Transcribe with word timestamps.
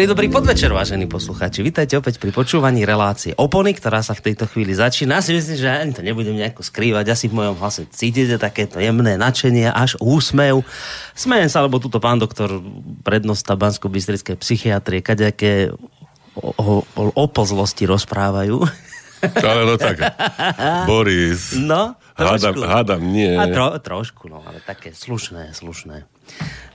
Príjemný 0.00 0.16
dobrý 0.16 0.32
podvečer, 0.32 0.72
vážení 0.72 1.04
poslucháči. 1.04 1.60
Vítajte 1.60 1.92
opäť 2.00 2.16
pri 2.16 2.32
počúvaní 2.32 2.88
relácie 2.88 3.36
Opony, 3.36 3.76
ktorá 3.76 4.00
sa 4.00 4.16
v 4.16 4.32
tejto 4.32 4.48
chvíli 4.48 4.72
začína. 4.72 5.20
Si 5.20 5.36
myslím, 5.36 5.60
že 5.60 5.68
ani 5.68 5.92
to 5.92 6.00
nebudem 6.00 6.40
nejako 6.40 6.64
skrývať. 6.64 7.12
Asi 7.12 7.28
v 7.28 7.36
mojom 7.36 7.60
hlase 7.60 7.84
cítite 7.92 8.40
takéto 8.40 8.80
jemné 8.80 9.20
nadšenie, 9.20 9.68
až 9.68 10.00
úsmev. 10.00 10.64
Smejem 11.12 11.52
sa, 11.52 11.60
lebo 11.68 11.76
tuto 11.76 12.00
pán 12.00 12.16
doktor 12.16 12.64
prednosta 13.04 13.60
Bansko-Bystrickej 13.60 14.40
psychiatrie, 14.40 15.04
kaďaké 15.04 15.68
o, 16.32 16.48
o, 16.48 16.80
o, 17.12 17.24
pozlosti 17.28 17.84
rozprávajú. 17.84 18.56
Ale 19.20 19.68
no 19.68 19.76
tak, 19.76 20.00
Boris. 20.88 21.52
No, 21.60 21.92
hádam, 22.16 22.56
trošku. 22.56 22.72
hádam, 22.72 23.00
nie. 23.04 23.36
A 23.36 23.52
tro, 23.52 23.76
trošku, 23.76 24.32
no, 24.32 24.40
ale 24.48 24.64
také 24.64 24.96
slušné, 24.96 25.52
slušné. 25.52 26.08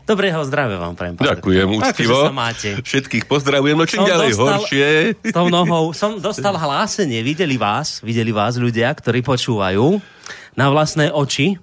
Dobrého 0.05 0.37
zdravia 0.45 0.77
vám 0.77 0.93
prajem. 0.93 1.17
Ďakujem, 1.17 1.67
úctivo. 1.81 2.29
Všetkých 2.85 3.25
pozdravujem, 3.25 3.73
no 3.73 3.89
čím 3.89 4.05
Som 4.05 4.09
ďalej 4.13 4.29
dostal- 4.37 4.45
horšie. 4.61 4.87
S 5.29 5.33
tou 5.33 5.47
nohou 5.49 5.83
som 5.97 6.21
dostal 6.21 6.53
hlásenie. 6.53 7.25
Videli 7.25 7.57
vás, 7.57 8.05
videli 8.05 8.29
vás 8.29 8.61
ľudia, 8.61 8.93
ktorí 8.93 9.25
počúvajú 9.25 9.97
na 10.53 10.69
vlastné 10.69 11.09
oči 11.09 11.57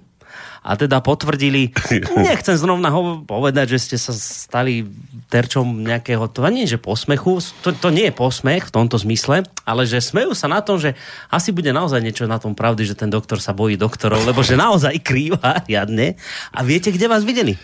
a 0.63 0.79
teda 0.79 1.03
potvrdili, 1.03 1.75
nechcem 2.23 2.55
zrovna 2.55 2.87
ho 2.87 3.19
povedať, 3.23 3.75
že 3.75 3.79
ste 3.83 3.97
sa 3.99 4.15
stali 4.15 4.87
terčom 5.27 5.83
nejakého, 5.83 6.31
to 6.31 6.39
nie 6.47 6.63
že 6.63 6.79
posmechu, 6.79 7.43
to, 7.59 7.75
to 7.75 7.91
nie 7.91 8.07
je 8.07 8.15
posmech 8.15 8.71
v 8.71 8.75
tomto 8.75 8.95
zmysle, 8.95 9.43
ale 9.67 9.81
že 9.83 9.99
smejú 9.99 10.31
sa 10.31 10.47
na 10.47 10.63
tom, 10.63 10.79
že 10.79 10.95
asi 11.27 11.51
bude 11.51 11.71
naozaj 11.75 11.99
niečo 11.99 12.31
na 12.31 12.39
tom 12.39 12.55
pravdy, 12.55 12.87
že 12.87 12.95
ten 12.95 13.11
doktor 13.11 13.43
sa 13.43 13.51
bojí 13.51 13.75
doktorov, 13.75 14.23
lebo 14.23 14.39
že 14.39 14.55
naozaj 14.55 15.03
krýva 15.03 15.63
riadne. 15.67 16.15
A 16.55 16.63
viete, 16.63 16.95
kde 16.95 17.11
vás 17.11 17.27
videli? 17.27 17.59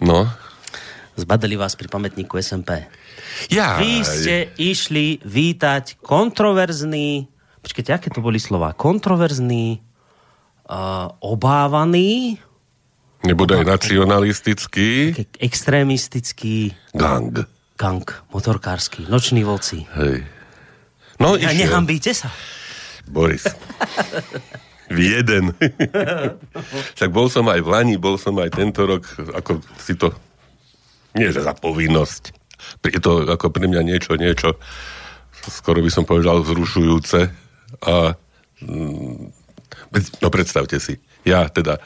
No. 0.00 0.28
Zbadali 1.14 1.58
vás 1.58 1.74
pri 1.74 1.90
pamätníku 1.90 2.38
SMP. 2.38 2.86
Ja. 3.50 3.76
Vy 3.76 4.02
ste 4.02 4.54
išli 4.54 5.18
vítať 5.20 5.98
kontroverzný, 5.98 7.26
počkajte, 7.58 7.90
aké 7.92 8.08
to 8.08 8.22
boli 8.22 8.38
slova? 8.38 8.70
Kontroverzný, 8.72 9.82
uh, 10.64 11.10
obávaný, 11.20 12.38
Nebodaj 13.18 13.66
nacionalistický 13.66 15.10
ke- 15.10 15.26
extrémistický 15.42 16.70
gang. 16.94 17.34
gang, 17.74 18.06
motorkársky, 18.30 19.10
noční 19.10 19.42
voci. 19.42 19.82
Hej. 19.98 20.22
No, 21.18 21.34
A 21.34 21.42
išiel. 21.42 21.66
nehambíte 21.66 22.14
sa? 22.14 22.30
Boris. 23.10 23.42
V 24.88 24.98
jeden. 24.98 25.52
Však 26.96 27.10
bol 27.12 27.28
som 27.28 27.44
aj 27.48 27.60
v 27.60 27.68
Lani, 27.68 27.96
bol 28.00 28.16
som 28.16 28.36
aj 28.40 28.56
tento 28.56 28.88
rok, 28.88 29.04
ako 29.36 29.60
si 29.76 29.94
to, 29.94 30.12
nie 31.12 31.28
že 31.28 31.44
za 31.44 31.52
povinnosť, 31.52 32.32
je 32.84 33.00
to 33.00 33.28
ako 33.28 33.52
pre 33.52 33.68
mňa 33.68 33.82
niečo, 33.84 34.16
niečo, 34.16 34.56
skoro 35.46 35.80
by 35.84 35.90
som 35.92 36.04
povedal 36.04 36.42
vzrušujúce 36.42 37.20
a 37.84 37.94
mm, 38.64 39.22
no 40.20 40.28
predstavte 40.28 40.80
si, 40.82 40.98
ja 41.24 41.46
teda, 41.48 41.80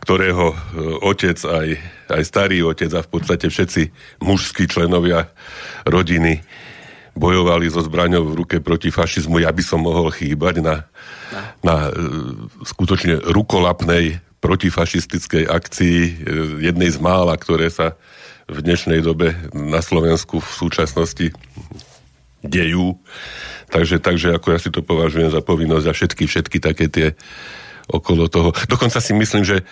ktorého 0.00 0.54
e, 0.54 0.56
otec, 1.04 1.38
aj, 1.44 1.68
aj 2.08 2.22
starý 2.24 2.64
otec 2.64 2.90
a 2.96 3.04
v 3.04 3.10
podstate 3.10 3.46
všetci 3.52 3.82
mužskí 4.24 4.66
členovia 4.70 5.28
rodiny 5.84 6.40
bojovali 7.20 7.68
so 7.68 7.84
zbraňou 7.84 8.24
v 8.32 8.38
ruke 8.40 8.56
proti 8.64 8.88
fašizmu, 8.88 9.44
ja 9.44 9.52
by 9.52 9.60
som 9.60 9.84
mohol 9.84 10.08
chýbať 10.08 10.64
na, 10.64 10.88
na 11.60 11.92
e, 11.92 12.00
skutočne 12.64 13.20
rukolapnej 13.28 14.24
protifašistickej 14.40 15.44
akcii, 15.44 15.98
e, 16.00 16.12
jednej 16.64 16.88
z 16.88 16.98
mála, 17.04 17.36
ktoré 17.36 17.68
sa 17.68 18.00
v 18.48 18.64
dnešnej 18.64 19.04
dobe 19.04 19.36
na 19.52 19.84
Slovensku 19.84 20.40
v 20.40 20.50
súčasnosti 20.50 21.36
dejú. 22.40 22.96
Takže, 23.70 24.02
takže 24.02 24.34
ako 24.34 24.46
ja 24.50 24.58
si 24.58 24.72
to 24.72 24.80
považujem 24.82 25.30
za 25.30 25.44
povinnosť 25.44 25.86
a 25.86 25.92
všetky, 25.94 26.24
všetky 26.26 26.58
také 26.58 26.90
tie 26.90 27.08
okolo 27.86 28.26
toho. 28.26 28.50
Dokonca 28.72 28.98
si 28.98 29.12
myslím, 29.14 29.44
že 29.44 29.62
e, 29.62 29.64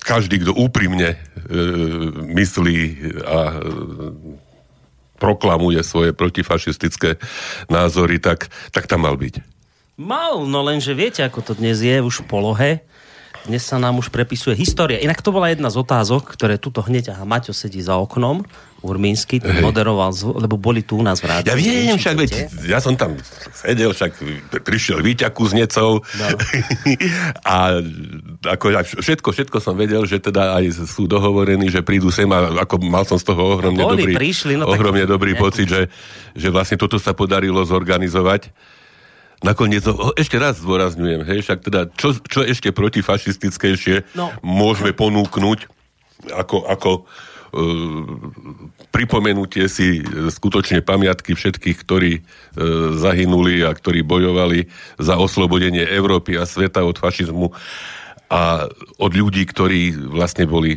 každý, 0.00 0.40
kto 0.40 0.56
úprimne 0.56 1.16
e, 1.16 1.18
myslí 2.32 2.78
a 3.28 3.40
e, 3.52 3.56
proklamuje 5.18 5.82
svoje 5.82 6.14
protifašistické 6.14 7.18
názory, 7.68 8.22
tak, 8.22 8.48
tak 8.70 8.86
tam 8.86 9.04
mal 9.04 9.18
byť. 9.18 9.42
Mal, 9.98 10.46
no 10.46 10.62
lenže 10.62 10.94
viete, 10.94 11.26
ako 11.26 11.42
to 11.42 11.52
dnes 11.58 11.82
je 11.82 11.98
už 11.98 12.22
v 12.22 12.28
polohe. 12.30 12.70
Dnes 13.50 13.66
sa 13.66 13.82
nám 13.82 13.98
už 13.98 14.14
prepisuje 14.14 14.54
história. 14.54 15.02
Inak 15.02 15.22
to 15.22 15.34
bola 15.34 15.50
jedna 15.50 15.74
z 15.74 15.80
otázok, 15.82 16.38
ktoré 16.38 16.54
tuto 16.54 16.86
hneď, 16.86 17.18
aha, 17.18 17.26
Maťo 17.26 17.50
sedí 17.50 17.82
za 17.82 17.98
oknom, 17.98 18.46
Urmínsky, 18.78 19.42
ten 19.42 19.58
moderoval, 19.58 20.14
lebo 20.38 20.54
boli 20.54 20.86
tu 20.86 20.96
u 20.96 21.02
nás 21.02 21.18
v 21.18 21.26
rádiu. 21.26 21.50
Ja 21.50 21.58
viem, 21.58 21.98
však 21.98 22.14
veď, 22.14 22.30
ja 22.62 22.78
som 22.78 22.94
tam 22.94 23.18
sedel, 23.50 23.90
však 23.90 24.14
prišiel 24.62 25.02
Víťa 25.02 25.28
Kuznecov 25.28 26.06
No. 26.14 26.26
a 27.44 27.82
ako, 28.46 28.66
všetko, 29.02 29.28
všetko 29.28 29.58
som 29.58 29.74
vedel, 29.74 30.06
že 30.06 30.22
teda 30.22 30.54
aj 30.54 30.86
sú 30.86 31.04
dohovorení, 31.04 31.66
že 31.66 31.82
prídu 31.82 32.08
sem 32.08 32.26
a 32.28 32.62
ako 32.62 32.78
mal 32.80 33.02
som 33.02 33.18
z 33.18 33.26
toho 33.26 33.58
ohromne 33.58 33.82
Boli, 33.82 34.06
dobrý, 34.06 34.14
prišli, 34.14 34.54
no 34.54 34.64
tak- 34.64 34.78
ohromne 34.78 35.04
dobrý 35.04 35.34
nejakú- 35.34 35.44
pocit, 35.44 35.66
že, 35.66 35.82
že 36.32 36.48
vlastne 36.48 36.78
toto 36.78 36.96
sa 36.96 37.10
podarilo 37.10 37.58
zorganizovať. 37.60 38.54
Nakoniec, 39.38 39.82
ešte 40.14 40.34
raz 40.34 40.58
zdôrazňujem, 40.58 41.22
hej, 41.24 41.38
však 41.42 41.58
teda, 41.62 41.80
čo, 41.94 42.14
čo 42.20 42.42
ešte 42.42 42.70
protifašistickejšie 42.70 44.14
No. 44.14 44.30
môžeme 44.38 44.90
ponúknuť 44.90 45.66
ako, 46.30 46.66
ako 46.66 46.90
pripomenutie 48.92 49.68
si 49.68 50.00
e, 50.00 50.28
skutočne 50.28 50.84
pamiatky 50.84 51.32
všetkých, 51.32 51.78
ktorí 51.80 52.12
e, 52.18 52.22
zahynuli 52.96 53.64
a 53.64 53.72
ktorí 53.72 54.04
bojovali 54.04 54.68
za 55.00 55.16
oslobodenie 55.16 55.84
Európy 55.84 56.36
a 56.36 56.44
sveta 56.44 56.84
od 56.84 57.00
fašizmu 57.00 57.52
a 58.28 58.68
od 59.00 59.12
ľudí, 59.16 59.48
ktorí 59.48 59.96
vlastne 59.96 60.44
boli 60.44 60.76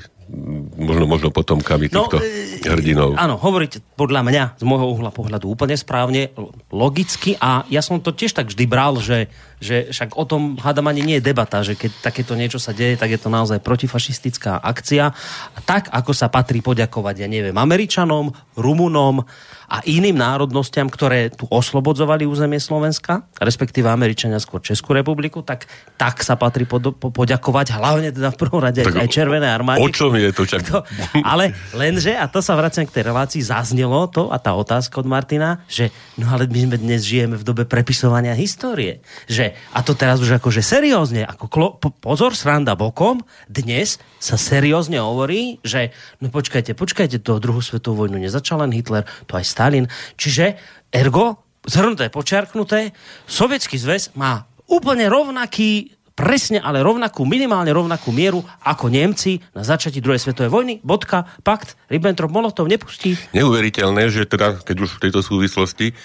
možno, 0.79 1.03
možno 1.03 1.29
potomkami 1.29 1.91
týchto 1.91 2.17
e, 2.23 2.63
hrdinov. 2.63 3.19
Áno, 3.19 3.35
hovoríte 3.35 3.83
podľa 3.99 4.23
mňa, 4.23 4.43
z 4.55 4.63
môjho 4.63 4.95
uhla 4.95 5.11
pohľadu 5.11 5.51
úplne 5.51 5.75
správne, 5.75 6.31
logicky 6.71 7.35
a 7.35 7.67
ja 7.67 7.83
som 7.83 7.99
to 7.99 8.15
tiež 8.15 8.31
tak 8.31 8.47
vždy 8.47 8.65
bral, 8.67 8.95
že, 9.03 9.27
že 9.61 9.93
však 9.93 10.17
o 10.17 10.25
tom 10.25 10.57
hádam 10.57 10.89
ani 10.89 11.05
nie 11.05 11.17
je 11.21 11.27
debata, 11.29 11.61
že 11.61 11.77
keď 11.77 12.01
takéto 12.01 12.33
niečo 12.33 12.57
sa 12.57 12.73
deje, 12.73 12.97
tak 12.97 13.13
je 13.13 13.21
to 13.21 13.29
naozaj 13.29 13.61
protifašistická 13.61 14.57
akcia. 14.57 15.13
A 15.53 15.59
tak, 15.61 15.93
ako 15.93 16.11
sa 16.17 16.33
patrí 16.33 16.65
poďakovať, 16.65 17.21
ja 17.21 17.29
neviem, 17.29 17.53
Američanom, 17.53 18.33
Rumunom 18.57 19.21
a 19.71 19.79
iným 19.87 20.19
národnostiam, 20.19 20.91
ktoré 20.91 21.31
tu 21.31 21.47
oslobodzovali 21.47 22.27
územie 22.27 22.59
Slovenska, 22.59 23.23
respektíve 23.39 23.87
Američania 23.87 24.35
skôr 24.43 24.59
Českú 24.59 24.91
republiku, 24.91 25.39
tak, 25.47 25.63
tak 25.95 26.19
sa 26.27 26.35
patrí 26.35 26.67
pod, 26.67 26.91
po, 26.99 27.07
poďakovať, 27.07 27.79
hlavne 27.79 28.11
teda 28.11 28.35
v 28.35 28.37
prvom 28.37 28.59
rade 28.59 28.83
Tak 28.83 28.99
aj 28.99 29.07
Červené 29.07 29.47
armáde. 29.47 29.79
O 29.79 29.87
čom 29.87 30.11
je 30.19 30.35
to? 30.35 30.43
Čak... 30.43 30.61
To, 30.67 30.83
ale 31.23 31.55
lenže, 31.71 32.11
a 32.19 32.27
to 32.27 32.43
sa 32.43 32.59
vraciam 32.59 32.83
k 32.83 32.99
tej 32.99 33.07
relácii, 33.07 33.39
zaznelo 33.39 34.11
to 34.11 34.27
a 34.27 34.35
tá 34.43 34.51
otázka 34.51 34.99
od 34.99 35.07
Martina, 35.07 35.63
že 35.71 35.87
no 36.19 36.27
ale 36.27 36.51
my 36.51 36.67
sme 36.67 36.75
dnes 36.75 37.07
žijeme 37.07 37.39
v 37.39 37.47
dobe 37.47 37.63
prepisovania 37.63 38.35
histórie. 38.35 38.99
Že, 39.31 39.50
a 39.53 39.79
to 39.85 39.93
teraz 39.97 40.19
už 40.19 40.41
akože 40.41 40.63
seriózne, 40.63 41.23
ako 41.27 41.45
klo, 41.47 41.67
po, 41.77 41.91
pozor, 41.91 42.33
sranda 42.33 42.73
bokom, 42.77 43.23
dnes 43.47 44.01
sa 44.17 44.35
seriózne 44.35 44.99
hovorí, 44.99 45.61
že 45.61 45.93
no 46.19 46.29
počkajte, 46.29 46.75
počkajte, 46.75 47.21
to 47.21 47.41
druhú 47.41 47.61
svetovú 47.63 48.05
vojnu 48.05 48.21
nezačal 48.21 48.63
len 48.63 48.73
Hitler, 48.73 49.07
to 49.27 49.37
aj 49.37 49.45
Stalin. 49.45 49.85
Čiže 50.19 50.59
ergo, 50.91 51.43
zhrnuté, 51.65 52.09
počiarknuté, 52.09 52.95
Sovietský 53.29 53.77
zväz 53.77 54.15
má 54.17 54.49
úplne 54.65 55.11
rovnaký 55.11 55.95
presne, 56.11 56.59
ale 56.61 56.83
rovnakú, 56.85 57.23
minimálne 57.25 57.71
rovnakú 57.73 58.13
mieru 58.13 58.43
ako 58.61 58.91
Nemci 58.91 59.41
na 59.55 59.65
začatí 59.65 60.03
druhej 60.03 60.21
svetovej 60.21 60.51
vojny. 60.51 60.73
Bodka, 60.83 61.25
pakt, 61.41 61.79
Ribbentrop-Molotov 61.89 62.67
nepustí. 62.69 63.17
Neuveriteľné, 63.33 64.11
že 64.11 64.27
teda, 64.27 64.61
keď 64.61 64.77
už 64.85 64.99
v 64.99 65.01
tejto 65.07 65.25
súvislosti, 65.25 65.97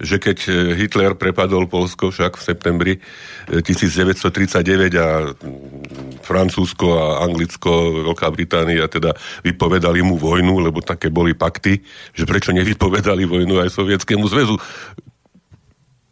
že 0.00 0.16
keď 0.16 0.38
e, 0.48 0.52
Hitler 0.78 1.12
prepadol 1.18 1.68
Polsko 1.68 2.08
však 2.08 2.38
v 2.38 2.42
septembri 2.42 2.92
e, 2.96 3.60
1939 3.60 4.96
a 4.96 5.32
mm, 5.32 6.22
Francúzsko 6.24 6.86
a 6.96 7.04
Anglicko, 7.26 8.04
Veľká 8.08 8.28
Británia 8.32 8.88
teda 8.88 9.12
vypovedali 9.42 10.00
mu 10.00 10.16
vojnu, 10.16 10.62
lebo 10.62 10.80
také 10.80 11.12
boli 11.12 11.36
pakty, 11.36 11.82
že 12.16 12.24
prečo 12.24 12.54
nevypovedali 12.54 13.26
vojnu 13.28 13.60
aj 13.60 13.74
Sovietskému 13.74 14.24
zväzu. 14.30 14.56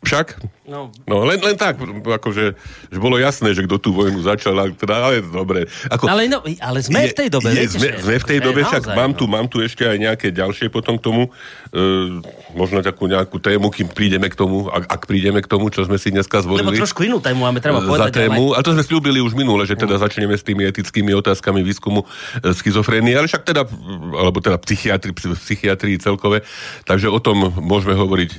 Však? 0.00 0.41
No, 0.70 0.94
no 1.02 1.26
len, 1.26 1.43
len 1.43 1.58
tak, 1.58 1.82
akože, 1.82 2.55
že 2.88 2.99
bolo 3.02 3.19
jasné, 3.19 3.58
že 3.58 3.67
kto 3.67 3.82
tú 3.82 3.91
vojnu 3.91 4.23
začal, 4.23 4.55
teda, 4.79 5.02
ale 5.02 5.19
dobre. 5.19 5.67
Ako, 5.91 6.06
ale, 6.06 6.31
no, 6.31 6.47
ale 6.62 6.79
sme 6.79 7.05
je, 7.05 7.12
v 7.12 7.26
tej 7.26 7.29
dobe, 7.29 7.50
je, 7.50 7.67
viete, 7.67 7.75
sme, 7.75 7.88
sme 7.99 8.17
v 8.23 8.26
tej 8.31 8.38
dobe, 8.38 8.62
však 8.62 8.87
naozaj, 8.87 8.99
mám, 9.02 9.11
no. 9.11 9.19
tu, 9.19 9.25
mám 9.26 9.47
tu 9.50 9.58
ešte 9.58 9.82
aj 9.82 9.99
nejaké 9.99 10.31
ďalšie 10.31 10.70
potom 10.70 10.94
k 10.94 11.02
tomu, 11.02 11.35
e, 11.75 12.23
možno 12.55 12.87
takú 12.87 13.11
nejakú 13.11 13.43
tému, 13.43 13.67
kým 13.75 13.91
prídeme 13.91 14.31
k 14.31 14.38
tomu, 14.38 14.70
ak, 14.70 14.87
ak 14.87 15.02
prídeme 15.11 15.43
k 15.43 15.50
tomu, 15.50 15.75
čo 15.75 15.82
sme 15.82 15.99
si 15.99 16.14
dneska 16.14 16.38
zvolili. 16.38 16.70
Lebo 16.70 16.79
trošku 16.87 17.03
inú 17.03 17.19
tému 17.19 17.50
máme, 17.50 17.58
treba 17.58 17.82
povedať. 17.82 18.14
Za 18.14 18.31
tému, 18.31 18.55
ale... 18.55 18.62
a 18.62 18.64
to 18.64 18.70
sme 18.70 18.87
slúbili 18.87 19.19
už 19.19 19.35
minule, 19.35 19.67
že 19.67 19.75
teda 19.75 19.99
mm. 19.99 20.03
začneme 20.06 20.38
s 20.38 20.46
tými 20.46 20.70
etickými 20.70 21.11
otázkami 21.19 21.67
výskumu 21.67 22.06
e, 22.46 22.55
schizofrénie, 22.55 23.19
ale 23.19 23.26
však 23.26 23.43
teda, 23.43 23.67
alebo 24.14 24.38
teda 24.38 24.55
psychiatri, 24.62 25.11
psychiatrii 25.19 25.99
celkové, 25.99 26.46
takže 26.87 27.11
o 27.11 27.19
tom 27.19 27.50
môžeme 27.58 27.99
hovoriť 27.99 28.31
e, 28.31 28.38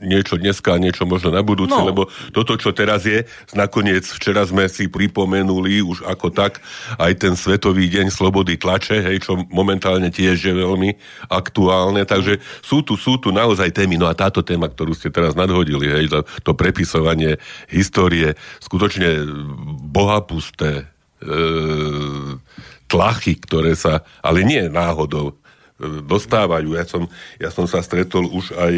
niečo 0.00 0.40
dneska, 0.40 0.80
niečo 0.80 0.95
možno 1.04 1.28
na 1.28 1.44
budúce 1.44 1.76
no. 1.76 1.84
lebo 1.84 2.08
toto, 2.32 2.56
čo 2.56 2.72
teraz 2.72 3.04
je, 3.04 3.28
nakoniec 3.52 4.06
včera 4.08 4.46
sme 4.48 4.70
si 4.70 4.88
pripomenuli 4.88 5.84
už 5.84 6.06
ako 6.08 6.32
tak 6.32 6.64
aj 6.96 7.12
ten 7.20 7.34
Svetový 7.36 7.90
deň 7.92 8.08
slobody 8.08 8.56
tlače, 8.56 9.02
hej, 9.04 9.26
čo 9.26 9.36
momentálne 9.50 10.08
tiež 10.08 10.38
je 10.38 10.54
veľmi 10.54 10.96
aktuálne, 11.28 12.06
takže 12.06 12.38
sú 12.62 12.80
tu, 12.86 12.94
sú 12.94 13.18
tu 13.18 13.34
naozaj 13.34 13.74
témy, 13.74 13.98
no 13.98 14.06
a 14.06 14.14
táto 14.14 14.40
téma, 14.40 14.70
ktorú 14.70 14.94
ste 14.94 15.10
teraz 15.10 15.34
nadhodili, 15.34 15.90
hej, 15.90 16.06
to, 16.08 16.20
to 16.46 16.52
prepisovanie 16.54 17.36
histórie, 17.66 18.38
skutočne 18.62 19.26
bohapusté, 19.90 20.86
e, 21.20 21.36
tlachy, 22.86 23.34
ktoré 23.42 23.74
sa, 23.74 24.06
ale 24.22 24.46
nie 24.46 24.62
náhodou, 24.70 25.34
e, 25.34 25.34
dostávajú. 26.06 26.78
Ja 26.78 26.84
som, 26.86 27.10
ja 27.40 27.50
som 27.50 27.66
sa 27.66 27.82
stretol 27.82 28.30
už 28.30 28.54
aj 28.54 28.72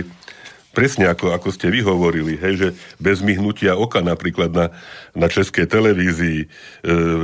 presne 0.73 1.11
ako, 1.11 1.35
ako 1.35 1.49
ste 1.51 1.73
vyhovorili, 1.73 2.39
hej, 2.39 2.55
že 2.57 2.69
bez 3.01 3.25
myhnutia 3.25 3.75
oka 3.75 4.05
napríklad 4.05 4.51
na, 4.53 4.67
na 5.17 5.27
českej 5.27 5.67
televízii 5.67 6.45
e, 6.45 6.47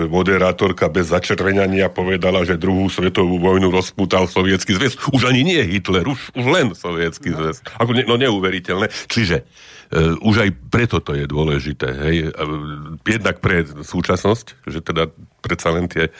moderátorka 0.08 0.90
bez 0.90 1.12
začervenania 1.12 1.92
povedala, 1.92 2.42
že 2.42 2.58
druhú 2.58 2.90
svetovú 2.90 3.38
vojnu 3.38 3.70
rozputal 3.70 4.26
sovietský 4.26 4.74
zväz. 4.74 4.98
Už 5.12 5.28
ani 5.28 5.44
nie 5.44 5.60
Hitler, 5.62 6.08
už, 6.08 6.34
už 6.34 6.44
len 6.50 6.66
sovietský 6.74 7.30
no. 7.32 7.38
zväz. 7.44 7.62
Ako, 7.78 7.94
no 8.08 8.16
neuveriteľné. 8.18 8.90
Čiže 9.06 9.44
už 10.20 10.36
aj 10.42 10.50
preto 10.74 10.98
to 10.98 11.14
je 11.14 11.30
dôležité. 11.30 11.88
Hej. 11.94 12.34
Jednak 13.06 13.38
pre 13.38 13.62
súčasnosť, 13.62 14.66
že 14.66 14.82
teda 14.82 15.06
predsa 15.38 15.70
len 15.70 15.86
tie 15.86 16.10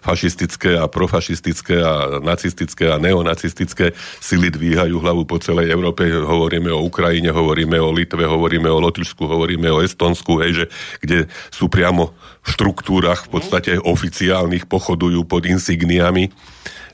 fašistické 0.00 0.78
a 0.78 0.86
profašistické 0.86 1.82
a 1.82 2.22
nacistické 2.22 2.88
a 2.88 2.96
neonacistické 2.96 3.92
sily 4.22 4.48
dvíhajú 4.54 5.02
hlavu 5.02 5.26
po 5.28 5.36
celej 5.42 5.74
Európe. 5.74 6.06
Hovoríme 6.08 6.70
o 6.72 6.86
Ukrajine, 6.86 7.34
hovoríme 7.34 7.76
o 7.82 7.90
Litve, 7.92 8.24
hovoríme 8.24 8.70
o 8.70 8.78
Lotyšsku, 8.80 9.26
hovoríme 9.26 9.68
o 9.68 9.82
Estonsku, 9.82 10.40
hej, 10.40 10.64
že, 10.64 10.64
kde 11.02 11.18
sú 11.50 11.66
priamo 11.66 12.14
v 12.40 12.48
štruktúrach 12.48 13.26
v 13.26 13.36
podstate 13.36 13.72
oficiálnych 13.76 14.70
pochodujú 14.70 15.26
pod 15.26 15.44
insigniami. 15.44 16.30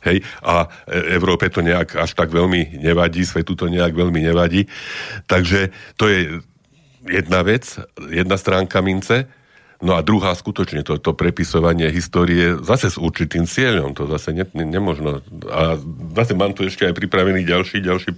Hej, 0.04 0.20
a 0.44 0.68
Európe 1.16 1.48
to 1.48 1.64
nejak 1.64 1.96
až 1.96 2.12
tak 2.12 2.28
veľmi 2.28 2.76
nevadí, 2.76 3.24
svetu 3.24 3.56
to 3.56 3.72
nejak 3.72 3.96
veľmi 3.96 4.20
nevadí. 4.20 4.68
Takže 5.24 5.72
to 5.96 6.12
je 6.12 6.44
jedna 7.08 7.40
vec, 7.40 7.64
jedna 8.12 8.36
stránka 8.36 8.84
mince. 8.84 9.24
No 9.84 9.98
a 9.98 10.00
druhá 10.00 10.32
skutočne 10.32 10.80
to, 10.80 10.96
to 10.96 11.12
prepisovanie 11.12 11.92
histórie 11.92 12.56
zase 12.64 12.88
s 12.88 12.96
určitým 12.96 13.44
cieľom, 13.44 13.92
to 13.92 14.08
zase 14.08 14.32
ne, 14.32 14.48
ne, 14.56 14.64
nemožno. 14.64 15.20
A 15.50 15.76
zase 16.16 16.32
mám 16.32 16.56
tu 16.56 16.64
ešte 16.64 16.88
aj 16.88 16.96
pripravený 16.96 17.44
ďalší, 17.44 17.84
ďalší, 17.84 18.16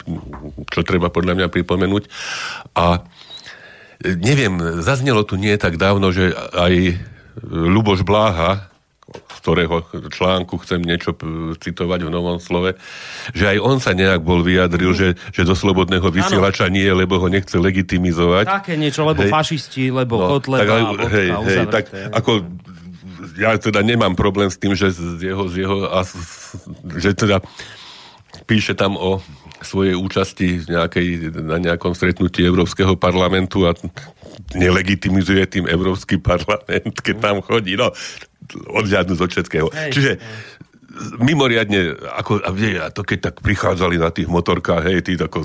čo 0.70 0.80
treba 0.86 1.10
podľa 1.10 1.42
mňa 1.42 1.48
pripomenúť. 1.50 2.06
A 2.76 3.02
neviem, 4.04 4.82
zaznelo 4.84 5.26
tu 5.26 5.34
nie 5.40 5.58
tak 5.58 5.80
dávno, 5.80 6.14
že 6.14 6.30
aj 6.54 7.02
Luboš 7.46 8.06
Bláha, 8.06 8.70
z 9.18 9.38
ktorého 9.40 9.82
článku 10.12 10.60
chcem 10.62 10.80
niečo 10.82 11.16
citovať 11.58 12.00
v 12.06 12.10
Novom 12.10 12.38
slove, 12.38 12.76
že 13.32 13.56
aj 13.56 13.58
on 13.62 13.76
sa 13.80 13.96
nejak 13.96 14.22
bol 14.22 14.44
vyjadril, 14.44 14.92
že, 14.92 15.08
že 15.32 15.42
do 15.42 15.56
slobodného 15.56 16.06
vysielača 16.08 16.68
nie, 16.68 16.86
lebo 16.90 17.18
ho 17.20 17.28
nechce 17.30 17.56
legitimizovať. 17.56 18.44
Také 18.46 18.74
niečo, 18.76 19.06
lebo 19.06 19.24
hej. 19.24 19.32
fašisti, 19.32 19.90
lebo 19.90 20.20
no, 20.20 20.26
Kotleba. 20.36 20.62
Tak, 20.62 20.68
ale, 20.70 21.02
hej, 21.10 21.28
hej, 21.32 21.58
tak 21.68 21.84
ako 22.12 22.44
ja 23.36 23.56
teda 23.56 23.84
nemám 23.84 24.16
problém 24.16 24.48
s 24.48 24.56
tým, 24.56 24.72
že 24.72 24.92
z 24.92 25.20
jeho, 25.20 25.44
z 25.48 25.64
jeho 25.64 25.76
a, 25.92 26.00
že 26.96 27.12
teda 27.12 27.44
píše 28.48 28.72
tam 28.72 28.96
o 28.96 29.20
svojej 29.62 29.96
účasti 29.96 30.68
nejakej, 30.68 31.32
na 31.40 31.56
nejakom 31.56 31.96
stretnutí 31.96 32.44
Európskeho 32.44 32.96
parlamentu 32.96 33.64
a 33.64 33.72
nelegitimizuje 34.52 35.42
tým 35.48 35.64
Európsky 35.68 36.20
parlament, 36.30 37.00
keď 37.00 37.16
tam 37.20 37.36
chodí. 37.40 37.76
No, 37.76 37.92
odhľadnúť 38.76 39.18
od 39.18 39.30
všetkého. 39.32 39.68
Hej, 39.72 39.90
Čiže 39.92 40.12
mimoriadne, 41.20 41.92
ako, 42.16 42.40
a 42.40 42.50
vie, 42.52 42.80
a 42.80 42.88
to 42.88 43.04
keď 43.04 43.32
tak 43.32 43.36
prichádzali 43.44 44.00
na 44.00 44.08
tých 44.08 44.28
motorkách, 44.32 44.82
hej, 44.88 45.04
tí 45.04 45.12
tako, 45.18 45.44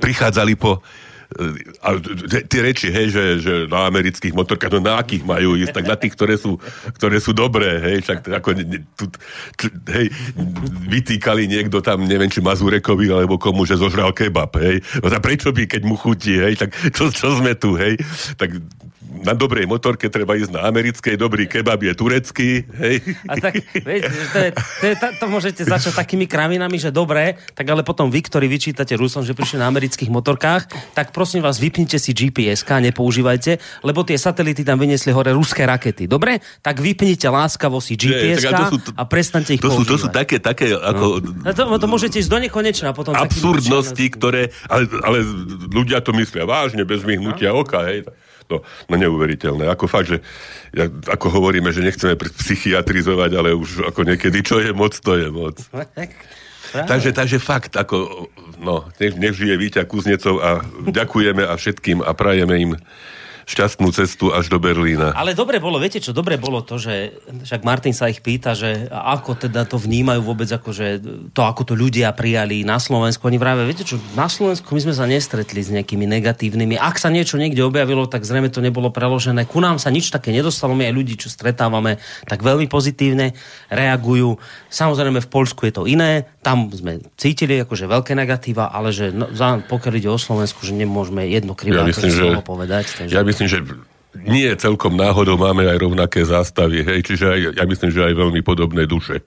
prichádzali 0.00 0.56
po 0.56 0.80
a 1.82 1.88
tie 2.46 2.60
reči, 2.62 2.88
hej, 2.88 3.10
že, 3.10 3.24
že 3.42 3.52
na 3.66 3.90
amerických 3.90 4.30
motorkách, 4.30 4.78
no 4.78 4.80
na 4.80 5.02
akých 5.02 5.26
majú 5.26 5.58
ísť, 5.58 5.74
tak 5.74 5.86
na 5.90 5.96
tých, 5.98 6.14
ktoré 6.14 6.38
sú, 6.38 6.56
ktoré 6.94 7.18
sú 7.18 7.34
dobré, 7.34 7.82
hej, 7.82 8.06
však 8.06 8.30
ako, 8.30 8.48
tu, 8.94 9.04
hej, 9.90 10.06
vytýkali 10.86 11.50
niekto 11.50 11.82
tam, 11.82 12.06
neviem, 12.06 12.30
či 12.30 12.38
Mazurekovi, 12.38 13.10
alebo 13.10 13.42
komu, 13.42 13.66
že 13.66 13.74
zožral 13.74 14.14
kebab, 14.14 14.54
hej, 14.62 14.78
no 15.02 15.18
prečo 15.18 15.50
by, 15.50 15.66
keď 15.66 15.82
mu 15.82 15.98
chutí, 15.98 16.38
hej, 16.38 16.54
tak 16.62 16.70
čo, 16.94 17.10
čo 17.10 17.34
sme 17.34 17.58
tu, 17.58 17.74
hej, 17.74 17.98
tak 18.38 18.54
na 19.22 19.32
dobrej 19.32 19.64
motorke 19.64 20.10
treba 20.12 20.36
ísť 20.36 20.52
na 20.52 20.66
americkej, 20.68 21.14
dobrý 21.16 21.48
kebab 21.48 21.80
je 21.80 21.92
turecký, 21.96 22.50
hej. 22.64 23.00
A 23.30 23.38
tak, 23.40 23.62
viete, 23.72 24.10
to, 24.32 24.38
je, 24.38 24.50
to, 24.52 24.84
je, 24.90 24.94
to, 24.98 25.06
to 25.20 25.26
môžete 25.30 25.62
začať 25.64 25.92
takými 25.96 26.28
kravinami, 26.28 26.76
že 26.76 26.92
dobre, 26.92 27.38
tak 27.56 27.66
ale 27.68 27.86
potom 27.86 28.12
vy, 28.12 28.20
ktorí 28.24 28.46
vyčítate 28.50 28.98
Rusom, 28.98 29.24
že 29.24 29.32
prišli 29.32 29.62
na 29.62 29.70
amerických 29.70 30.10
motorkách, 30.10 30.92
tak 30.92 31.14
prosím 31.14 31.44
vás, 31.44 31.56
vypnite 31.56 31.96
si 31.96 32.12
GPS-ka, 32.12 32.82
nepoužívajte, 32.82 33.82
lebo 33.86 34.02
tie 34.02 34.18
satelity 34.20 34.66
tam 34.66 34.76
vyniesli 34.80 35.14
hore 35.14 35.32
ruské 35.32 35.64
rakety. 35.64 36.08
Dobre? 36.10 36.42
Tak 36.60 36.82
vypnite 36.82 37.28
láskavo 37.30 37.78
si 37.78 37.94
GPS-ka 37.94 38.72
a 38.96 39.02
prestante 39.06 39.54
ich 39.54 39.62
to 39.62 39.70
používať. 39.70 39.86
Sú, 39.86 39.92
to 39.92 39.96
sú 39.96 40.08
také, 40.12 40.42
také 40.42 40.74
ako... 40.74 41.22
No. 41.42 41.52
To, 41.52 41.62
to 41.80 41.86
môžete 41.88 42.20
ísť 42.20 42.30
do 42.30 42.38
nekonečna 42.42 42.90
potom. 42.92 43.14
Absurdnosti, 43.16 44.04
ktoré... 44.12 44.50
Ale, 44.66 44.88
ale 45.04 45.18
ľudia 45.70 46.02
to 46.02 46.16
myslia 46.16 46.44
vážne, 46.48 46.82
bez 46.82 47.06
myhnutia 47.06 47.54
no. 47.54 47.62
oka, 47.62 47.86
hej. 47.86 48.04
No, 48.46 48.62
no 48.62 48.94
neuveriteľné. 48.94 49.66
Ako 49.66 49.90
fakt, 49.90 50.14
že 50.14 50.18
ja, 50.70 50.86
ako 50.86 51.26
hovoríme, 51.34 51.74
že 51.74 51.82
nechceme 51.82 52.14
psychiatrizovať, 52.14 53.30
ale 53.34 53.50
už 53.58 53.90
ako 53.90 54.06
niekedy, 54.06 54.38
čo 54.46 54.62
je 54.62 54.70
moc, 54.70 54.94
to 54.94 55.18
je 55.18 55.28
moc. 55.34 55.58
takže, 56.70 57.10
takže 57.10 57.38
fakt, 57.42 57.74
ako, 57.74 58.30
no, 58.62 58.86
nech, 59.02 59.18
nech 59.18 59.34
žije 59.34 59.54
Víťa 59.58 59.82
Kuznecov 59.88 60.38
a 60.38 60.62
ďakujeme 60.86 61.42
a 61.42 61.58
všetkým 61.58 62.06
a 62.06 62.10
prajeme 62.14 62.54
im 62.54 62.72
šťastnú 63.46 63.94
cestu 63.94 64.34
až 64.34 64.50
do 64.50 64.58
Berlína. 64.58 65.14
Ale 65.14 65.30
dobre 65.30 65.62
bolo, 65.62 65.78
viete 65.78 66.02
čo, 66.02 66.10
dobre 66.10 66.34
bolo 66.34 66.66
to, 66.66 66.82
že 66.82 67.14
však 67.46 67.62
Martin 67.62 67.94
sa 67.94 68.10
ich 68.10 68.18
pýta, 68.18 68.58
že 68.58 68.90
ako 68.90 69.38
teda 69.38 69.62
to 69.62 69.78
vnímajú 69.78 70.18
vôbec, 70.26 70.50
ako 70.50 70.74
že 70.74 70.98
to, 71.30 71.46
ako 71.46 71.62
to 71.62 71.74
ľudia 71.78 72.10
prijali 72.10 72.66
na 72.66 72.82
Slovensku. 72.82 73.22
Oni 73.30 73.38
vravia, 73.38 73.62
viete 73.62 73.86
čo, 73.86 74.02
na 74.18 74.26
Slovensku 74.26 74.66
my 74.74 74.90
sme 74.90 74.94
sa 74.98 75.06
nestretli 75.06 75.62
s 75.62 75.70
nejakými 75.70 76.10
negatívnymi. 76.10 76.74
Ak 76.74 76.98
sa 76.98 77.06
niečo 77.06 77.38
niekde 77.38 77.62
objavilo, 77.62 78.10
tak 78.10 78.26
zrejme 78.26 78.50
to 78.50 78.58
nebolo 78.58 78.90
preložené. 78.90 79.46
Ku 79.46 79.62
nám 79.62 79.78
sa 79.78 79.94
nič 79.94 80.10
také 80.10 80.34
nedostalo, 80.34 80.74
my 80.74 80.90
aj 80.90 80.94
ľudí, 80.98 81.14
čo 81.14 81.30
stretávame, 81.30 82.02
tak 82.26 82.42
veľmi 82.42 82.66
pozitívne 82.66 83.38
reagujú. 83.70 84.42
Samozrejme 84.74 85.22
v 85.22 85.28
Polsku 85.30 85.70
je 85.70 85.72
to 85.78 85.82
iné, 85.86 86.26
tam 86.42 86.66
sme 86.74 86.98
cítili 87.14 87.62
akože 87.62 87.86
veľké 87.86 88.18
negatíva, 88.18 88.74
ale 88.74 88.90
že 88.90 89.14
no, 89.14 89.30
pokiaľ 89.70 89.94
ide 90.02 90.10
o 90.10 90.18
Slovensku, 90.18 90.66
že 90.66 90.74
nemôžeme 90.74 91.30
jedno 91.30 91.54
krivé 91.54 91.78
ja 91.78 91.86
myslím, 91.86 92.10
že, 92.10 92.42
povedať. 92.42 92.84
Takže... 92.90 93.14
Ja 93.14 93.22
myslím, 93.36 93.48
že 93.52 93.60
nie 94.24 94.48
celkom 94.56 94.96
náhodou 94.96 95.36
máme 95.36 95.68
aj 95.68 95.76
rovnaké 95.76 96.24
zástavy, 96.24 96.80
hej, 96.80 97.04
čiže 97.04 97.24
aj, 97.28 97.40
ja 97.60 97.64
myslím, 97.68 97.90
že 97.92 98.06
aj 98.08 98.14
veľmi 98.16 98.40
podobné 98.40 98.88
duše, 98.88 99.20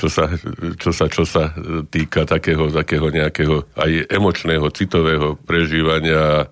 čo, 0.00 0.08
sa, 0.08 0.32
čo, 0.80 0.90
sa, 0.96 1.12
čo 1.12 1.28
sa 1.28 1.52
týka 1.92 2.24
takého, 2.24 2.72
takého 2.72 3.12
nejakého 3.12 3.68
aj 3.76 4.08
emočného, 4.08 4.64
citového 4.72 5.36
prežívania 5.44 6.48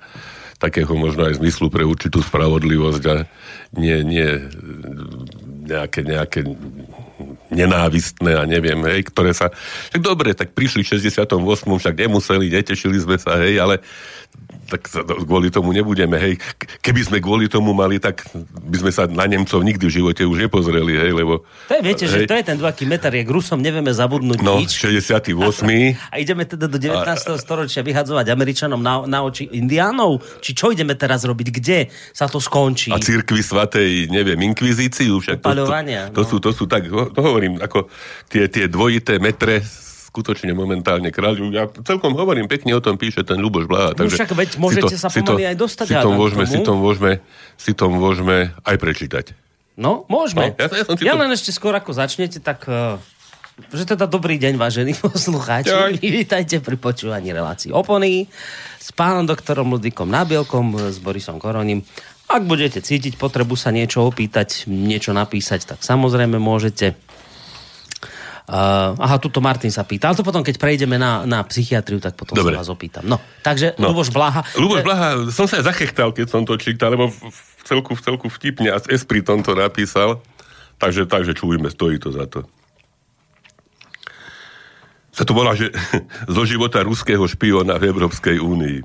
takého 0.57 0.89
možno 0.97 1.29
aj 1.29 1.37
zmyslu 1.37 1.69
pre 1.69 1.85
určitú 1.85 2.25
spravodlivosť 2.25 3.05
a 3.13 3.17
nie, 3.77 3.97
nie 4.09 4.29
nejaké, 5.69 6.01
nejaké 6.01 6.41
nenávistné 7.53 8.33
a 8.37 8.49
neviem, 8.49 8.81
hej, 8.89 9.05
ktoré 9.13 9.37
sa... 9.37 9.53
Tak 9.93 10.01
dobre, 10.01 10.33
tak 10.33 10.57
prišli 10.57 10.81
v 10.81 10.97
68. 10.97 11.29
však 11.61 11.95
nemuseli, 11.95 12.49
netešili 12.49 12.99
sme 13.01 13.17
sa, 13.21 13.37
hej, 13.45 13.61
ale 13.61 13.85
tak 14.67 14.91
sa 14.91 15.01
kvôli 15.07 15.49
tomu 15.49 15.71
nebudeme, 15.71 16.19
hej. 16.19 16.35
Keby 16.83 17.01
sme 17.07 17.19
kvôli 17.23 17.47
tomu 17.47 17.71
mali, 17.71 18.03
tak 18.03 18.27
by 18.67 18.77
sme 18.83 18.91
sa 18.91 19.07
na 19.07 19.25
Nemcov 19.31 19.63
nikdy 19.63 19.87
v 19.87 19.93
živote 20.03 20.23
už 20.27 20.51
nepozreli, 20.51 20.99
hej, 20.99 21.15
lebo... 21.15 21.47
To 21.71 21.79
je, 21.79 21.83
viete, 21.87 22.05
hej, 22.11 22.13
že 22.13 22.19
to 22.27 22.35
je 22.35 22.45
ten 22.45 22.59
dvaký 22.59 22.85
meter, 22.85 23.15
je 23.15 23.23
k 23.23 23.31
Rusom 23.31 23.63
nevieme 23.63 23.95
zabudnúť 23.95 24.43
no, 24.43 24.59
nič. 24.59 24.75
68. 24.75 25.33
A, 25.39 25.47
a 26.13 26.17
ideme 26.19 26.43
teda 26.43 26.67
do 26.67 26.77
19. 26.77 27.07
A, 27.07 27.15
storočia 27.39 27.87
vyhadzovať 27.87 28.27
Američanom 28.27 28.83
na, 28.83 29.07
na 29.07 29.23
oči 29.23 29.47
Indiánov? 29.55 30.21
Či 30.43 30.51
čo 30.53 30.75
ideme 30.75 30.99
teraz 30.99 31.23
robiť? 31.23 31.49
Kde 31.55 31.79
sa 32.11 32.27
to 32.27 32.43
skončí? 32.43 32.91
A 32.91 32.99
církvy 32.99 33.41
svatej, 33.41 34.11
neviem, 34.11 34.39
inkvizíciu 34.51 35.23
však. 35.23 35.47
To, 35.47 35.55
to, 35.55 35.65
to, 35.71 35.95
to, 36.11 36.23
sú, 36.27 36.37
to 36.43 36.51
sú 36.51 36.65
tak, 36.67 36.91
to 36.91 37.21
hovorím, 37.23 37.63
ako 37.63 37.87
tie, 38.27 38.51
tie 38.51 38.67
dvojité 38.67 39.23
metre 39.23 39.63
skutočne 40.17 40.57
momentálne 40.57 41.13
kráľu. 41.13 41.53
Ja 41.53 41.69
celkom 41.69 42.17
hovorím, 42.17 42.49
pekne 42.49 42.73
o 42.73 42.81
tom 42.81 42.97
píše 42.97 43.21
ten 43.21 43.37
Ľuboš 43.37 43.69
Blaha. 43.69 43.93
No 43.93 44.09
však 44.09 44.33
veď 44.33 44.57
môžete 44.57 44.97
to, 44.97 44.97
sa 44.97 45.13
pomaly 45.13 45.45
to, 45.45 45.51
aj 45.53 45.57
dostať. 45.61 45.87
Si 45.93 45.97
to, 46.01 46.11
môžeme, 46.17 46.45
si 46.49 46.59
to 46.65 46.73
môžeme, 46.73 47.13
si 47.61 47.73
to 47.77 47.85
môžeme 47.93 48.37
aj 48.65 48.77
prečítať. 48.81 49.37
No, 49.77 50.09
môžeme. 50.09 50.57
No, 50.57 50.65
ja, 50.65 50.73
ja, 50.73 50.85
som 50.89 50.97
ja 50.97 51.13
to... 51.13 51.21
len 51.21 51.31
ešte 51.37 51.53
skôr 51.53 51.77
ako 51.77 51.93
začnete, 51.93 52.41
tak 52.41 52.65
uh, 52.65 52.97
že 53.77 53.85
teda 53.85 54.09
dobrý 54.09 54.41
deň, 54.41 54.57
vážení 54.57 54.97
poslucháči. 55.05 55.69
Aj. 55.69 55.93
Vítajte 56.25 56.65
pri 56.65 56.81
počúvaní 56.81 57.37
relácií 57.37 57.77
Opony 57.77 58.25
s 58.81 58.89
pánom 58.97 59.29
doktorom 59.29 59.77
Ludvíkom 59.77 60.09
Nábielkom, 60.09 60.97
s 60.97 60.97
Borisom 60.97 61.37
Koroním. 61.37 61.85
Ak 62.27 62.43
budete 62.43 62.83
cítiť 62.83 63.21
potrebu 63.21 63.55
sa 63.55 63.71
niečo 63.71 64.03
opýtať, 64.03 64.67
niečo 64.67 65.15
napísať, 65.15 65.77
tak 65.77 65.79
samozrejme 65.85 66.41
môžete. 66.43 66.99
Uh, 68.47 68.95
aha, 69.03 69.19
tuto 69.19 69.43
Martin 69.43 69.75
sa 69.75 69.83
pýta. 69.83 70.07
Ale 70.07 70.15
to 70.15 70.23
potom, 70.23 70.47
keď 70.47 70.63
prejdeme 70.63 70.95
na, 70.95 71.27
na 71.27 71.43
psychiatriu, 71.43 71.99
tak 71.99 72.15
potom 72.15 72.39
Dobre. 72.39 72.55
sa 72.55 72.63
vás 72.63 72.71
opýtam. 72.71 73.03
No, 73.03 73.19
takže 73.43 73.75
no. 73.75 73.91
Luboš 73.91 74.15
Blaha. 74.15 74.47
Luboš 74.55 74.87
Blaha, 74.87 75.27
som 75.35 75.51
sa 75.51 75.67
zachechtal, 75.67 76.15
keď 76.15 76.31
som 76.31 76.47
to 76.47 76.55
čítal, 76.55 76.95
lebo 76.95 77.11
v, 77.11 77.63
celku, 77.67 77.99
v 77.99 78.03
celku 78.07 78.31
vtipne 78.31 78.71
a 78.71 78.79
Esprit 78.87 79.27
to 79.27 79.53
napísal. 79.59 80.23
Takže, 80.79 81.11
takže 81.11 81.35
čujme, 81.35 81.67
stojí 81.75 81.99
to 81.99 82.15
za 82.15 82.31
to. 82.31 82.47
Sa 85.11 85.27
to 85.27 85.35
volá, 85.35 85.59
že 85.59 85.75
zo 86.39 86.47
života 86.47 86.87
ruského 86.87 87.27
špiona 87.27 87.83
v 87.83 87.91
Európskej 87.91 88.39
únii. 88.39 88.79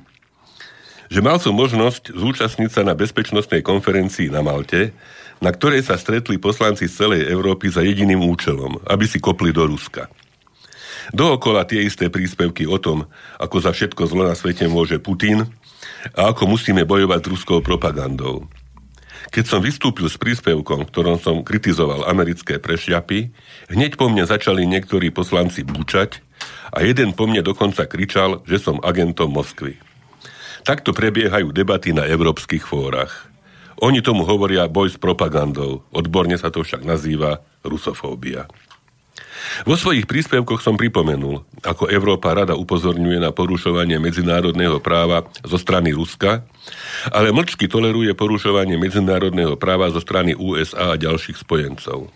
Že 1.13 1.19
mal 1.21 1.37
som 1.37 1.53
možnosť 1.53 2.17
zúčastniť 2.17 2.71
sa 2.73 2.81
na 2.81 2.97
bezpečnostnej 2.97 3.61
konferencii 3.61 4.33
na 4.33 4.41
Malte, 4.41 4.95
na 5.41 5.49
ktorej 5.49 5.81
sa 5.81 5.97
stretli 5.97 6.37
poslanci 6.37 6.85
z 6.85 6.93
celej 7.01 7.21
Európy 7.25 7.73
za 7.73 7.81
jediným 7.81 8.21
účelom, 8.21 8.77
aby 8.85 9.09
si 9.09 9.17
kopli 9.17 9.49
do 9.49 9.65
Ruska. 9.65 10.07
Dookola 11.09 11.65
tie 11.65 11.81
isté 11.81 12.13
príspevky 12.13 12.69
o 12.69 12.77
tom, 12.77 13.09
ako 13.41 13.57
za 13.57 13.73
všetko 13.73 14.05
zlo 14.05 14.23
na 14.29 14.37
svete 14.37 14.69
môže 14.69 15.01
Putin 15.01 15.49
a 16.13 16.29
ako 16.29 16.45
musíme 16.45 16.85
bojovať 16.85 17.19
s 17.25 17.31
ruskou 17.33 17.59
propagandou. 17.65 18.45
Keď 19.33 19.45
som 19.45 19.61
vystúpil 19.61 20.09
s 20.09 20.17
príspevkom, 20.17 20.85
v 20.85 20.91
ktorom 20.93 21.17
som 21.17 21.45
kritizoval 21.45 22.05
americké 22.05 22.57
prešľapy, 22.57 23.33
hneď 23.73 23.97
po 23.97 24.09
mne 24.09 24.25
začali 24.29 24.65
niektorí 24.65 25.09
poslanci 25.09 25.65
bučať 25.65 26.21
a 26.73 26.85
jeden 26.85 27.13
po 27.17 27.25
mne 27.25 27.45
dokonca 27.45 27.85
kričal, 27.85 28.41
že 28.45 28.57
som 28.61 28.81
agentom 28.81 29.29
Moskvy. 29.29 29.77
Takto 30.61 30.93
prebiehajú 30.93 31.49
debaty 31.49 31.89
na 31.95 32.05
európskych 32.05 32.65
fórach. 32.65 33.30
Oni 33.81 33.99
tomu 34.05 34.21
hovoria 34.29 34.69
boj 34.69 34.93
s 34.93 34.97
propagandou. 35.01 35.81
Odborne 35.89 36.37
sa 36.37 36.53
to 36.53 36.61
však 36.61 36.85
nazýva 36.85 37.41
rusofóbia. 37.65 38.45
Vo 39.65 39.73
svojich 39.73 40.05
príspevkoch 40.05 40.61
som 40.61 40.77
pripomenul, 40.77 41.41
ako 41.65 41.89
Európa 41.89 42.29
rada 42.37 42.53
upozorňuje 42.53 43.17
na 43.17 43.33
porušovanie 43.33 43.97
medzinárodného 43.97 44.77
práva 44.77 45.25
zo 45.41 45.57
strany 45.57 45.97
Ruska, 45.97 46.45
ale 47.09 47.33
mlčky 47.33 47.65
toleruje 47.65 48.13
porušovanie 48.13 48.77
medzinárodného 48.77 49.57
práva 49.57 49.89
zo 49.89 49.97
strany 49.97 50.37
USA 50.37 50.93
a 50.93 50.99
ďalších 51.01 51.41
spojencov. 51.41 52.13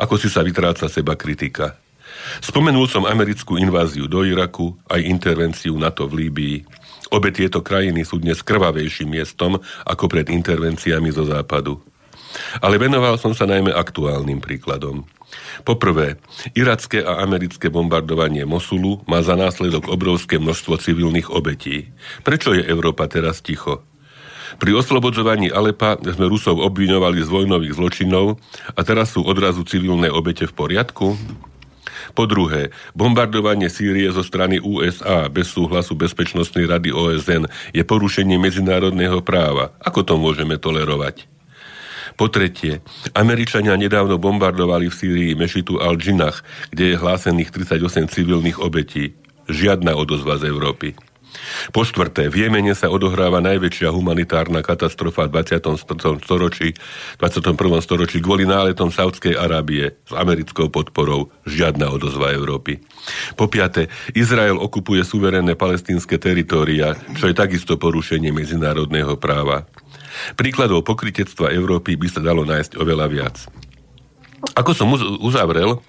Ako 0.00 0.14
si 0.16 0.32
sa 0.32 0.40
vytráca 0.40 0.88
seba 0.88 1.20
kritika. 1.20 1.76
Spomenul 2.40 2.88
som 2.88 3.04
americkú 3.04 3.60
inváziu 3.60 4.08
do 4.08 4.24
Iraku, 4.24 4.72
aj 4.88 5.04
intervenciu 5.04 5.76
NATO 5.76 6.08
v 6.08 6.26
Líbii, 6.26 6.56
Obe 7.08 7.32
tieto 7.32 7.64
krajiny 7.64 8.04
sú 8.04 8.20
dnes 8.20 8.42
krvavejším 8.44 9.16
miestom 9.16 9.62
ako 9.88 10.04
pred 10.10 10.28
intervenciami 10.28 11.08
zo 11.14 11.24
západu. 11.24 11.80
Ale 12.60 12.76
venoval 12.76 13.16
som 13.16 13.32
sa 13.32 13.48
najmä 13.48 13.72
aktuálnym 13.72 14.44
príkladom. 14.44 15.08
Poprvé, 15.64 16.16
iracké 16.56 17.04
a 17.04 17.20
americké 17.20 17.68
bombardovanie 17.68 18.48
Mosulu 18.48 19.04
má 19.04 19.20
za 19.20 19.36
následok 19.36 19.88
obrovské 19.92 20.40
množstvo 20.40 20.80
civilných 20.80 21.28
obetí. 21.28 21.92
Prečo 22.24 22.56
je 22.56 22.64
Európa 22.64 23.08
teraz 23.08 23.44
ticho? 23.44 23.84
Pri 24.56 24.72
oslobodzovaní 24.72 25.52
Alepa 25.52 26.00
sme 26.00 26.24
Rusov 26.24 26.56
obviňovali 26.64 27.20
z 27.20 27.28
vojnových 27.28 27.76
zločinov 27.76 28.40
a 28.72 28.80
teraz 28.80 29.12
sú 29.12 29.20
odrazu 29.20 29.60
civilné 29.68 30.08
obete 30.08 30.48
v 30.48 30.56
poriadku? 30.56 31.20
Po 32.18 32.26
druhé, 32.26 32.74
bombardovanie 32.98 33.70
Sýrie 33.70 34.10
zo 34.10 34.26
strany 34.26 34.58
USA 34.58 35.30
bez 35.30 35.54
súhlasu 35.54 35.94
Bezpečnostnej 35.94 36.66
rady 36.66 36.90
OSN 36.90 37.46
je 37.70 37.86
porušenie 37.86 38.42
medzinárodného 38.42 39.22
práva. 39.22 39.70
Ako 39.78 40.02
to 40.02 40.18
môžeme 40.18 40.58
tolerovať? 40.58 41.30
Po 42.18 42.26
tretie, 42.26 42.82
Američania 43.14 43.78
nedávno 43.78 44.18
bombardovali 44.18 44.90
v 44.90 44.98
Sýrii 44.98 45.32
mešitu 45.38 45.78
Al-Džinach, 45.78 46.42
kde 46.74 46.90
je 46.90 46.96
hlásených 46.98 47.54
38 47.54 48.10
civilných 48.10 48.58
obetí. 48.58 49.14
Žiadna 49.46 49.94
odozva 49.94 50.42
z 50.42 50.50
Európy. 50.50 50.98
Po 51.70 51.84
štvrté, 51.84 52.32
v 52.32 52.46
Jemene 52.46 52.72
sa 52.72 52.88
odohráva 52.88 53.42
najväčšia 53.44 53.92
humanitárna 53.92 54.64
katastrofa 54.64 55.28
v 55.28 55.40
20. 55.40 56.24
storočí, 56.24 56.74
21. 57.20 57.54
storočí 57.84 58.18
kvôli 58.24 58.48
náletom 58.48 58.88
Saudskej 58.88 59.36
Arábie 59.36 59.96
s 60.06 60.12
americkou 60.12 60.72
podporou 60.72 61.28
žiadna 61.44 61.92
odozva 61.92 62.32
Európy. 62.32 62.80
Po 63.36 63.48
piate, 63.48 63.92
Izrael 64.12 64.56
okupuje 64.56 65.04
suverénne 65.04 65.54
palestínske 65.54 66.16
teritória, 66.16 66.96
čo 67.16 67.28
je 67.28 67.34
takisto 67.36 67.76
porušenie 67.76 68.32
medzinárodného 68.32 69.16
práva. 69.20 69.68
Príkladov 70.34 70.82
pokritectva 70.82 71.54
Európy 71.54 71.94
by 71.94 72.08
sa 72.10 72.20
dalo 72.24 72.42
nájsť 72.42 72.80
oveľa 72.80 73.06
viac. 73.06 73.36
Ako 74.54 74.70
som 74.74 74.90
uzavrel, 75.18 75.82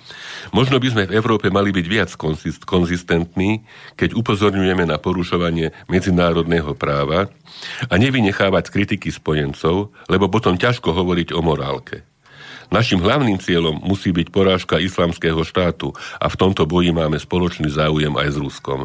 Možno 0.49 0.81
by 0.81 0.87
sme 0.89 1.03
v 1.05 1.15
Európe 1.19 1.51
mali 1.53 1.69
byť 1.69 1.85
viac 1.85 2.09
konzistentní, 2.65 3.67
keď 3.99 4.17
upozorňujeme 4.17 4.87
na 4.87 4.97
porušovanie 4.97 5.75
medzinárodného 5.91 6.73
práva 6.73 7.29
a 7.85 7.93
nevynechávať 7.99 8.71
kritiky 8.71 9.13
spojencov, 9.13 9.93
lebo 10.09 10.31
potom 10.31 10.57
ťažko 10.57 10.95
hovoriť 10.95 11.35
o 11.35 11.41
morálke. 11.43 12.07
Našim 12.69 13.01
hlavným 13.01 13.41
cieľom 13.41 13.81
musí 13.81 14.13
byť 14.13 14.29
porážka 14.29 14.77
islamského 14.77 15.41
štátu 15.41 15.89
a 16.21 16.29
v 16.29 16.35
tomto 16.37 16.69
boji 16.69 16.93
máme 16.93 17.17
spoločný 17.17 17.69
záujem 17.69 18.13
aj 18.13 18.29
s 18.29 18.37
Ruskom. 18.37 18.81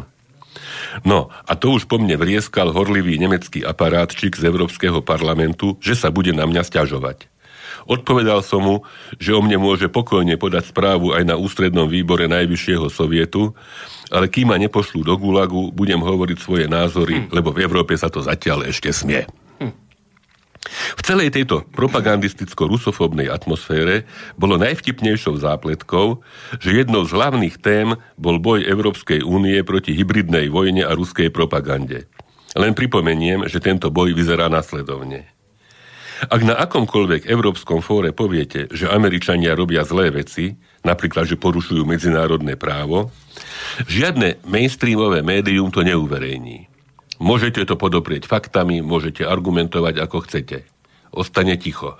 No, 1.05 1.29
a 1.45 1.53
to 1.53 1.75
už 1.75 1.85
po 1.85 2.01
mne 2.01 2.17
vrieskal 2.17 2.73
horlivý 2.73 3.19
nemecký 3.21 3.61
aparátčik 3.61 4.39
z 4.39 4.47
Európskeho 4.49 5.05
parlamentu, 5.05 5.77
že 5.83 5.93
sa 5.93 6.09
bude 6.09 6.33
na 6.33 6.49
mňa 6.49 6.65
stiažovať. 6.65 7.34
Odpovedal 7.85 8.41
som 8.41 8.65
mu, 8.65 8.75
že 9.21 9.29
o 9.29 9.41
mne 9.45 9.61
môže 9.61 9.85
pokojne 9.93 10.41
podať 10.41 10.73
správu 10.73 11.13
aj 11.13 11.21
na 11.21 11.37
ústrednom 11.37 11.85
výbore 11.85 12.25
Najvyššieho 12.25 12.89
sovietu, 12.89 13.53
ale 14.09 14.25
kým 14.25 14.49
ma 14.49 14.57
nepošlú 14.57 15.05
do 15.05 15.13
Gulagu, 15.13 15.69
budem 15.69 16.01
hovoriť 16.01 16.37
svoje 16.41 16.65
názory, 16.65 17.25
hm. 17.25 17.25
lebo 17.29 17.53
v 17.53 17.61
Európe 17.61 17.93
sa 17.93 18.09
to 18.09 18.25
zatiaľ 18.25 18.65
ešte 18.65 18.89
smie. 18.89 19.29
Hm. 19.61 19.73
V 20.97 21.01
celej 21.05 21.29
tejto 21.37 21.69
propagandisticko-rusofobnej 21.77 23.29
atmosfére 23.29 24.09
bolo 24.33 24.57
najvtipnejšou 24.57 25.37
zápletkou, 25.37 26.25
že 26.57 26.73
jednou 26.73 27.05
z 27.05 27.13
hlavných 27.13 27.61
tém 27.61 27.93
bol 28.17 28.41
boj 28.41 28.65
Európskej 28.65 29.21
únie 29.21 29.61
proti 29.61 29.93
hybridnej 29.93 30.49
vojne 30.49 30.89
a 30.89 30.97
ruskej 30.97 31.29
propagande. 31.29 32.09
Len 32.57 32.73
pripomeniem, 32.73 33.45
že 33.45 33.61
tento 33.61 33.93
boj 33.93 34.17
vyzerá 34.17 34.49
následovne. 34.49 35.34
Ak 36.31 36.41
na 36.47 36.55
akomkoľvek 36.55 37.27
európskom 37.27 37.83
fóre 37.83 38.15
poviete, 38.15 38.71
že 38.71 38.87
Američania 38.87 39.51
robia 39.51 39.83
zlé 39.83 40.11
veci, 40.15 40.55
napríklad, 40.87 41.27
že 41.27 41.35
porušujú 41.35 41.83
medzinárodné 41.83 42.55
právo, 42.55 43.11
žiadne 43.89 44.39
mainstreamové 44.47 45.19
médium 45.25 45.69
to 45.73 45.83
neuverejní. 45.83 46.71
Môžete 47.19 47.63
to 47.63 47.79
podoprieť 47.79 48.27
faktami, 48.27 48.83
môžete 48.83 49.23
argumentovať 49.23 49.95
ako 50.03 50.17
chcete. 50.27 50.67
Ostane 51.15 51.55
ticho. 51.55 51.95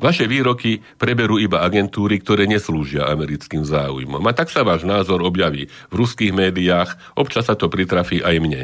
Vaše 0.00 0.24
výroky 0.24 0.80
preberú 0.96 1.36
iba 1.36 1.60
agentúry, 1.60 2.22
ktoré 2.22 2.48
neslúžia 2.48 3.04
americkým 3.10 3.66
záujmom. 3.68 4.22
A 4.24 4.32
tak 4.32 4.48
sa 4.48 4.64
váš 4.64 4.86
názor 4.88 5.20
objaví 5.20 5.68
v 5.92 5.94
ruských 5.94 6.32
médiách, 6.32 6.96
občas 7.18 7.52
sa 7.52 7.54
to 7.58 7.68
pritrafí 7.68 8.24
aj 8.24 8.36
mne. 8.40 8.62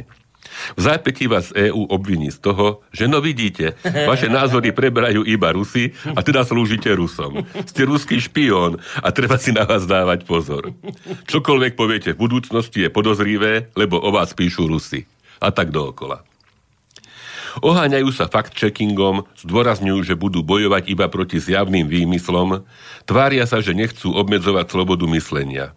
V 0.76 0.80
zápätí 0.80 1.26
vás 1.26 1.52
EÚ 1.52 1.88
obviní 1.90 2.30
z 2.30 2.38
toho, 2.38 2.80
že 2.92 3.08
no 3.08 3.20
vidíte, 3.20 3.76
vaše 3.84 4.28
názory 4.28 4.72
preberajú 4.72 5.26
iba 5.26 5.52
Rusy 5.52 5.92
a 6.16 6.20
teda 6.22 6.46
slúžite 6.46 6.90
Rusom. 6.92 7.44
Ste 7.66 7.86
ruský 7.86 8.20
špión 8.20 8.80
a 9.00 9.08
treba 9.10 9.36
si 9.36 9.52
na 9.52 9.64
vás 9.64 9.84
dávať 9.84 10.24
pozor. 10.24 10.72
Čokoľvek 11.26 11.72
poviete 11.74 12.10
v 12.14 12.22
budúcnosti 12.26 12.86
je 12.86 12.90
podozrivé, 12.92 13.72
lebo 13.76 13.98
o 14.00 14.10
vás 14.12 14.32
píšu 14.36 14.66
Rusy. 14.68 15.06
A 15.40 15.48
tak 15.48 15.72
dookola. 15.72 16.22
Oháňajú 17.58 18.14
sa 18.14 18.30
fact-checkingom, 18.30 19.26
zdôrazňujú, 19.42 20.06
že 20.06 20.14
budú 20.14 20.46
bojovať 20.46 20.86
iba 20.86 21.10
proti 21.10 21.42
zjavným 21.42 21.90
výmyslom, 21.90 22.62
tvária 23.10 23.42
sa, 23.42 23.58
že 23.58 23.74
nechcú 23.74 24.14
obmedzovať 24.14 24.70
slobodu 24.70 25.10
myslenia. 25.10 25.74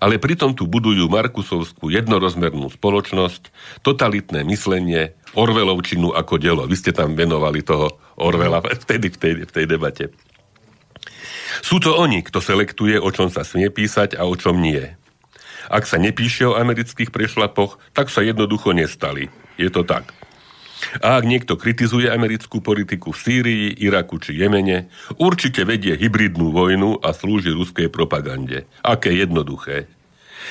Ale 0.00 0.18
pritom 0.18 0.52
tu 0.52 0.66
budujú 0.66 1.06
Markusovskú 1.08 1.88
jednorozmernú 1.88 2.68
spoločnosť, 2.72 3.52
totalitné 3.86 4.42
myslenie, 4.48 5.16
Orvelovčinu 5.32 6.12
ako 6.12 6.36
delo. 6.36 6.62
Vy 6.68 6.76
ste 6.76 6.92
tam 6.92 7.16
venovali 7.16 7.64
toho 7.64 7.96
Orvela 8.20 8.60
vtedy 8.84 9.08
v 9.12 9.16
tej, 9.16 9.32
v 9.48 9.52
tej 9.52 9.66
debate. 9.66 10.04
Sú 11.60 11.78
to 11.78 11.92
oni, 11.96 12.24
kto 12.24 12.40
selektuje, 12.40 12.96
o 12.96 13.08
čom 13.12 13.28
sa 13.28 13.44
smie 13.44 13.68
písať 13.68 14.16
a 14.16 14.24
o 14.24 14.32
čom 14.32 14.56
nie. 14.56 14.96
Ak 15.68 15.84
sa 15.84 16.00
nepíše 16.00 16.48
o 16.48 16.56
amerických 16.56 17.12
prešlapoch, 17.12 17.78
tak 17.92 18.08
sa 18.08 18.24
jednoducho 18.24 18.72
nestali. 18.72 19.28
Je 19.60 19.68
to 19.68 19.84
tak. 19.84 20.10
A 21.00 21.20
ak 21.20 21.24
niekto 21.24 21.54
kritizuje 21.54 22.10
americkú 22.10 22.58
politiku 22.58 23.14
v 23.14 23.18
Sýrii, 23.22 23.66
Iraku 23.82 24.18
či 24.18 24.34
Jemene, 24.38 24.90
určite 25.16 25.62
vedie 25.62 25.94
hybridnú 25.94 26.50
vojnu 26.50 26.98
a 27.02 27.14
slúži 27.14 27.54
ruskej 27.54 27.88
propagande. 27.88 28.66
Aké 28.82 29.14
jednoduché. 29.14 29.86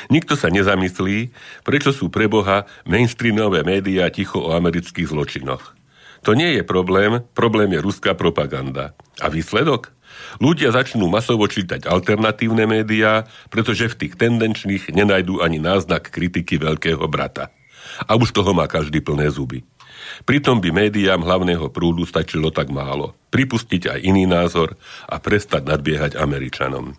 Nikto 0.08 0.40
sa 0.40 0.48
nezamyslí, 0.48 1.36
prečo 1.68 1.92
sú 1.92 2.08
pre 2.08 2.32
Boha 2.32 2.64
mainstreamové 2.88 3.68
médiá 3.68 4.08
ticho 4.08 4.40
o 4.40 4.56
amerických 4.56 5.12
zločinoch. 5.12 5.76
To 6.22 6.38
nie 6.38 6.62
je 6.62 6.64
problém, 6.64 7.26
problém 7.34 7.74
je 7.74 7.82
ruská 7.82 8.14
propaganda. 8.14 8.94
A 9.20 9.28
výsledok? 9.28 9.90
Ľudia 10.38 10.70
začnú 10.70 11.10
masovo 11.10 11.50
čítať 11.50 11.90
alternatívne 11.90 12.70
médiá, 12.70 13.26
pretože 13.50 13.90
v 13.90 14.06
tých 14.06 14.14
tendenčných 14.16 14.94
nenajdú 14.94 15.42
ani 15.42 15.58
náznak 15.58 16.14
kritiky 16.14 16.62
veľkého 16.62 17.04
brata. 17.10 17.50
A 18.06 18.16
už 18.16 18.32
toho 18.32 18.54
má 18.54 18.70
každý 18.70 19.02
plné 19.02 19.34
zuby. 19.34 19.66
Pritom 20.24 20.60
by 20.60 20.70
médiám 20.72 21.22
hlavného 21.22 21.70
prúdu 21.74 22.08
stačilo 22.08 22.52
tak 22.54 22.70
málo. 22.70 23.18
Pripustiť 23.32 23.98
aj 23.98 24.00
iný 24.04 24.28
názor 24.28 24.76
a 25.08 25.18
prestať 25.18 25.66
nadbiehať 25.68 26.20
Američanom. 26.20 26.96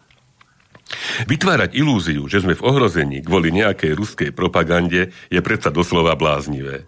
Vytvárať 1.24 1.72
ilúziu, 1.72 2.28
že 2.28 2.44
sme 2.44 2.52
v 2.52 2.64
ohrození 2.64 3.24
kvôli 3.24 3.48
nejakej 3.52 3.96
ruskej 3.96 4.30
propagande, 4.36 5.12
je 5.32 5.40
predsa 5.40 5.72
doslova 5.72 6.16
bláznivé. 6.16 6.84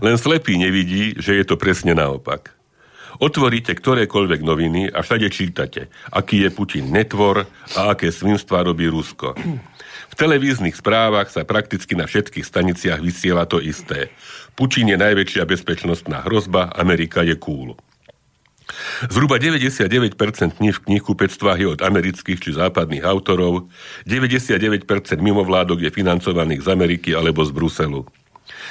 Len 0.00 0.16
slepý 0.20 0.60
nevidí, 0.60 1.16
že 1.16 1.36
je 1.36 1.44
to 1.44 1.56
presne 1.56 1.96
naopak. 1.96 2.56
Otvoríte 3.16 3.72
ktorékoľvek 3.72 4.40
noviny 4.44 4.82
a 4.92 5.00
všade 5.00 5.32
čítate, 5.32 5.88
aký 6.12 6.44
je 6.44 6.50
Putin 6.52 6.92
netvor 6.92 7.48
a 7.72 7.96
aké 7.96 8.12
svinstva 8.12 8.60
robí 8.60 8.84
Rusko. 8.92 9.32
V 10.06 10.14
televíznych 10.14 10.76
správach 10.76 11.32
sa 11.32 11.48
prakticky 11.48 11.96
na 11.96 12.04
všetkých 12.04 12.44
staniciach 12.44 13.00
vysiela 13.00 13.48
to 13.48 13.56
isté. 13.60 14.12
Putin 14.56 14.88
je 14.88 14.96
najväčšia 14.96 15.44
bezpečnostná 15.44 16.24
hrozba, 16.24 16.72
Amerika 16.72 17.20
je 17.20 17.36
cool. 17.36 17.76
Zhruba 19.12 19.36
99% 19.38 20.16
kníh 20.58 20.74
v 20.74 20.84
knihkupectvách 20.90 21.58
je 21.60 21.68
od 21.70 21.80
amerických 21.84 22.40
či 22.40 22.50
západných 22.56 23.04
autorov, 23.04 23.68
99% 24.08 24.88
mimovládok 25.20 25.86
je 25.86 25.90
financovaných 25.92 26.64
z 26.64 26.68
Ameriky 26.72 27.12
alebo 27.12 27.44
z 27.44 27.52
Bruselu. 27.52 28.02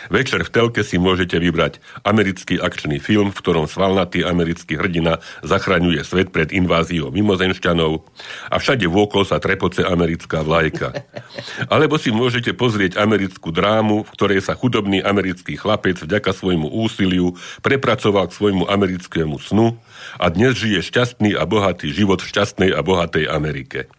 Večer 0.09 0.45
v 0.45 0.53
telke 0.53 0.81
si 0.85 1.01
môžete 1.01 1.37
vybrať 1.41 1.79
americký 2.05 2.61
akčný 2.61 3.01
film, 3.01 3.33
v 3.33 3.39
ktorom 3.39 3.65
svalnatý 3.65 4.21
americký 4.21 4.77
hrdina 4.77 5.19
zachraňuje 5.41 6.01
svet 6.05 6.29
pred 6.29 6.53
inváziou 6.53 7.09
mimozenšťanov 7.11 8.05
a 8.51 8.55
všade 8.55 8.85
vôkol 8.85 9.25
sa 9.25 9.41
trepoce 9.41 9.81
americká 9.81 10.45
vlajka. 10.45 10.93
Alebo 11.73 11.97
si 11.97 12.13
môžete 12.13 12.53
pozrieť 12.53 13.01
americkú 13.01 13.49
drámu, 13.49 14.05
v 14.05 14.13
ktorej 14.13 14.39
sa 14.45 14.53
chudobný 14.53 15.01
americký 15.01 15.57
chlapec 15.57 15.99
vďaka 15.99 16.31
svojmu 16.31 16.71
úsiliu 16.71 17.33
prepracoval 17.65 18.29
k 18.29 18.37
svojmu 18.37 18.69
americkému 18.69 19.37
snu 19.41 19.77
a 20.21 20.29
dnes 20.29 20.55
žije 20.55 20.85
šťastný 20.85 21.33
a 21.35 21.43
bohatý 21.43 21.91
život 21.91 22.21
v 22.21 22.29
šťastnej 22.29 22.71
a 22.71 22.79
bohatej 22.85 23.25
Amerike. 23.27 23.89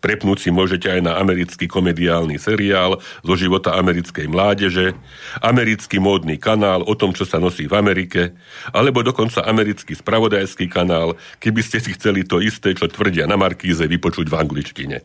Prepnúť 0.00 0.38
si 0.44 0.50
môžete 0.52 0.88
aj 0.88 1.00
na 1.00 1.12
americký 1.16 1.64
komediálny 1.66 2.36
seriál 2.36 3.00
zo 3.24 3.34
života 3.34 3.74
americkej 3.76 4.28
mládeže, 4.28 4.92
americký 5.40 5.98
módny 5.98 6.36
kanál 6.36 6.84
o 6.84 6.94
tom, 6.94 7.16
čo 7.16 7.24
sa 7.24 7.40
nosí 7.40 7.64
v 7.64 7.74
Amerike, 7.76 8.36
alebo 8.72 9.00
dokonca 9.00 9.44
americký 9.44 9.96
spravodajský 9.96 10.68
kanál, 10.68 11.16
keby 11.40 11.60
ste 11.64 11.80
si 11.80 11.96
chceli 11.96 12.24
to 12.28 12.38
isté, 12.38 12.76
čo 12.76 12.88
tvrdia 12.88 13.24
na 13.24 13.40
Markíze, 13.40 13.88
vypočuť 13.88 14.28
v 14.28 14.38
angličtine. 14.38 14.96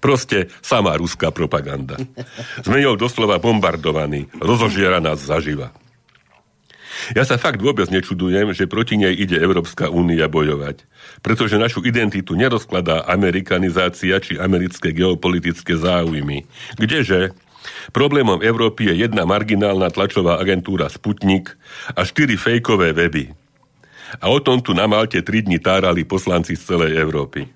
Proste 0.00 0.48
samá 0.64 0.96
ruská 0.96 1.28
propaganda. 1.28 2.00
Sme 2.64 2.80
ňou 2.80 2.96
doslova 2.96 3.36
bombardovaní, 3.36 4.32
rozožiera 4.40 5.04
nás 5.04 5.20
zaživa. 5.20 5.68
Ja 7.14 7.22
sa 7.24 7.36
fakt 7.36 7.60
vôbec 7.62 7.88
nečudujem, 7.92 8.50
že 8.56 8.70
proti 8.70 8.96
nej 8.96 9.14
ide 9.14 9.38
Európska 9.38 9.92
únia 9.92 10.26
bojovať. 10.26 10.84
Pretože 11.20 11.60
našu 11.60 11.84
identitu 11.84 12.34
nerozkladá 12.34 13.04
amerikanizácia 13.06 14.18
či 14.18 14.40
americké 14.40 14.90
geopolitické 14.90 15.76
záujmy. 15.76 16.48
Kdeže? 16.78 17.34
Problémom 17.90 18.42
Európy 18.42 18.90
je 18.90 19.06
jedna 19.06 19.26
marginálna 19.26 19.90
tlačová 19.90 20.38
agentúra 20.38 20.86
Sputnik 20.86 21.54
a 21.94 22.06
štyri 22.06 22.38
fejkové 22.38 22.94
weby. 22.94 23.34
A 24.22 24.30
o 24.30 24.38
tom 24.38 24.62
tu 24.62 24.70
na 24.70 24.86
Malte 24.86 25.18
tri 25.26 25.42
dni 25.42 25.58
tárali 25.58 26.06
poslanci 26.06 26.54
z 26.54 26.62
celej 26.62 26.94
Európy. 26.94 27.50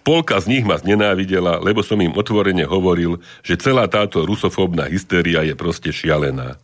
Polka 0.00 0.40
z 0.40 0.48
nich 0.48 0.64
ma 0.64 0.80
znenávidela, 0.80 1.60
lebo 1.60 1.82
som 1.82 2.00
im 2.00 2.14
otvorene 2.16 2.64
hovoril, 2.64 3.20
že 3.44 3.60
celá 3.60 3.90
táto 3.90 4.24
rusofóbna 4.24 4.88
hystéria 4.88 5.44
je 5.44 5.52
proste 5.52 5.92
šialená. 5.92 6.56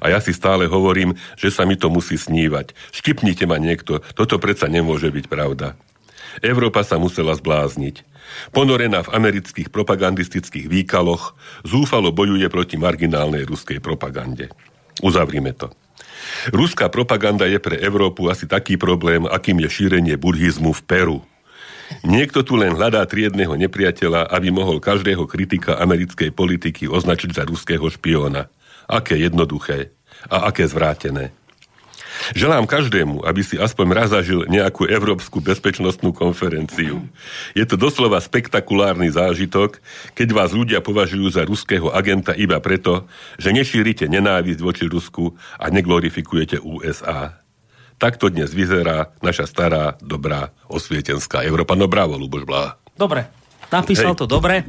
A 0.00 0.10
ja 0.12 0.18
si 0.18 0.34
stále 0.34 0.66
hovorím, 0.68 1.16
že 1.38 1.52
sa 1.52 1.66
mi 1.68 1.78
to 1.78 1.88
musí 1.88 2.18
snívať. 2.18 2.74
Štipnite 2.94 3.44
ma 3.46 3.56
niekto, 3.56 4.00
toto 4.16 4.36
predsa 4.42 4.66
nemôže 4.66 5.08
byť 5.10 5.26
pravda. 5.30 5.78
Európa 6.40 6.80
sa 6.86 6.96
musela 6.96 7.36
zblázniť. 7.36 8.08
Ponorená 8.56 9.04
v 9.04 9.12
amerických 9.12 9.68
propagandistických 9.68 10.70
výkaloch, 10.70 11.36
zúfalo 11.66 12.14
bojuje 12.14 12.48
proti 12.48 12.80
marginálnej 12.80 13.44
ruskej 13.44 13.84
propagande. 13.84 14.48
Uzavrime 15.04 15.52
to. 15.52 15.68
Ruská 16.54 16.88
propaganda 16.88 17.44
je 17.44 17.58
pre 17.60 17.76
Európu 17.76 18.30
asi 18.30 18.48
taký 18.48 18.78
problém, 18.80 19.26
akým 19.28 19.60
je 19.60 19.68
šírenie 19.68 20.16
buddhizmu 20.16 20.72
v 20.72 20.82
Peru. 20.86 21.18
Niekto 22.00 22.40
tu 22.40 22.56
len 22.56 22.72
hľadá 22.72 23.04
triedného 23.04 23.52
nepriateľa, 23.52 24.32
aby 24.32 24.48
mohol 24.48 24.80
každého 24.80 25.28
kritika 25.28 25.76
americkej 25.76 26.32
politiky 26.32 26.88
označiť 26.88 27.36
za 27.36 27.44
ruského 27.44 27.84
špióna. 27.92 28.48
Aké 28.92 29.16
jednoduché 29.16 29.96
a 30.28 30.52
aké 30.52 30.68
zvrátené. 30.68 31.32
Želám 32.36 32.68
každému, 32.68 33.24
aby 33.24 33.42
si 33.42 33.58
aspoň 33.58 33.86
raz 33.90 34.08
zažil 34.12 34.46
nejakú 34.46 34.86
európsku 34.86 35.42
bezpečnostnú 35.42 36.14
konferenciu. 36.14 37.02
Je 37.56 37.64
to 37.66 37.74
doslova 37.74 38.20
spektakulárny 38.22 39.10
zážitok, 39.10 39.82
keď 40.14 40.28
vás 40.30 40.54
ľudia 40.54 40.84
považujú 40.84 41.26
za 41.32 41.42
ruského 41.42 41.90
agenta 41.90 42.36
iba 42.36 42.60
preto, 42.62 43.08
že 43.40 43.50
nešírite 43.50 44.06
nenávisť 44.06 44.60
voči 44.60 44.84
Rusku 44.86 45.34
a 45.58 45.66
neglorifikujete 45.72 46.62
USA. 46.62 47.42
Takto 47.98 48.30
dnes 48.30 48.50
vyzerá 48.52 49.14
naša 49.24 49.46
stará, 49.46 49.94
dobrá, 50.02 50.50
osvietenská 50.68 51.42
Európa. 51.46 51.78
No 51.78 51.86
bravo, 51.86 52.18
Luboš 52.18 52.44
Blá. 52.44 52.76
Dobre, 52.94 53.30
napísal 53.72 54.14
Hej. 54.14 54.20
to 54.20 54.26
dobre. 54.28 54.66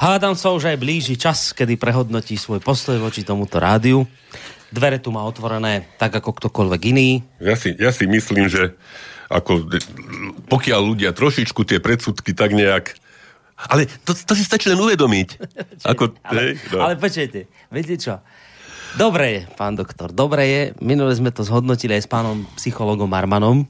Hádam 0.00 0.36
sa 0.36 0.52
už 0.52 0.72
aj 0.72 0.78
blíži 0.80 1.14
čas, 1.16 1.52
kedy 1.56 1.80
prehodnotí 1.80 2.36
svoj 2.36 2.60
postoj 2.60 3.00
voči 3.00 3.24
tomuto 3.24 3.60
rádiu. 3.60 4.04
Dvere 4.72 4.96
tu 4.96 5.12
má 5.12 5.24
otvorené 5.24 5.88
tak, 6.00 6.16
ako 6.16 6.32
ktokoľvek 6.32 6.80
iný. 6.92 7.20
Ja 7.40 7.56
si, 7.56 7.76
ja 7.76 7.92
si 7.92 8.08
myslím, 8.08 8.48
že 8.48 8.72
ako, 9.28 9.68
pokiaľ 10.48 10.80
ľudia 10.80 11.10
trošičku 11.12 11.64
tie 11.64 11.80
predsudky 11.80 12.36
tak 12.36 12.52
nejak 12.52 12.96
ale 13.70 13.86
to, 14.02 14.10
to 14.10 14.34
si 14.34 14.42
stačí 14.42 14.66
len 14.66 14.80
uvedomiť. 14.80 15.28
Ako, 15.92 16.18
ale, 16.26 16.58
no. 16.74 16.82
ale 16.82 16.98
počujte, 16.98 17.46
viete 17.70 17.94
čo? 17.94 18.18
Dobre 18.98 19.24
je, 19.30 19.40
pán 19.54 19.78
doktor, 19.78 20.10
dobre 20.10 20.42
je. 20.50 20.62
Minule 20.82 21.14
sme 21.14 21.30
to 21.30 21.46
zhodnotili 21.46 21.96
aj 21.96 22.02
s 22.04 22.10
pánom 22.10 22.44
psychologom 22.58 23.08
Armanom. 23.14 23.64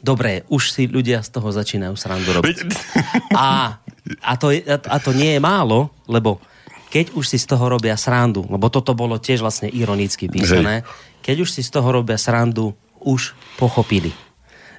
Dobre, 0.00 0.46
už 0.52 0.70
si 0.70 0.86
ľudia 0.86 1.20
z 1.24 1.30
toho 1.34 1.48
začínajú 1.50 1.94
srandu 1.98 2.30
robiť. 2.36 2.56
A 3.36 3.80
a 4.22 4.32
to, 4.38 4.54
a 4.86 4.96
to 5.02 5.10
nie 5.10 5.34
je 5.34 5.40
málo, 5.42 5.90
lebo 6.06 6.38
keď 6.94 7.12
už 7.18 7.26
si 7.26 7.38
z 7.42 7.50
toho 7.50 7.66
robia 7.66 7.98
srandu, 7.98 8.46
lebo 8.46 8.70
toto 8.70 8.94
bolo 8.94 9.18
tiež 9.18 9.42
vlastne 9.42 9.66
ironicky 9.66 10.30
písané, 10.30 10.86
keď 11.20 11.42
už 11.42 11.50
si 11.50 11.60
z 11.66 11.70
toho 11.74 11.90
robia 11.90 12.14
srandu, 12.14 12.70
už 13.02 13.34
pochopili. 13.58 14.14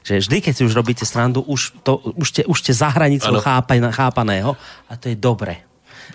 Že 0.08 0.24
vždy, 0.24 0.38
keď 0.40 0.54
si 0.56 0.64
už 0.64 0.72
robíte 0.72 1.04
srandu, 1.04 1.44
už, 1.44 1.76
to, 1.84 2.00
už, 2.16 2.28
ste, 2.32 2.42
už 2.48 2.58
ste 2.64 2.72
za 2.72 2.88
hranicou 2.88 3.44
chápaného 3.92 4.56
a 4.88 4.94
to 4.96 5.12
je 5.12 5.18
dobre. 5.20 5.67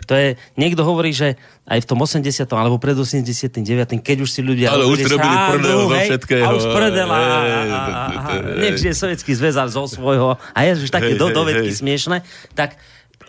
To 0.07 0.15
je, 0.15 0.35
niekto 0.59 0.83
hovorí, 0.83 1.15
že 1.15 1.39
aj 1.67 1.83
v 1.83 1.87
tom 1.87 1.99
80. 2.03 2.43
alebo 2.51 2.77
pred 2.79 2.99
89. 2.99 3.63
keď 4.03 4.17
už 4.23 4.31
si 4.31 4.41
ľudia 4.43 4.75
Ale 4.75 4.87
už 4.87 5.07
robili 5.07 5.37
prdel 5.55 5.79
zo 5.87 5.99
všetkého. 5.99 6.45
A 6.45 6.49
už 6.59 6.65
prdel 6.75 7.09
a, 7.09 7.21
nech 8.59 8.79
je 8.83 8.93
sovietský 8.93 9.33
zväz 9.39 9.59
zo 9.71 9.87
svojho 9.87 10.39
a 10.39 10.59
je 10.67 10.83
už 10.83 10.91
také 10.91 11.15
do, 11.15 11.31
dovedky 11.31 11.71
smiešne, 11.71 12.27
tak 12.59 12.77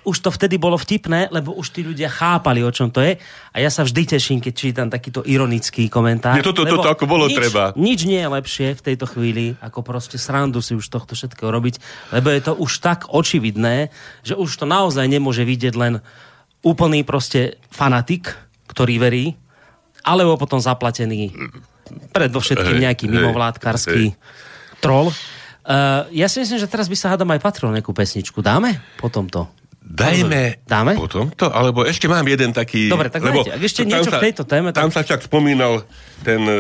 už 0.04 0.20
to 0.20 0.30
vtedy 0.32 0.60
bolo 0.60 0.76
vtipné, 0.76 1.32
lebo 1.32 1.56
už 1.56 1.72
tí 1.72 1.82
ľudia 1.82 2.12
chápali, 2.12 2.60
o 2.60 2.72
čom 2.72 2.92
to 2.92 3.00
je. 3.00 3.16
A 3.56 3.58
ja 3.64 3.72
sa 3.72 3.88
vždy 3.88 4.16
teším, 4.16 4.44
keď 4.44 4.54
čítam 4.54 4.88
takýto 4.92 5.24
ironický 5.24 5.88
komentár. 5.88 6.36
Nie, 6.36 6.44
toto, 6.44 6.68
toto 6.68 6.92
ako 6.92 7.08
bolo 7.08 7.26
nič, 7.32 7.40
treba. 7.40 7.72
Nič 7.80 8.04
nie 8.04 8.20
je 8.20 8.30
lepšie 8.30 8.68
v 8.76 8.82
tejto 8.84 9.08
chvíli, 9.08 9.56
ako 9.64 9.80
proste 9.82 10.20
srandu 10.20 10.60
si 10.60 10.76
už 10.76 10.92
tohto 10.92 11.16
všetkého 11.16 11.48
robiť, 11.48 11.80
lebo 12.12 12.28
je 12.36 12.42
to 12.44 12.54
už 12.60 12.84
tak 12.84 13.08
očividné, 13.08 13.90
že 14.28 14.36
už 14.36 14.52
to 14.60 14.66
naozaj 14.68 15.08
nemôže 15.08 15.48
vidieť 15.48 15.74
len 15.80 16.04
úplný 16.64 17.04
proste 17.04 17.60
fanatik, 17.70 18.32
ktorý 18.72 18.98
verí, 18.98 19.26
alebo 20.04 20.40
potom 20.40 20.58
zaplatený 20.58 21.32
predovšetkým 22.16 22.80
nejaký 22.80 23.06
mimovládkarský 23.12 24.16
troll. 24.80 25.12
Uh, 25.64 26.04
ja 26.12 26.28
si 26.28 26.44
myslím, 26.44 26.60
že 26.60 26.68
teraz 26.68 26.92
by 26.92 26.98
sa 27.00 27.16
hádam 27.16 27.32
aj 27.32 27.40
patril 27.40 27.72
nejakú 27.72 27.96
pesničku. 27.96 28.44
Dáme 28.44 28.84
po 29.00 29.08
tomto? 29.08 29.48
Dajme 29.84 30.64
Dáme? 30.64 30.96
potom 30.96 31.28
to, 31.36 31.52
alebo 31.52 31.84
ešte 31.84 32.08
mám 32.08 32.24
jeden 32.24 32.56
taký... 32.56 32.88
Dobre, 32.88 33.12
tak 33.12 33.20
lebo 33.20 33.44
dajte. 33.44 33.52
Ak 33.52 33.62
ešte 33.68 33.84
tam 33.84 33.90
niečo 33.92 34.12
sa, 34.12 34.20
k 34.20 34.26
tejto 34.32 34.44
téme, 34.48 34.72
Tam 34.72 34.88
tak- 34.88 34.96
sa 34.96 35.02
však 35.04 35.28
spomínal 35.28 35.84
ten 36.24 36.40
e, 36.40 36.58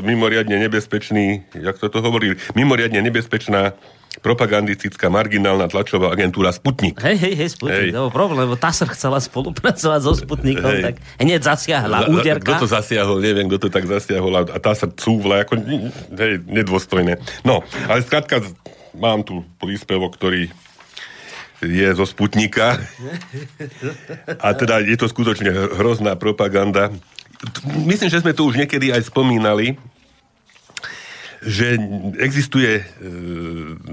mimoriadne 0.00 0.56
nebezpečný, 0.64 1.52
jak 1.52 1.76
to 1.76 1.92
to 1.92 2.00
hovorili, 2.00 2.40
mimoriadne 2.56 2.98
nebezpečná 3.04 3.76
propagandistická 4.20 5.12
marginálna 5.12 5.68
tlačová 5.68 6.12
agentúra 6.12 6.50
Sputnik. 6.52 6.98
Hej, 7.00 7.16
hej, 7.20 7.34
hej, 7.36 7.48
Sputnik, 7.52 7.90
Hej. 7.90 7.96
to 7.96 8.10
problém, 8.12 8.48
lebo 8.48 8.56
TASR 8.56 8.88
chcela 8.96 9.18
spolupracovať 9.20 10.00
so 10.02 10.12
Sputnikom, 10.16 10.72
Hej. 10.72 10.82
tak 10.82 10.94
hneď 11.20 11.40
zasiahla 11.44 12.08
úderka. 12.08 12.56
Kto 12.56 12.66
to 12.66 12.70
zasiahol, 12.70 13.18
neviem, 13.20 13.46
kto 13.46 13.66
to 13.66 13.68
tak 13.68 13.84
zasiahol 13.84 14.32
a, 14.36 14.42
a 14.48 14.58
tá 14.58 14.72
sa 14.72 14.88
cúvla, 14.88 15.44
ako 15.44 15.60
hej, 16.16 16.42
nedôstojné. 16.48 17.20
No, 17.44 17.62
ale 17.86 18.00
skrátka, 18.02 18.40
mám 18.96 19.22
tu 19.22 19.44
príspevok, 19.60 20.16
ktorý 20.16 20.48
je 21.64 21.88
zo 21.96 22.04
Sputnika 22.04 22.76
a 24.44 24.48
teda 24.52 24.84
je 24.84 24.96
to 25.00 25.08
skutočne 25.08 25.48
hrozná 25.80 26.12
propaganda. 26.16 26.92
Myslím, 27.84 28.12
že 28.12 28.20
sme 28.20 28.36
to 28.36 28.48
už 28.48 28.60
niekedy 28.60 28.92
aj 28.92 29.08
spomínali, 29.08 29.76
že 31.46 31.78
existuje 32.18 32.82
e, 32.82 32.84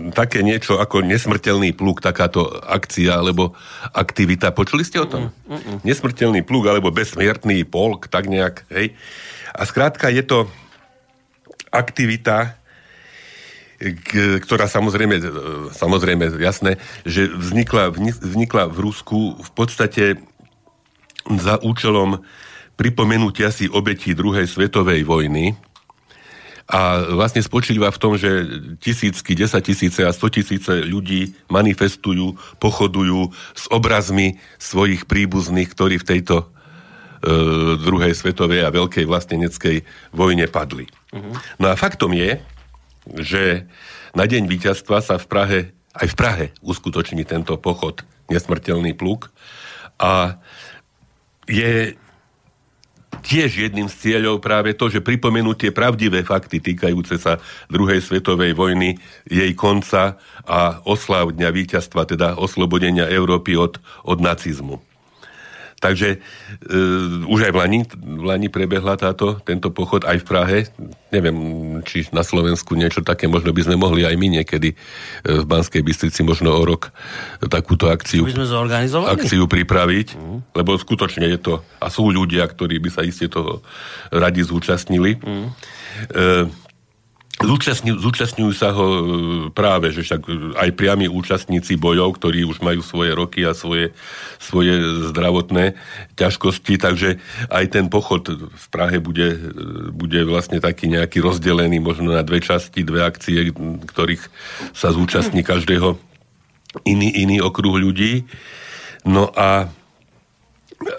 také 0.09 0.41
niečo 0.41 0.81
ako 0.81 1.05
nesmrteľný 1.05 1.77
pluk, 1.77 2.01
takáto 2.01 2.49
akcia 2.49 3.21
alebo 3.21 3.53
aktivita. 3.93 4.57
Počuli 4.57 4.81
ste 4.81 4.97
o 4.97 5.05
tom? 5.05 5.29
Mm, 5.45 5.53
mm, 5.53 5.61
mm. 5.61 5.77
Nesmrteľný 5.85 6.41
pluk 6.41 6.65
alebo 6.65 6.89
bezsmiertný 6.89 7.61
polk, 7.69 8.09
tak 8.09 8.25
nejak, 8.25 8.65
hej. 8.73 8.97
A 9.53 9.69
skrátka 9.69 10.09
je 10.09 10.25
to 10.25 10.49
aktivita, 11.69 12.57
k- 13.77 14.41
ktorá 14.41 14.65
samozrejme, 14.65 15.15
e, 15.21 15.23
samozrejme, 15.77 16.33
jasné, 16.41 16.81
že 17.05 17.29
vznikla, 17.29 17.93
vznikla 18.17 18.65
v 18.73 18.77
Rusku 18.81 19.37
v 19.37 19.51
podstate 19.53 20.17
za 21.29 21.61
účelom 21.61 22.25
pripomenutia 22.73 23.53
si 23.53 23.69
obetí 23.69 24.17
druhej 24.17 24.49
svetovej 24.49 25.05
vojny, 25.05 25.53
a 26.63 27.12
vlastne 27.12 27.43
spočíva 27.43 27.91
v 27.91 27.99
tom, 27.99 28.15
že 28.15 28.47
tisícky, 28.80 29.36
desať 29.36 29.76
tisíce 29.76 29.99
a 29.99 30.15
sto 30.15 30.32
tisíce 30.32 30.71
ľudí 30.88 31.36
manifestujú, 31.52 32.39
pochodujú 32.63 33.36
s 33.52 33.67
obrazmi 33.67 34.39
svojich 34.63 35.04
príbuzných, 35.04 35.67
ktorí 35.67 35.99
v 35.99 36.08
tejto 36.08 36.36
e, 36.39 36.45
druhej 37.84 38.15
svetovej 38.15 38.63
a 38.63 38.71
veľkej 38.71 39.04
vlasteneckej 39.04 39.84
vojne 40.15 40.47
padli. 40.47 40.88
Uh-huh. 41.12 41.36
No 41.60 41.67
a 41.67 41.76
faktom 41.76 42.15
je, 42.15 42.39
že 43.12 43.67
na 44.15 44.23
deň 44.23 44.47
víťazstva 44.47 45.04
sa 45.04 45.19
v 45.19 45.26
Prahe, 45.28 45.60
aj 45.99 46.08
v 46.08 46.15
Prahe 46.15 46.45
uskutoční 46.63 47.28
tento 47.28 47.60
pochod 47.60 48.08
Nesmrteľný 48.32 48.95
pluk 48.95 49.36
a 49.99 50.39
je 51.43 51.99
tiež 53.23 53.71
jedným 53.71 53.88
z 53.88 53.95
cieľov 53.95 54.43
práve 54.43 54.75
to, 54.75 54.91
že 54.91 54.99
pripomenutie 54.99 55.71
pravdivé 55.71 56.27
fakty 56.27 56.59
týkajúce 56.59 57.15
sa 57.15 57.39
druhej 57.71 58.03
svetovej 58.03 58.51
vojny, 58.53 58.99
jej 59.25 59.51
konca 59.55 60.19
a 60.43 60.83
oslav 60.83 61.31
dňa 61.31 61.49
víťazstva, 61.49 62.03
teda 62.03 62.36
oslobodenia 62.36 63.07
Európy 63.07 63.55
od, 63.55 63.79
od 64.03 64.19
nacizmu. 64.19 64.92
Takže 65.83 66.15
e, 66.15 66.17
už 67.27 67.39
aj 67.43 67.51
v 67.51 67.57
Lani, 67.59 67.79
v 67.91 68.23
Lani 68.23 68.47
prebehla 68.47 68.95
táto, 68.95 69.43
tento 69.43 69.67
pochod 69.67 70.07
aj 70.07 70.23
v 70.23 70.25
Prahe. 70.25 70.59
Neviem, 71.11 71.35
či 71.83 72.07
na 72.15 72.23
Slovensku 72.23 72.71
niečo 72.79 73.03
také, 73.03 73.27
možno 73.27 73.51
by 73.51 73.67
sme 73.67 73.75
mohli 73.75 74.07
aj 74.07 74.15
my 74.15 74.39
niekedy 74.39 74.71
e, 74.71 74.75
v 75.27 75.43
Banskej 75.43 75.83
Bystrici 75.83 76.23
možno 76.23 76.55
o 76.55 76.63
rok 76.63 76.95
takúto 77.51 77.91
akciu 77.91 78.23
By 78.23 78.39
sme 78.39 78.47
zorganizovali? 78.47 79.11
akciu 79.11 79.43
pripraviť, 79.43 80.07
mm. 80.15 80.55
lebo 80.55 80.79
skutočne 80.79 81.27
je 81.35 81.39
to, 81.43 81.59
a 81.83 81.91
sú 81.91 82.07
ľudia, 82.07 82.47
ktorí 82.47 82.79
by 82.79 82.89
sa 82.89 83.03
iste 83.03 83.27
toho 83.27 83.59
radi 84.07 84.39
zúčastnili. 84.39 85.19
Mm. 85.19 85.47
E, 86.15 86.62
zúčastňujú, 87.43 87.97
zúčastňujú 87.99 88.51
sa 88.56 88.71
ho 88.71 88.88
e, 88.88 89.01
práve, 89.51 89.91
že 89.91 90.01
však 90.01 90.21
e, 90.25 90.32
aj 90.56 90.69
priami 90.73 91.12
účastníci 91.12 91.75
bojov, 91.75 92.15
ktorí 92.17 92.47
už 92.47 92.63
majú 92.63 92.79
svoje 92.79 93.12
roky 93.12 93.43
a 93.43 93.51
svoje, 93.51 93.91
svoje 94.39 94.79
zdravotné 95.12 95.75
ťažkosti, 96.15 96.79
takže 96.79 97.19
aj 97.51 97.65
ten 97.69 97.86
pochod 97.91 98.23
v 98.34 98.65
Prahe 98.71 98.97
bude, 99.03 99.36
e, 99.36 99.39
bude 99.91 100.23
vlastne 100.23 100.63
taký 100.63 100.88
nejaký 100.88 101.19
rozdelený 101.19 101.84
možno 101.84 102.15
na 102.15 102.23
dve 102.23 102.39
časti, 102.39 102.88
dve 102.88 103.03
akcie, 103.03 103.51
ktorých 103.88 104.23
sa 104.71 104.95
zúčastní 104.95 105.43
každého 105.43 105.99
iný, 106.88 107.10
iný 107.13 107.38
okruh 107.43 107.77
ľudí. 107.77 108.25
No 109.03 109.29
a 109.36 109.67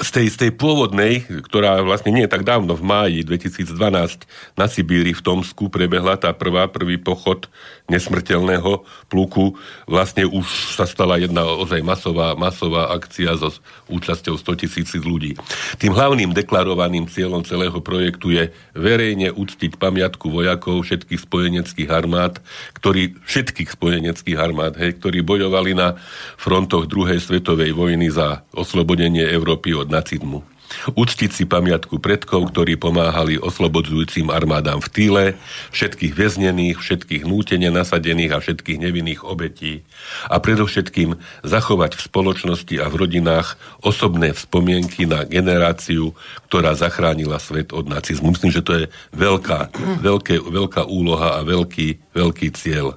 z 0.01 0.11
tej, 0.11 0.27
z 0.31 0.37
tej 0.47 0.51
pôvodnej, 0.55 1.25
ktorá 1.49 1.81
vlastne 1.85 2.13
nie 2.13 2.25
je 2.25 2.33
tak 2.33 2.45
dávno, 2.45 2.77
v 2.77 2.85
máji 2.85 3.21
2012 3.25 4.25
na 4.57 4.67
Sibíri 4.69 5.13
v 5.13 5.25
Tomsku 5.25 5.69
prebehla 5.73 6.17
tá 6.21 6.33
prvá, 6.33 6.69
prvý 6.69 7.01
pochod 7.01 7.49
nesmrteľného 7.89 8.85
pluku. 9.13 9.57
Vlastne 9.85 10.25
už 10.25 10.77
sa 10.77 10.89
stala 10.89 11.21
jedna 11.21 11.45
ozaj 11.45 11.85
masová, 11.85 12.33
masová 12.33 12.93
akcia 12.97 13.37
so 13.37 13.53
účasťou 13.93 14.41
100 14.41 14.61
tisíc 14.65 14.89
ľudí. 14.97 15.37
Tým 15.77 15.93
hlavným 15.93 16.33
deklarovaným 16.33 17.09
cieľom 17.09 17.45
celého 17.45 17.77
projektu 17.85 18.33
je 18.33 18.49
verejne 18.73 19.31
uctiť 19.37 19.77
pamiatku 19.77 20.33
vojakov 20.33 20.85
všetkých 20.85 21.21
spojeneckých 21.21 21.89
armád, 21.93 22.41
ktorí, 22.85 23.17
všetkých 23.25 23.81
spojeneckých 23.81 24.37
armád, 24.37 24.77
hej, 24.77 25.01
ktorí 25.01 25.25
bojovali 25.25 25.73
na 25.73 25.97
frontoch 26.37 26.85
druhej 26.85 27.17
svetovej 27.17 27.73
vojny 27.73 28.13
za 28.13 28.45
oslobodenie 28.53 29.25
Európy 29.25 29.73
od 29.73 29.89
nacizmu. 29.89 30.54
Uctiť 30.95 31.31
si 31.31 31.45
pamiatku 31.45 31.99
predkov, 32.01 32.53
ktorí 32.53 32.77
pomáhali 32.77 33.41
oslobodzujúcim 33.41 34.29
armádám 34.29 34.81
v 34.85 34.89
Týle, 34.91 35.25
všetkých 35.73 36.13
väznených, 36.15 36.77
všetkých 36.81 37.23
nútene 37.25 37.69
nasadených 37.71 38.33
a 38.35 38.43
všetkých 38.43 38.79
nevinných 38.79 39.21
obetí 39.25 39.87
a 40.29 40.41
predovšetkým 40.41 41.17
zachovať 41.45 41.97
v 41.97 42.05
spoločnosti 42.05 42.75
a 42.81 42.87
v 42.89 42.95
rodinách 43.07 43.57
osobné 43.85 44.33
spomienky 44.35 45.05
na 45.05 45.25
generáciu, 45.25 46.13
ktorá 46.51 46.77
zachránila 46.77 47.39
svet 47.39 47.73
od 47.73 47.89
nacizmu. 47.89 48.33
Myslím, 48.35 48.53
že 48.53 48.65
to 48.65 48.73
je 48.75 48.85
veľká, 49.17 49.75
veľké, 50.01 50.41
veľká 50.41 50.83
úloha 50.87 51.39
a 51.39 51.47
veľký, 51.47 52.15
veľký 52.15 52.49
cieľ. 52.55 52.97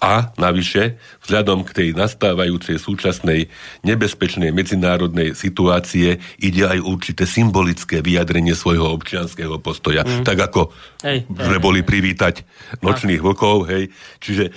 A 0.00 0.34
navyše, 0.38 0.98
vzhľadom 1.26 1.64
k 1.66 1.70
tej 1.72 1.88
nastávajúcej 1.94 2.76
súčasnej 2.78 3.48
nebezpečnej 3.86 4.50
medzinárodnej 4.50 5.34
situácie 5.36 6.18
ide 6.38 6.62
aj 6.66 6.78
určité 6.82 7.24
symbolické 7.28 8.00
vyjadrenie 8.02 8.52
svojho 8.52 8.90
občianského 8.92 9.58
postoja. 9.62 10.02
Mm. 10.02 10.24
Tak 10.26 10.38
ako 10.52 10.60
Hej, 11.02 11.26
sme 11.26 11.58
hej. 11.58 11.62
boli 11.62 11.80
privítať 11.82 12.46
nočných 12.78 13.18
vlkov, 13.18 13.66
hej. 13.66 13.90
Čiže 14.22 14.44
e, 14.48 14.52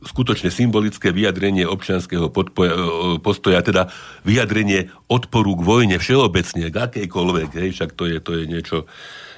skutočne 0.00 0.48
symbolické 0.48 1.12
vyjadrenie 1.12 1.68
občianského 1.68 2.32
podpoja, 2.32 2.72
e, 2.72 2.80
postoja, 3.20 3.60
teda 3.60 3.92
vyjadrenie 4.24 4.88
odporu 5.12 5.60
k 5.60 5.62
vojne 5.62 5.96
všeobecne, 6.00 6.72
k 6.72 6.76
akejkoľvek, 6.76 7.50
hej, 7.60 7.68
však 7.76 7.90
to 7.92 8.08
je, 8.08 8.16
to 8.16 8.32
je 8.40 8.44
niečo, 8.48 8.78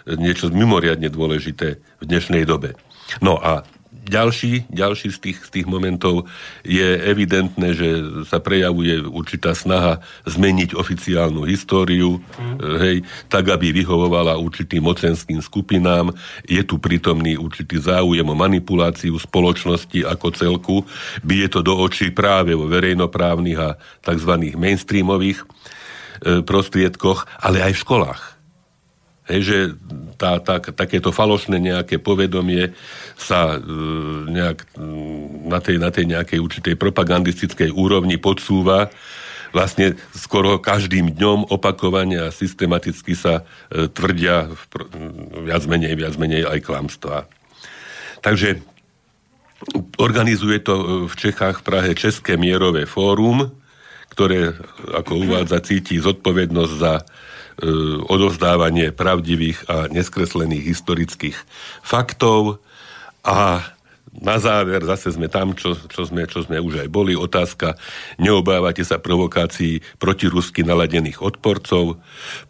niečo 0.07 0.55
mimoriadne 0.55 1.11
dôležité 1.11 1.83
v 1.98 2.05
dnešnej 2.07 2.46
dobe. 2.46 2.79
No 3.18 3.35
a 3.42 3.66
ďalší, 4.11 4.66
ďalší 4.66 5.14
z 5.14 5.18
tých, 5.23 5.38
z 5.46 5.51
tých 5.55 5.66
momentov 5.70 6.27
je 6.66 6.99
evidentné, 7.07 7.73
že 7.79 7.88
sa 8.27 8.42
prejavuje 8.42 9.07
určitá 9.07 9.55
snaha 9.55 10.03
zmeniť 10.27 10.75
oficiálnu 10.75 11.46
históriu, 11.46 12.18
mm. 12.18 12.59
hej, 12.83 12.96
tak, 13.31 13.46
aby 13.55 13.70
vyhovovala 13.70 14.35
určitým 14.42 14.83
mocenským 14.83 15.38
skupinám. 15.38 16.11
Je 16.42 16.61
tu 16.66 16.83
prítomný 16.83 17.38
určitý 17.38 17.79
záujem 17.79 18.27
o 18.27 18.35
manipuláciu 18.35 19.14
spoločnosti 19.14 20.03
ako 20.03 20.27
celku. 20.35 20.77
Bije 21.23 21.46
to 21.46 21.62
do 21.62 21.79
očí 21.79 22.11
práve 22.11 22.59
vo 22.59 22.66
verejnoprávnych 22.66 23.59
a 23.62 23.79
tzv. 24.03 24.33
mainstreamových 24.59 25.38
e, 25.40 25.46
prostriedkoch, 26.42 27.31
ale 27.38 27.62
aj 27.62 27.73
v 27.79 27.83
školách. 27.87 28.30
Hej, 29.31 29.43
že 29.47 29.59
tá, 30.19 30.43
tá, 30.43 30.59
takéto 30.59 31.14
falošné 31.14 31.62
nejaké 31.62 32.03
povedomie 32.03 32.75
sa 33.14 33.57
e, 33.57 33.59
nejak 34.27 34.59
m, 34.75 35.47
na 35.47 35.62
tej, 35.62 35.77
na 35.79 35.95
tej 35.95 36.11
nejakej 36.11 36.43
určitej 36.43 36.75
propagandistickej 36.75 37.71
úrovni 37.71 38.19
podsúva 38.19 38.90
vlastne 39.55 39.99
skoro 40.14 40.62
každým 40.62 41.14
dňom 41.14 41.51
opakovane 41.51 42.19
a 42.19 42.35
systematicky 42.35 43.14
sa 43.14 43.47
e, 43.71 43.87
tvrdia 43.87 44.51
v, 44.51 44.62
pr- 44.71 44.88
viac 45.47 45.62
menej, 45.71 45.95
viac 45.95 46.14
menej 46.19 46.47
aj 46.47 46.59
klamstvá. 46.66 47.31
Takže 48.21 48.61
organizuje 49.99 50.59
to 50.62 50.75
e, 50.75 50.85
v 51.07 51.14
Čechách 51.14 51.62
v 51.62 51.66
Prahe 51.66 51.90
České 51.95 52.35
mierové 52.35 52.87
fórum, 52.87 53.51
ktoré, 54.11 54.59
ako 54.90 55.23
uvádza, 55.23 55.62
cíti 55.62 56.03
zodpovednosť 56.03 56.75
za 56.77 57.07
odovzdávanie 58.09 58.92
pravdivých 58.92 59.68
a 59.68 59.87
neskreslených 59.92 60.64
historických 60.64 61.37
faktov 61.85 62.59
a 63.25 63.62
na 64.20 64.37
záver 64.37 64.85
zase 64.85 65.16
sme 65.16 65.33
tam, 65.33 65.56
čo, 65.56 65.74
čo, 65.88 66.04
sme, 66.04 66.28
čo 66.28 66.44
sme 66.44 66.61
už 66.61 66.87
aj 66.87 66.88
boli. 66.92 67.16
Otázka, 67.16 67.74
neobávate 68.20 68.85
sa 68.85 69.00
provokácií 69.00 69.80
rusky 70.30 70.61
naladených 70.62 71.24
odporcov. 71.24 71.96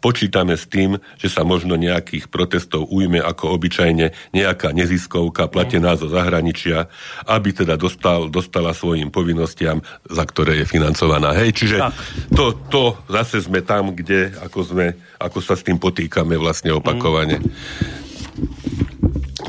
Počítame 0.03 0.59
s 0.59 0.67
tým, 0.67 0.99
že 1.17 1.31
sa 1.31 1.47
možno 1.47 1.79
nejakých 1.79 2.27
protestov 2.27 2.91
ujme 2.91 3.23
ako 3.23 3.55
obyčajne 3.55 4.11
nejaká 4.35 4.75
neziskovka 4.75 5.47
platená 5.47 5.95
zo 5.95 6.11
zahraničia, 6.11 6.91
aby 7.25 7.55
teda 7.55 7.79
dostal, 7.79 8.27
dostala 8.27 8.75
svojim 8.75 9.07
povinnostiam, 9.07 9.79
za 10.05 10.23
ktoré 10.27 10.61
je 10.61 10.65
financovaná. 10.67 11.31
Hej, 11.39 11.55
čiže 11.55 11.77
to, 12.35 12.53
to 12.67 12.99
zase 13.07 13.47
sme 13.47 13.63
tam, 13.63 13.95
kde 13.95 14.35
ako, 14.43 14.59
sme, 14.67 14.99
ako 15.17 15.39
sa 15.39 15.55
s 15.55 15.63
tým 15.63 15.79
potýkame 15.79 16.35
vlastne 16.35 16.75
opakovane. 16.75 17.39
Mm. 17.39 18.90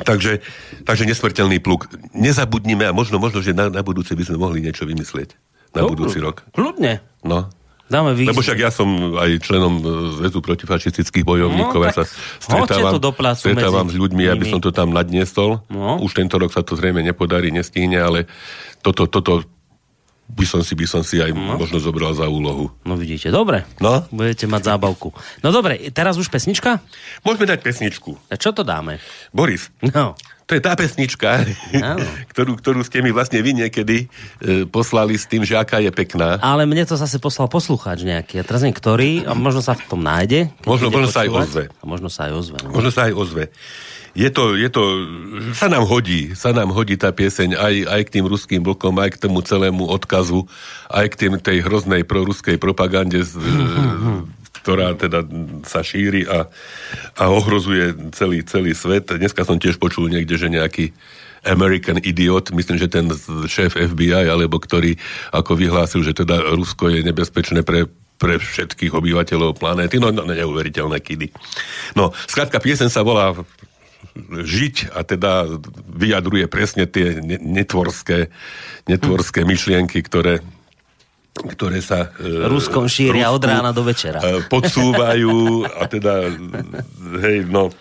Takže 0.04 0.42
Takže 0.82 1.04
nesmrteľný 1.06 1.62
pluk. 1.62 1.88
Nezabudnime 2.12 2.90
a 2.90 2.92
možno, 2.92 3.22
možno 3.22 3.40
že 3.40 3.54
na, 3.54 3.70
na 3.70 3.80
budúce 3.86 4.12
by 4.12 4.24
sme 4.26 4.36
mohli 4.36 4.58
niečo 4.60 4.84
vymyslieť. 4.84 5.34
Na 5.72 5.86
no, 5.86 5.94
budúci 5.94 6.20
rok. 6.20 6.44
Kľudne. 6.52 7.00
No. 7.24 7.48
Dáme 7.88 8.16
výzvu. 8.16 8.32
Lebo 8.32 8.40
však 8.40 8.58
ja 8.60 8.70
som 8.72 8.88
aj 9.20 9.30
členom 9.44 9.74
e, 9.80 9.82
Zväzu 10.16 10.40
protifašistických 10.40 11.24
bojovníkov. 11.28 11.80
No, 11.80 11.86
ja 11.88 11.92
sa 11.92 12.04
stretávam, 12.40 12.96
to 12.96 13.12
stretávam 13.36 13.88
s 13.92 13.96
ľuďmi, 13.96 14.24
nimi. 14.24 14.32
aby 14.32 14.44
som 14.48 14.60
to 14.64 14.72
tam 14.72 14.96
nadniesol. 14.96 15.60
No. 15.68 16.00
Už 16.00 16.16
tento 16.16 16.40
rok 16.40 16.52
sa 16.52 16.64
to 16.64 16.72
zrejme 16.72 17.04
nepodarí, 17.04 17.52
nestihne, 17.52 18.00
ale 18.00 18.24
toto, 18.80 19.04
toto 19.04 19.44
by 20.32 20.46
som 20.48 20.61
si, 20.64 20.72
by 20.72 20.87
som 20.88 21.02
si 21.04 21.20
aj 21.20 21.35
no. 21.37 21.61
možno 21.61 21.76
zobral 21.76 22.16
za 22.16 22.24
úlohu. 22.24 22.72
No 22.88 22.96
vidíte, 22.96 23.28
dobre. 23.28 23.68
No? 23.82 24.06
Budete 24.08 24.48
mať 24.48 24.72
zábavku. 24.72 25.12
No 25.44 25.52
dobre, 25.52 25.92
teraz 25.92 26.16
už 26.16 26.32
pesnička? 26.32 26.80
Môžeme 27.20 27.44
dať 27.50 27.61
pesničku. 27.61 28.16
A 28.32 28.35
čo 28.40 28.56
to 28.56 28.64
dáme? 28.64 28.96
Boris. 29.35 29.68
No. 29.92 30.16
To 30.52 30.60
je 30.60 30.68
tá 30.68 30.76
pesnička, 30.76 31.48
ktorú, 32.36 32.60
ktorú 32.60 32.84
ste 32.84 33.00
mi 33.00 33.08
vlastne 33.08 33.40
vy 33.40 33.56
niekedy 33.64 34.04
e, 34.04 34.68
poslali 34.68 35.16
s 35.16 35.24
tým, 35.24 35.48
že 35.48 35.56
aká 35.56 35.80
je 35.80 35.88
pekná. 35.88 36.36
Ale 36.44 36.68
mne 36.68 36.84
to 36.84 36.92
zase 36.92 37.16
poslal 37.16 37.48
poslucháč 37.48 38.04
nejaký. 38.04 38.36
A 38.36 38.44
teraz 38.44 38.60
neviem, 38.60 38.76
ktorý, 38.76 39.24
a 39.24 39.32
možno 39.32 39.64
sa 39.64 39.72
v 39.72 39.88
tom 39.88 40.04
nájde. 40.04 40.52
Možno, 40.68 40.92
možno 40.92 41.08
sa 41.08 41.24
aj 41.24 41.30
ozve. 41.32 41.64
A 41.72 41.84
možno 41.88 42.12
sa 42.12 42.28
aj 42.28 42.32
ozve. 42.36 42.56
No. 42.60 42.68
Možno 42.68 42.92
sa 42.92 43.08
aj 43.08 43.12
ozve. 43.16 43.44
Je 44.12 44.28
to, 44.28 44.52
je 44.60 44.68
to, 44.68 44.82
sa 45.56 45.72
nám 45.72 45.88
hodí, 45.88 46.36
sa 46.36 46.52
nám 46.52 46.68
hodí 46.68 47.00
tá 47.00 47.16
pieseň 47.16 47.56
aj, 47.56 47.74
aj 47.88 48.00
k 48.04 48.12
tým 48.20 48.28
ruským 48.28 48.60
blokom, 48.60 48.92
aj 49.00 49.16
k 49.16 49.24
tomu 49.24 49.40
celému 49.40 49.88
odkazu, 49.88 50.44
aj 50.92 51.16
k 51.16 51.16
tým, 51.16 51.32
tej 51.40 51.64
hroznej 51.64 52.04
proruskej 52.04 52.60
propagande, 52.60 53.24
ktorá 54.62 54.94
teda 54.94 55.27
sa 55.66 55.83
šíri 55.83 56.25
a, 56.25 56.46
a 57.18 57.25
ohrozuje 57.29 58.14
celý, 58.14 58.46
celý 58.46 58.72
svet. 58.72 59.11
Dneska 59.11 59.42
som 59.42 59.59
tiež 59.59 59.77
počul 59.83 60.07
niekde, 60.09 60.38
že 60.38 60.46
nejaký 60.46 60.94
American 61.42 61.98
Idiot, 61.98 62.55
myslím, 62.55 62.79
že 62.79 62.87
ten 62.87 63.11
šéf 63.51 63.75
FBI, 63.75 64.31
alebo 64.31 64.62
ktorý 64.62 64.94
ako 65.35 65.59
vyhlásil, 65.59 66.07
že 66.07 66.14
teda 66.14 66.55
Rusko 66.55 66.94
je 66.94 67.03
nebezpečné 67.03 67.66
pre 67.66 67.90
pre 68.22 68.38
všetkých 68.38 68.94
obyvateľov 68.94 69.59
planéty. 69.59 69.98
No, 69.98 70.14
no 70.14 70.22
neuveriteľné 70.22 71.03
kidy. 71.03 71.35
No, 71.98 72.14
skrátka, 72.31 72.62
piesen 72.62 72.87
sa 72.87 73.03
volá 73.03 73.35
žiť 74.31 74.94
a 74.94 75.03
teda 75.03 75.59
vyjadruje 75.90 76.46
presne 76.46 76.87
tie 76.87 77.18
netvorské, 77.42 78.31
netvorské 78.87 79.42
myšlienky, 79.42 79.98
ktoré 80.07 80.38
ktoré 81.33 81.81
sa 81.81 82.12
e, 82.21 82.45
Ruskom 82.45 82.85
šíria 82.85 83.33
Rusku, 83.33 83.40
od 83.40 83.45
rána 83.49 83.73
do 83.73 83.81
večera. 83.83 84.21
E, 84.21 84.45
podsúvajú 84.53 85.64
a 85.64 85.88
teda 85.88 86.29
hej, 87.25 87.49
no, 87.49 87.73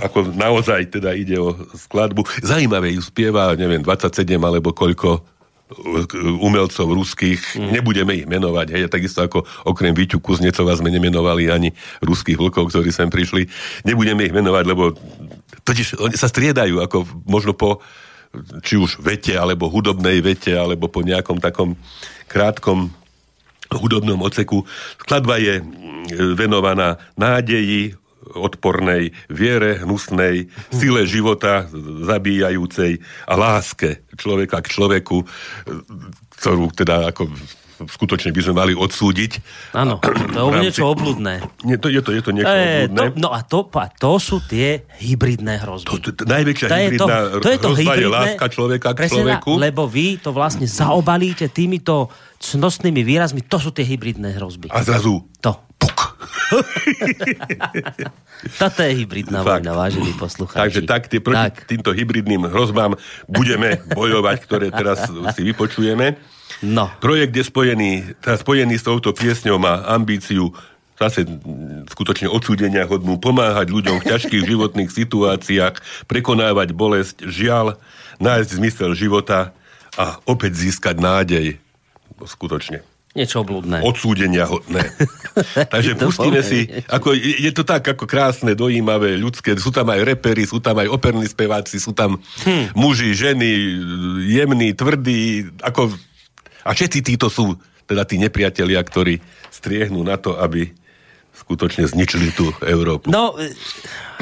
ako 0.00 0.32
naozaj 0.32 0.88
teda 0.88 1.12
ide 1.12 1.36
o 1.36 1.52
skladbu. 1.76 2.24
Zajímavé 2.40 2.96
ju 2.96 3.04
spieva, 3.04 3.52
neviem, 3.52 3.84
27 3.84 4.32
alebo 4.40 4.72
koľko 4.72 5.08
e, 5.12 5.20
umelcov 6.40 6.88
ruských, 6.88 7.60
mm. 7.60 7.68
nebudeme 7.68 8.16
ich 8.16 8.26
menovať, 8.26 8.72
hej, 8.72 8.88
takisto 8.88 9.28
ako 9.28 9.44
okrem 9.68 9.92
Víťu 9.92 10.16
Kuznecova 10.16 10.72
sme 10.72 10.88
nemenovali 10.88 11.52
ani 11.52 11.68
ruských 12.00 12.40
vlkov, 12.40 12.72
ktorí 12.72 12.88
sem 12.88 13.12
prišli, 13.12 13.44
nebudeme 13.84 14.24
ich 14.24 14.32
menovať, 14.32 14.64
lebo 14.64 14.96
totiž 15.68 16.00
oni 16.00 16.16
sa 16.16 16.32
striedajú, 16.32 16.80
ako 16.80 17.04
možno 17.28 17.52
po 17.52 17.84
či 18.62 18.78
už 18.78 19.02
vete, 19.02 19.34
alebo 19.34 19.66
hudobnej 19.66 20.22
vete, 20.22 20.54
alebo 20.54 20.86
po 20.86 21.02
nejakom 21.02 21.42
takom 21.42 21.74
krátkom 22.30 22.94
hudobnom 23.70 24.18
oceku. 24.22 24.66
Skladba 25.02 25.38
je 25.38 25.62
mm, 25.62 26.34
venovaná 26.38 26.98
nádeji, 27.14 27.94
odpornej 28.20 29.10
viere, 29.32 29.80
hnusnej, 29.82 30.46
sile 30.70 31.02
života, 31.08 31.66
zabíjajúcej 32.06 33.00
a 33.26 33.34
láske 33.34 34.06
človeka 34.14 34.60
k 34.62 34.70
človeku, 34.70 35.24
ktorú 36.38 36.70
teda 36.76 37.10
ako 37.10 37.32
skutočne 37.86 38.34
by 38.34 38.40
sme 38.44 38.54
mali 38.56 38.72
odsúdiť. 38.76 39.40
Áno, 39.72 40.02
to 40.36 40.50
je 40.52 40.60
niečo 40.60 40.84
obludné. 40.90 41.40
Nie, 41.64 41.80
to, 41.80 41.88
je, 41.88 42.00
to, 42.04 42.10
je 42.12 42.20
to 42.20 42.32
niečo 42.34 42.50
e, 42.50 42.90
obludné. 42.90 42.98
To, 42.98 43.04
no 43.16 43.28
a 43.32 43.40
to, 43.46 43.64
a 43.78 43.86
to 43.88 44.12
sú 44.20 44.42
tie 44.44 44.84
hybridné 45.00 45.62
hrozby. 45.64 45.88
To, 45.88 45.96
to, 46.00 46.10
to, 46.12 46.22
najväčšia 46.28 46.66
to 46.66 46.76
hybridná 46.76 47.16
je 47.16 47.30
to, 47.30 47.40
to 47.40 47.48
je 47.48 47.58
to 47.58 47.70
hybridné, 47.78 48.04
je 48.04 48.08
láska 48.10 48.46
človeka 48.52 48.88
k 48.92 48.98
človeku. 49.08 49.50
Lebo 49.56 49.88
vy 49.88 50.20
to 50.20 50.34
vlastne 50.34 50.66
zaobalíte 50.66 51.48
týmito 51.48 52.10
cnostnými 52.40 53.04
výrazmi, 53.04 53.44
to 53.44 53.60
sú 53.60 53.70
tie 53.70 53.84
hybridné 53.84 54.36
hrozby. 54.36 54.72
A 54.72 54.80
zrazu 54.84 55.24
to. 55.40 55.52
Puk. 55.80 55.96
Toto 58.60 58.80
je 58.84 58.92
hybridná 59.00 59.40
Fakt. 59.40 59.64
vojna, 59.64 59.72
vážení 59.72 60.12
poslucháči. 60.16 60.60
Takže 60.60 60.80
tak, 60.84 61.08
tie 61.08 61.20
proti 61.20 61.48
tak. 61.52 61.64
týmto 61.64 61.96
hybridným 61.96 62.48
hrozbám 62.52 63.00
budeme 63.28 63.80
bojovať, 63.92 64.36
ktoré 64.44 64.66
teraz 64.68 65.08
si 65.08 65.40
vypočujeme. 65.44 66.20
No. 66.60 66.92
Projekt 67.00 67.32
je 67.36 67.44
spojený, 67.44 67.90
teda 68.20 68.36
spojený 68.36 68.76
s 68.76 68.84
touto 68.84 69.16
piesňou 69.16 69.56
má 69.56 69.80
ambíciu 69.88 70.52
zase 71.00 71.24
skutočne 71.88 72.28
odsúdenia 72.28 72.84
hodnú, 72.84 73.16
pomáhať 73.16 73.72
ľuďom 73.72 74.04
v 74.04 74.08
ťažkých 74.12 74.44
životných 74.44 74.92
situáciách, 74.92 76.04
prekonávať 76.04 76.76
bolesť, 76.76 77.24
žiaľ, 77.24 77.80
nájsť 78.20 78.50
zmysel 78.60 78.92
života 78.92 79.56
a 79.96 80.20
opäť 80.28 80.60
získať 80.60 81.00
nádej. 81.00 81.56
Skutočne. 82.20 82.84
Niečo 83.10 83.42
obludné. 83.42 83.82
Odsúdenia 83.82 84.46
hodné. 84.46 84.86
Takže 85.74 85.98
pustíme 85.98 86.46
si, 86.46 86.70
ako, 86.86 87.16
je 87.16 87.50
to 87.50 87.66
tak 87.66 87.82
ako 87.82 88.06
krásne, 88.06 88.54
dojímavé, 88.54 89.18
ľudské. 89.18 89.56
Sú 89.58 89.74
tam 89.74 89.90
aj 89.90 90.04
repery, 90.04 90.46
sú 90.46 90.62
tam 90.62 90.78
aj 90.78 90.86
operní 90.86 91.26
speváci, 91.26 91.82
sú 91.82 91.90
tam 91.90 92.22
hm. 92.46 92.76
muži, 92.76 93.16
ženy, 93.16 93.50
jemní, 94.30 94.76
tvrdí, 94.78 95.48
ako 95.64 95.90
a 96.64 96.70
všetci 96.72 97.00
títo 97.04 97.32
sú 97.32 97.56
teda 97.90 98.06
tí 98.06 98.22
nepriatelia, 98.22 98.78
ktorí 98.78 99.18
striehnú 99.50 100.06
na 100.06 100.14
to, 100.14 100.38
aby 100.38 100.70
skutočne 101.34 101.88
zničili 101.90 102.30
tú 102.30 102.54
Európu. 102.62 103.10
No, 103.10 103.34
e, 103.34 103.50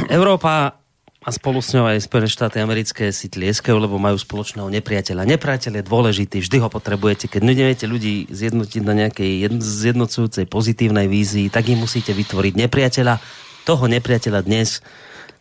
Európa 0.09 0.79
a 1.19 1.29
spolu 1.35 1.61
s 1.61 1.77
ňou 1.77 1.85
aj 1.85 2.09
Spojené 2.09 2.31
štáty 2.31 2.57
americké 2.57 3.13
si 3.13 3.29
tlieskajú, 3.29 3.77
lebo 3.77 4.01
majú 4.01 4.17
spoločného 4.17 4.73
nepriateľa. 4.81 5.29
Nepriateľ 5.29 5.73
je 5.77 5.85
dôležitý, 5.85 6.37
vždy 6.41 6.57
ho 6.65 6.73
potrebujete. 6.73 7.29
Keď 7.29 7.43
neviete 7.45 7.85
ľudí 7.85 8.31
zjednotiť 8.33 8.83
na 8.87 8.95
nejakej 8.97 9.61
zjednocujúcej 9.61 10.49
pozitívnej 10.49 11.05
vízii, 11.05 11.53
tak 11.53 11.69
im 11.69 11.85
musíte 11.85 12.17
vytvoriť 12.17 12.55
nepriateľa. 12.65 13.21
Toho 13.69 13.85
nepriateľa 13.93 14.41
dnes, 14.47 14.81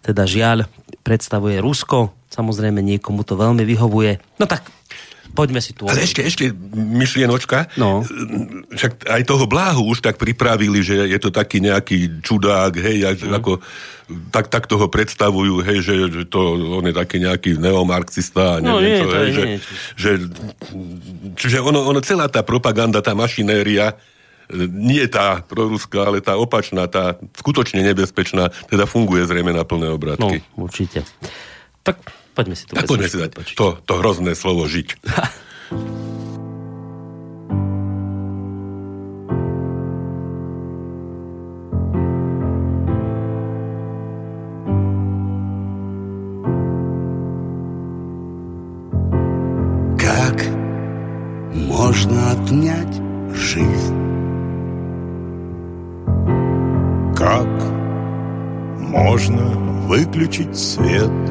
teda 0.04 0.28
žiaľ, 0.28 0.68
predstavuje 1.08 1.64
Rusko. 1.64 2.12
Samozrejme, 2.36 2.84
niekomu 2.84 3.24
to 3.24 3.40
veľmi 3.40 3.64
vyhovuje. 3.64 4.20
No 4.44 4.50
tak 4.50 4.68
Poďme 5.34 5.60
si 5.60 5.76
tu. 5.76 5.88
Ale 5.88 6.04
ešte, 6.04 6.24
ešte 6.24 6.50
myšlienočka. 6.76 7.74
No. 7.76 8.06
Však 8.72 9.08
aj 9.08 9.22
toho 9.28 9.46
bláhu 9.46 9.88
už 9.92 10.04
tak 10.06 10.22
pripravili, 10.22 10.80
že 10.84 11.08
je 11.08 11.20
to 11.20 11.30
taký 11.34 11.60
nejaký 11.63 12.24
čudák, 12.24 12.74
hej, 12.78 13.06
mm. 13.06 13.34
ako, 13.38 13.60
tak, 14.32 14.48
tak 14.48 14.70
toho 14.70 14.88
predstavujú, 14.88 15.63
hej, 15.68 15.80
že, 15.84 15.96
že 16.10 16.24
to, 16.28 16.40
on 16.80 16.86
je 16.88 16.96
taký 16.96 17.20
nejaký 17.20 17.60
neomarxista, 17.60 18.63
no, 18.63 18.80
neviem 18.80 18.80
no, 18.80 18.80
nie, 18.80 18.98
čo, 18.98 19.08
hej, 19.10 19.30
že, 19.30 19.44
že, 19.96 20.12
čiže 21.36 21.58
ono, 21.60 21.84
ono, 21.86 22.00
celá 22.00 22.32
tá 22.32 22.42
propaganda, 22.42 23.04
tá 23.04 23.12
mašinéria, 23.12 23.98
nie 24.72 25.04
tá 25.12 25.44
proruská, 25.44 26.08
ale 26.08 26.24
tá 26.24 26.40
opačná, 26.40 26.88
tá 26.88 27.20
skutočne 27.36 27.84
nebezpečná, 27.84 28.48
teda 28.72 28.88
funguje 28.88 29.28
zrejme 29.28 29.52
na 29.52 29.68
plné 29.68 29.92
obrátky. 29.92 30.40
No, 30.56 30.72
určite. 30.72 31.04
Tak 31.84 32.00
Poďme 32.38 32.54
si 32.54 32.69
tu 32.69 32.78
tak 32.78 32.86
poďme 32.86 33.10
si 33.10 33.17
dať 33.17 33.32
počuť. 33.34 33.56
to, 33.58 33.67
to 33.82 33.93
hrozné 33.97 34.38
slovo 34.38 34.69
žiť. 34.69 35.02
как 49.97 50.45
можно 51.58 52.38
отнять 52.38 53.02
жизнь? 53.34 53.97
Как 57.17 57.50
можно 58.78 59.43
выключить 59.89 60.56
свет? 60.56 61.27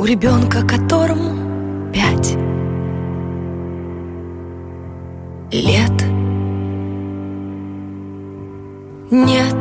У 0.00 0.04
ребенка, 0.06 0.62
которому 0.66 1.92
пять 1.92 2.34
лет? 5.52 5.92
Нет, 9.10 9.59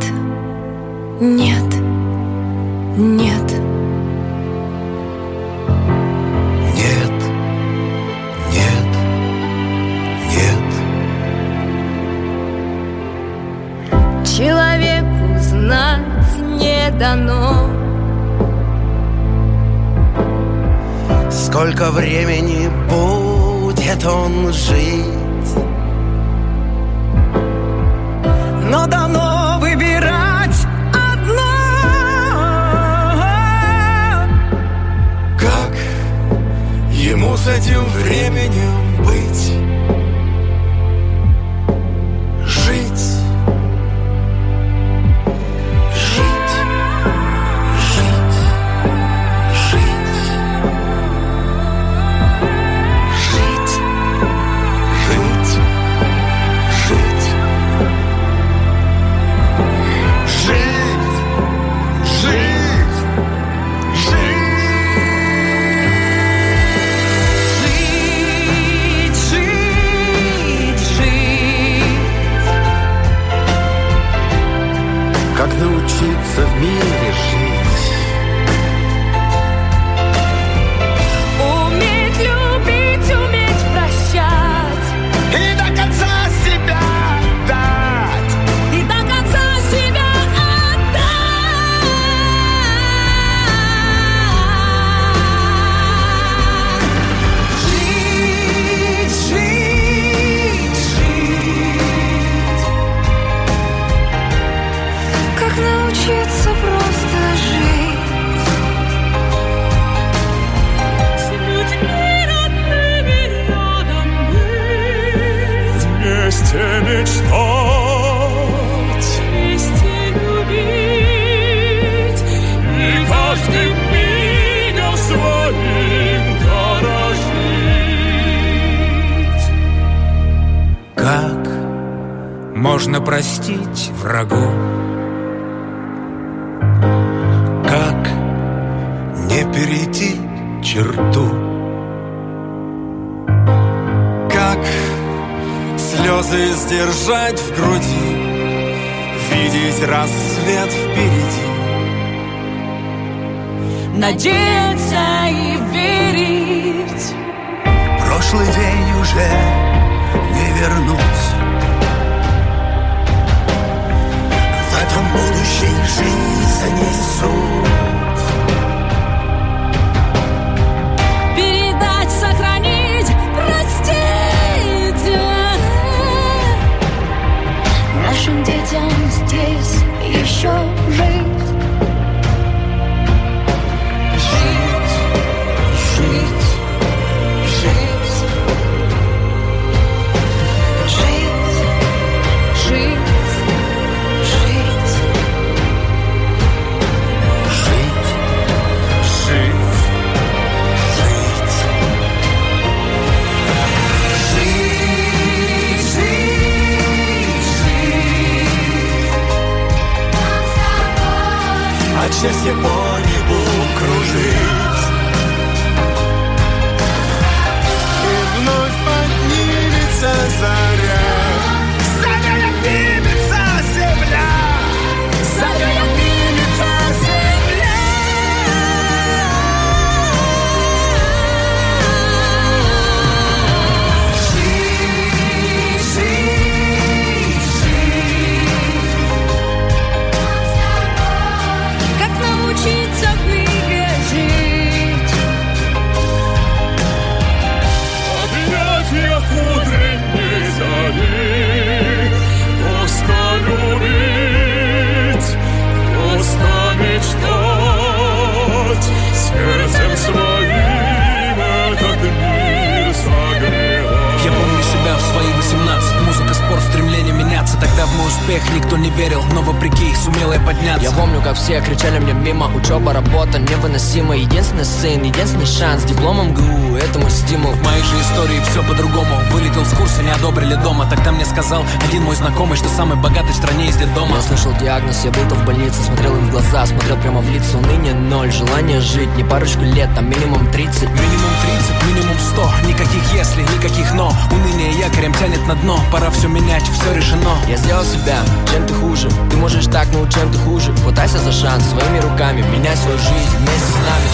никаких 294.00 294.20
но 294.30 294.36
Уныние 294.36 294.72
якорем 294.80 295.14
тянет 295.14 295.46
на 295.48 295.56
дно. 295.56 295.80
Пора 295.92 296.10
все 296.10 296.28
менять, 296.28 296.64
все 296.64 296.94
решено. 296.94 297.38
Я 297.48 297.58
сделал 297.58 297.84
себя, 297.84 298.20
чем 298.52 298.66
ты 298.66 298.74
хуже. 298.74 299.10
Ты 299.30 299.38
можешь 299.38 299.66
так, 299.66 299.88
но 299.94 300.08
чем 300.10 300.32
ты 300.32 300.38
хуже? 300.40 300.74
Хватайся 300.84 301.20
за 301.20 301.32
шанс 301.32 301.66
своими 301.66 302.00
руками. 302.00 302.42
Меняй 302.42 302.76
свою 302.78 302.98
жизнь 302.98 303.38
вместе 303.38 303.72
с 303.72 303.76
нами. 303.76 304.10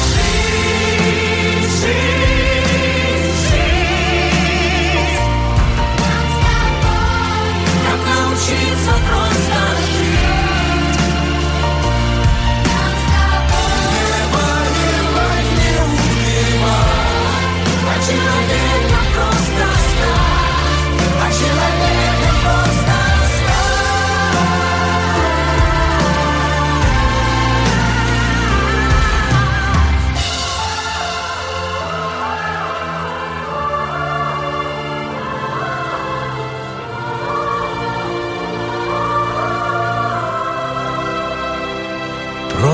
Как 7.88 8.00
научиться 8.16 8.94
просто 9.08 9.58
жить? 9.88 10.26
Не 13.92 14.12
воевать, 14.34 15.50
не 15.58 15.72
убивать 15.86 16.76
А 17.88 17.96
человеком 18.06 18.75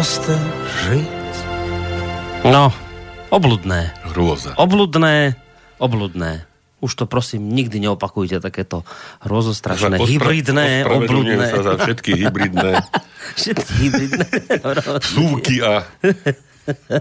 Просто 0.00 0.34
жить 0.84 1.08
No, 2.46 2.70
obludné. 3.28 3.90
Hrôza. 4.06 4.54
Obludné, 4.54 5.34
obludné. 5.76 6.46
Už 6.78 6.94
to 6.94 7.04
prosím, 7.04 7.50
nikdy 7.50 7.82
neopakujte 7.82 8.38
takéto 8.38 8.86
rozostrašné, 9.20 9.98
Ospra- 9.98 10.06
hybridné, 10.06 10.68
ospravedlňujem 10.84 11.10
obludné. 11.10 11.46
sa 11.50 11.60
za 11.60 11.74
všetky 11.80 12.10
hybridné 12.14 12.70
Všetky 13.34 13.72
hybridné. 13.80 14.26
súky 15.02 15.56
a 15.58 15.82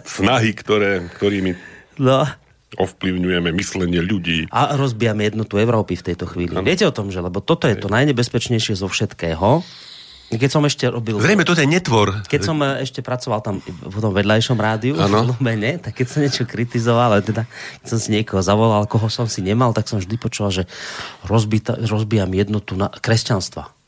snahy, 0.01 0.51
ktoré, 0.51 1.05
ktorými 1.11 1.53
No. 2.01 2.25
ovplyvňujeme 2.75 3.53
myslenie 3.53 4.01
ľudí. 4.01 4.49
A 4.49 4.73
rozbijame 4.73 5.23
jednotu 5.23 5.55
Európy 5.55 5.95
v 5.95 6.11
tejto 6.11 6.25
chvíli. 6.25 6.57
Viete 6.57 6.83
o 6.83 6.95
tom, 6.95 7.07
že 7.07 7.21
lebo 7.21 7.37
toto 7.39 7.69
je 7.69 7.77
to 7.77 7.87
najnebezpečnejšie 7.87 8.73
zo 8.73 8.89
všetkého. 8.89 9.61
keď 10.30 10.50
som 10.50 10.62
ešte 10.62 10.86
robil... 10.86 11.18
Zrejme 11.18 11.42
toto 11.42 11.58
je 11.58 11.66
netvor. 11.66 12.22
Keď 12.30 12.40
som 12.46 12.62
e, 12.62 12.86
ešte 12.86 13.02
pracoval 13.02 13.42
tam 13.42 13.58
v 13.66 13.96
tom 13.98 14.14
vedľajšom 14.14 14.54
rádiu 14.54 14.94
Áno. 14.94 15.26
v 15.26 15.34
Lumene, 15.34 15.82
tak 15.82 15.98
keď 15.98 16.06
som 16.06 16.18
niečo 16.22 16.46
kritizoval, 16.46 17.18
ale 17.18 17.26
teda 17.26 17.50
keď 17.82 17.86
som 17.90 17.98
si 17.98 18.14
niekoho 18.14 18.38
zavolal, 18.38 18.86
koho 18.86 19.10
som 19.10 19.26
si 19.26 19.42
nemal, 19.42 19.74
tak 19.74 19.90
som 19.90 19.98
vždy 19.98 20.14
počul, 20.22 20.54
že 20.54 20.70
rozbita, 21.26 21.82
rozbijam 21.82 22.30
jednotu 22.30 22.78
na 22.78 22.94
kresťanstva. 22.94 23.79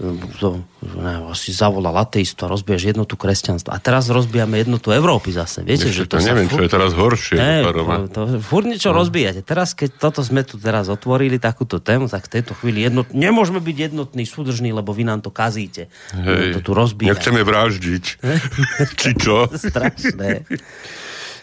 To, 0.00 0.58
ne, 0.98 1.22
si 1.38 1.54
zavolal 1.54 1.94
ateistu 1.94 2.42
a 2.42 2.50
rozbiješ 2.50 2.90
jednotu 2.90 3.14
kresťanstva. 3.14 3.76
A 3.76 3.78
teraz 3.78 4.10
rozbijame 4.10 4.58
jednotu 4.58 4.90
Európy 4.90 5.30
zase. 5.30 5.62
Viete, 5.62 5.86
Ešte 5.86 5.94
že 5.94 6.04
to 6.10 6.16
neviem, 6.18 6.50
furt- 6.50 6.58
čo 6.58 6.62
je 6.66 6.70
teraz 6.72 6.90
horšie. 6.96 7.36
Ne, 7.38 7.54
to, 7.62 7.82
to, 8.10 8.20
furt 8.42 8.66
niečo 8.66 8.90
no. 8.90 8.98
rozbíjate. 8.98 9.46
Teraz, 9.46 9.78
keď 9.78 10.02
toto 10.02 10.26
sme 10.26 10.42
tu 10.42 10.58
teraz 10.58 10.90
otvorili, 10.90 11.38
takúto 11.38 11.78
tému, 11.78 12.10
tak 12.10 12.26
v 12.26 12.40
tejto 12.40 12.58
chvíli 12.58 12.82
jednot... 12.82 13.14
nemôžeme 13.14 13.62
byť 13.62 13.76
jednotní, 13.92 14.26
súdržní, 14.26 14.74
lebo 14.74 14.90
vy 14.90 15.06
nám 15.06 15.22
to 15.22 15.30
kazíte. 15.30 15.86
Hej, 16.18 16.58
to 16.58 16.60
tu 16.66 16.72
rozbíjať. 16.74 17.12
nechceme 17.12 17.42
vraždiť. 17.46 18.04
Či 19.00 19.10
čo? 19.22 19.46
Strašné. 19.54 20.48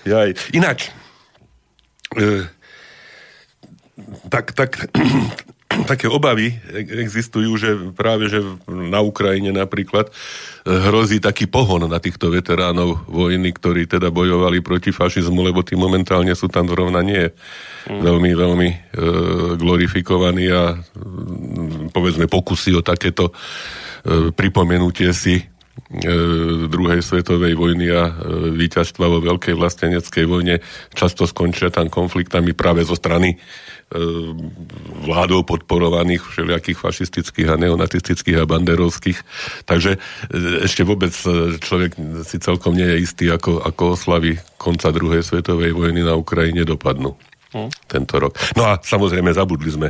Jaj. 0.03 0.35
Ináč, 0.51 0.91
e, 2.17 2.43
tak, 4.27 4.51
tak, 4.51 4.89
také 5.91 6.11
obavy 6.11 6.51
e- 6.51 6.87
existujú, 7.03 7.55
že 7.55 7.69
práve 7.95 8.27
že 8.27 8.43
na 8.67 8.99
Ukrajine 8.99 9.55
napríklad 9.55 10.09
e, 10.09 10.13
hrozí 10.67 11.23
taký 11.23 11.47
pohon 11.47 11.87
na 11.87 11.99
týchto 12.01 12.31
veteránov 12.31 13.07
vojny, 13.07 13.51
ktorí 13.55 13.87
teda 13.87 14.11
bojovali 14.11 14.59
proti 14.59 14.91
fašizmu, 14.91 15.39
lebo 15.39 15.63
tí 15.63 15.79
momentálne 15.79 16.33
sú 16.35 16.51
tam 16.51 16.67
zrovna 16.67 16.99
nie. 17.05 17.31
Veľmi, 17.89 18.31
veľmi 18.35 18.69
e, 18.69 18.77
glorifikovaní 19.57 20.45
a 20.51 20.77
mm, 20.77 21.89
povedzme 21.95 22.29
pokusy 22.29 22.77
o 22.77 22.85
takéto 22.85 23.31
e, 23.31 23.33
pripomenutie 24.29 25.09
si 25.15 25.41
e, 25.41 25.43
druhej 26.69 27.01
svetovej 27.01 27.57
vojny 27.57 27.87
a 27.89 28.13
víťazstva 28.53 29.09
vo 29.09 29.19
veľkej 29.25 29.57
vlasteneckej 29.57 30.25
vojne. 30.29 30.61
Často 30.93 31.25
skončia 31.25 31.73
tam 31.73 31.89
konfliktami 31.89 32.53
práve 32.53 32.85
zo 32.85 32.93
strany 32.93 33.39
vládou 35.09 35.41
podporovaných 35.41 36.21
všelijakých 36.21 36.77
fašistických 36.77 37.47
a 37.49 37.57
neonacistických 37.57 38.37
a 38.37 38.45
banderovských. 38.45 39.19
Takže 39.65 39.97
e, 39.97 39.99
ešte 40.69 40.85
vôbec 40.85 41.13
e, 41.25 41.57
človek 41.57 41.97
si 42.21 42.37
celkom 42.37 42.77
nie 42.77 42.85
je 42.85 42.97
istý, 43.01 43.25
ako, 43.33 43.65
ako 43.65 43.97
oslavy 43.97 44.37
konca 44.61 44.93
druhej 44.93 45.25
svetovej 45.25 45.73
vojny 45.73 46.05
na 46.05 46.13
Ukrajine 46.13 46.61
dopadnú 46.69 47.17
tento 47.89 48.21
rok. 48.21 48.37
No 48.53 48.69
a 48.69 48.77
samozrejme 48.77 49.33
zabudli 49.33 49.73
sme, 49.73 49.89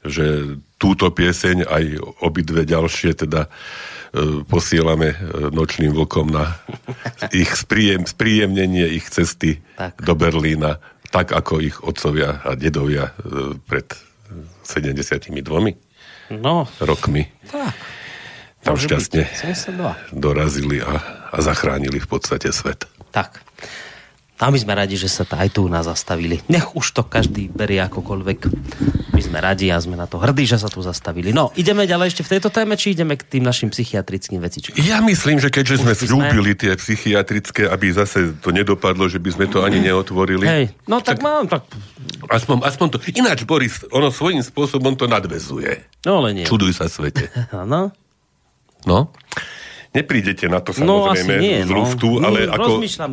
že 0.00 0.56
túto 0.80 1.12
pieseň 1.12 1.68
aj 1.68 1.84
obidve 2.24 2.64
ďalšie 2.64 3.28
teda 3.28 3.44
e, 3.44 3.48
posielame 4.48 5.12
e, 5.12 5.16
nočným 5.52 5.92
vlkom 5.92 6.32
na 6.32 6.56
ich 7.28 7.52
spríjem, 7.52 8.08
spríjemnenie 8.08 8.88
ich 8.88 9.08
cesty 9.12 9.60
Tak. 9.76 10.00
do 10.00 10.16
Berlína, 10.16 10.80
tak 11.10 11.32
ako 11.32 11.60
ich 11.60 11.76
otcovia 11.80 12.40
a 12.44 12.54
dedovia 12.54 13.12
e, 13.20 13.56
pred 13.58 13.86
72 14.64 15.30
No, 16.32 16.64
rokmi 16.80 17.28
tak. 17.46 17.76
tam 18.64 18.74
šťastne 18.80 19.28
byť. 19.28 19.76
72. 19.76 20.16
dorazili 20.16 20.80
a, 20.80 21.00
a 21.30 21.38
zachránili 21.44 22.00
v 22.00 22.08
podstate 22.08 22.48
svet. 22.50 22.88
Tak. 23.12 23.44
A 24.34 24.50
my 24.50 24.58
sme 24.58 24.74
radi, 24.74 24.98
že 24.98 25.06
sa 25.06 25.22
to 25.22 25.38
aj 25.38 25.54
tu 25.54 25.70
nás 25.70 25.86
zastavili. 25.86 26.42
Nech 26.50 26.74
už 26.74 26.90
to 26.90 27.06
každý 27.06 27.46
berie 27.46 27.78
akokoľvek. 27.78 28.38
My 29.14 29.22
sme 29.22 29.38
radi 29.38 29.70
a 29.70 29.78
sme 29.78 29.94
na 29.94 30.10
to 30.10 30.18
hrdí, 30.18 30.42
že 30.42 30.58
sa 30.58 30.66
tu 30.66 30.82
zastavili. 30.82 31.30
No, 31.30 31.54
ideme 31.54 31.86
ďalej 31.86 32.10
ešte 32.10 32.26
v 32.26 32.30
tejto 32.36 32.50
téme, 32.50 32.74
či 32.74 32.98
ideme 32.98 33.14
k 33.14 33.22
tým 33.22 33.46
našim 33.46 33.70
psychiatrickým 33.70 34.42
vecičkám? 34.42 34.74
Ja 34.82 34.98
myslím, 35.06 35.38
že 35.38 35.54
keďže 35.54 35.78
Už 35.78 35.80
sme- 35.86 35.94
slúbili 35.94 36.58
tie 36.58 36.74
psychiatrické, 36.74 37.70
aby 37.70 37.94
zase 37.94 38.34
to 38.42 38.50
nedopadlo, 38.50 39.06
že 39.06 39.22
by 39.22 39.30
sme 39.30 39.46
to 39.46 39.62
ani 39.62 39.78
neotvorili. 39.78 40.42
Hej, 40.42 40.64
no 40.90 40.98
tak 40.98 41.22
mám, 41.22 41.46
tak... 41.46 41.62
Aspoň, 42.26 42.66
aspoň 42.66 42.86
to. 42.90 42.98
Ináč, 43.14 43.46
Boris, 43.46 43.86
ono 43.94 44.10
svojím 44.10 44.42
spôsobom 44.42 44.98
to 44.98 45.06
nadvezuje. 45.06 45.86
No 46.02 46.26
ale 46.26 46.34
nie. 46.34 46.44
Čuduj 46.44 46.74
sa 46.74 46.90
svete. 46.90 47.30
Áno. 47.54 47.94
No? 48.84 49.14
Neprídete 49.94 50.50
na 50.50 50.58
to 50.58 50.74
No, 50.82 51.06
samozrejme 51.06 51.34
asi 51.38 51.40
nie, 51.40 51.56
z 51.62 51.70
no. 51.70 51.86
luftu, 51.86 52.10
Mm, 52.18 52.24
ale 52.26 52.38
ako... 52.50 52.82
rozmýšľam, 52.82 53.10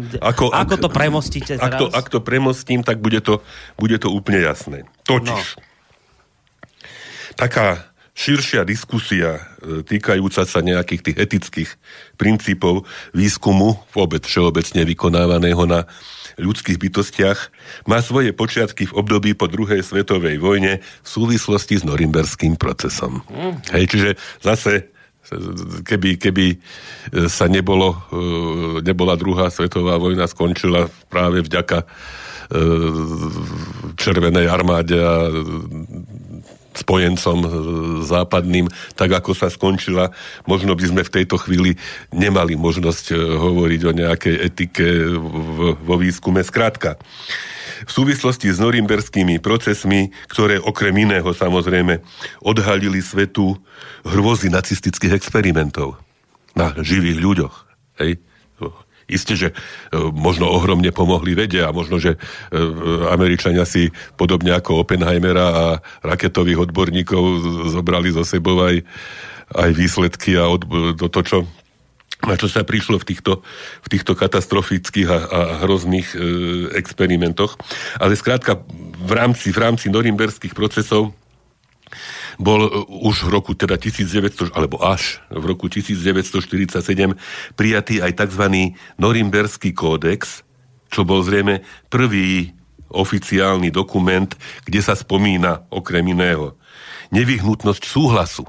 ako 0.50 0.76
to 0.82 0.90
premostíte 0.90 1.54
ak 1.62 1.74
to, 1.78 1.86
ak 1.94 2.08
to 2.10 2.20
premostím, 2.26 2.82
tak 2.82 2.98
bude 2.98 3.22
to, 3.22 3.46
bude 3.78 3.96
to 4.02 4.10
úplne 4.10 4.42
jasné. 4.42 4.90
Totiž, 5.06 5.46
No. 5.56 5.62
taká 7.38 7.86
širšia 8.12 8.68
diskusia 8.68 9.40
e, 9.64 9.82
týkajúca 9.88 10.44
sa 10.44 10.60
nejakých 10.60 11.02
tých 11.02 11.18
etických 11.18 11.70
princípov 12.20 12.84
výskumu, 13.16 13.80
vôbec 13.96 14.26
všeobecne 14.28 14.84
vykonávaného 14.84 15.64
na 15.64 15.88
ľudských 16.36 16.76
bytostiach, 16.76 17.40
má 17.88 18.04
svoje 18.04 18.36
počiatky 18.36 18.90
v 18.90 18.96
období 18.98 19.32
po 19.32 19.48
druhej 19.48 19.80
svetovej 19.80 20.42
vojne 20.42 20.82
v 20.82 21.08
súvislosti 21.08 21.80
s 21.80 21.84
norimberským 21.88 22.60
procesom. 22.60 23.24
Hej, 23.72 23.86
čiže 23.88 24.10
zase 24.44 24.92
keby, 25.86 26.18
keby 26.18 26.48
e, 26.52 26.58
sa 27.30 27.48
nebolo, 27.48 27.94
e, 27.94 27.98
nebola 28.84 29.16
druhá 29.16 29.48
svetová 29.54 29.96
vojna 30.02 30.28
skončila 30.28 30.90
práve 31.08 31.46
vďaka 31.46 31.78
e, 31.82 31.86
Červenej 33.96 34.48
armáde 34.50 34.98
a 34.98 35.30
spojencom 36.82 37.38
e, 37.42 37.50
západným, 38.04 38.66
tak 38.98 39.14
ako 39.14 39.38
sa 39.38 39.48
skončila. 39.54 40.10
Možno 40.50 40.74
by 40.74 40.84
sme 40.84 41.02
v 41.06 41.14
tejto 41.22 41.38
chvíli 41.38 41.78
nemali 42.10 42.58
možnosť 42.58 43.06
e, 43.12 43.16
hovoriť 43.18 43.82
o 43.86 43.92
nejakej 43.94 44.36
etike 44.42 44.86
vo 45.82 45.96
výskume. 45.96 46.42
Skrátka, 46.42 46.98
v 47.82 47.92
súvislosti 47.92 48.50
s 48.54 48.62
norimberskými 48.62 49.42
procesmi, 49.42 50.14
ktoré 50.30 50.62
okrem 50.62 50.94
iného 50.94 51.26
samozrejme 51.34 52.02
odhalili 52.46 53.02
svetu 53.02 53.58
hrôzy 54.06 54.54
nacistických 54.54 55.18
experimentov 55.18 55.98
na 56.54 56.76
živých 56.78 57.18
ľuďoch. 57.22 57.56
Hej? 58.02 58.22
Isté, 59.12 59.36
že 59.36 59.50
e, 59.52 59.56
možno 60.00 60.48
ohromne 60.48 60.90
pomohli 60.96 61.36
vede 61.36 61.60
a 61.60 61.76
možno, 61.76 62.00
že 62.00 62.16
e, 62.16 62.20
Američania 63.12 63.68
si 63.68 63.92
podobne 64.16 64.56
ako 64.56 64.88
Oppenheimera 64.88 65.48
a 65.52 65.66
raketových 66.02 66.72
odborníkov 66.72 67.24
zobrali 67.76 68.16
zo 68.16 68.24
sebou 68.24 68.64
aj, 68.64 68.82
aj 69.52 69.70
výsledky 69.76 70.40
a 70.40 70.48
od, 70.48 70.64
to, 70.98 71.22
čo 71.22 71.38
na 72.22 72.38
čo 72.38 72.46
sa 72.46 72.62
prišlo 72.62 73.02
v 73.02 73.08
týchto, 73.08 73.42
v 73.82 73.88
týchto 73.90 74.14
katastrofických 74.14 75.10
a, 75.10 75.18
a 75.26 75.40
hrozných 75.66 76.08
e, 76.14 76.18
experimentoch. 76.78 77.58
Ale 77.98 78.14
skrátka, 78.14 78.62
v 79.02 79.12
rámci, 79.12 79.50
v 79.50 79.58
rámci 79.58 79.90
norimberských 79.90 80.54
procesov 80.54 81.18
bol 82.38 82.68
e, 82.68 82.70
už 83.08 83.28
v 83.28 83.30
roku 83.34 83.52
teda 83.58 83.76
1900, 83.76 84.54
alebo 84.56 84.80
až 84.80 85.20
v 85.34 85.44
roku 85.44 85.68
1947 85.68 86.78
prijatý 87.58 88.00
aj 88.00 88.12
tzv. 88.16 88.76
Norimberský 89.02 89.76
kódex, 89.76 90.46
čo 90.92 91.02
bol 91.04 91.26
zrejme 91.26 91.66
prvý 91.92 92.54
oficiálny 92.92 93.72
dokument, 93.72 94.28
kde 94.68 94.80
sa 94.84 94.94
spomína 94.96 95.68
okrem 95.72 96.04
iného 96.12 96.60
nevyhnutnosť 97.12 97.84
súhlasu 97.84 98.48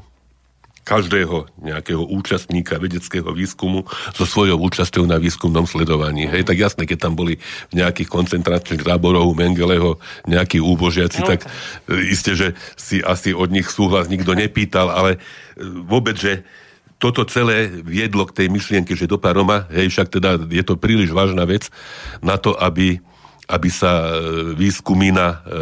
každého 0.82 1.46
nejakého 1.62 2.02
účastníka 2.02 2.74
vedeckého 2.78 3.30
výskumu 3.30 3.86
so 4.14 4.26
svojou 4.26 4.58
účasťou 4.66 5.06
na 5.06 5.16
výskumnom 5.22 5.62
sledovaní. 5.62 6.26
Hej, 6.26 6.50
tak 6.50 6.58
jasné, 6.58 6.82
keď 6.90 6.98
tam 7.06 7.14
boli 7.14 7.38
v 7.70 7.74
nejakých 7.78 8.10
koncentračných 8.10 8.82
táboroch 8.82 9.30
u 9.30 9.34
Mengeleho 9.34 10.02
nejakí 10.26 10.58
úbožiaci, 10.58 11.22
No. 11.22 11.30
tak 11.30 11.46
e, 11.86 12.10
isté, 12.10 12.34
že 12.34 12.58
si 12.74 12.98
asi 12.98 13.30
od 13.30 13.54
nich 13.54 13.70
súhlas 13.70 14.10
nikto 14.10 14.34
nepýtal, 14.34 14.90
ale 14.90 15.10
e, 15.16 15.18
vôbec, 15.86 16.18
že 16.18 16.42
toto 16.98 17.26
celé 17.26 17.70
viedlo 17.70 18.26
k 18.26 18.42
tej 18.42 18.46
myšlienke, 18.50 18.94
že 18.94 19.10
do 19.10 19.18
Paroma, 19.18 19.70
hej, 19.70 19.90
však 19.90 20.08
teda 20.18 20.38
je 20.50 20.62
to 20.66 20.74
príliš 20.78 21.10
vážna 21.14 21.46
vec 21.46 21.70
na 22.22 22.38
to, 22.38 22.54
aby 22.58 22.98
aby 23.50 23.68
sa 23.68 24.06
e, 24.06 24.54
výskumy 24.54 25.10
na 25.10 25.42
e, 25.42 25.58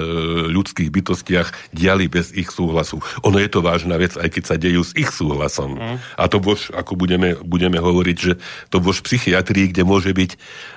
ľudských 0.53 0.93
bytostiach 0.93 1.73
diali 1.73 2.07
bez 2.07 2.33
ich 2.37 2.53
súhlasu. 2.53 3.01
Ono 3.25 3.39
je 3.41 3.49
to 3.49 3.65
vážna 3.65 3.97
vec, 3.97 4.15
aj 4.21 4.29
keď 4.29 4.43
sa 4.45 4.57
dejú 4.61 4.85
s 4.85 4.93
ich 4.95 5.09
súhlasom. 5.09 5.81
Mm. 5.81 5.97
A 6.21 6.25
to 6.29 6.39
bož, 6.39 6.69
ako 6.77 6.97
budeme, 6.97 7.37
budeme 7.41 7.81
hovoriť, 7.81 8.17
že 8.17 8.33
to 8.69 8.79
bož 8.79 9.01
v 9.01 9.07
psychiatrii, 9.11 9.73
kde 9.73 9.83
môže 9.89 10.13
byť 10.13 10.31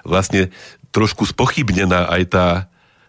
vlastne 0.07 0.49
trošku 0.93 1.25
spochybnená 1.27 2.07
aj 2.07 2.23
tá 2.29 2.47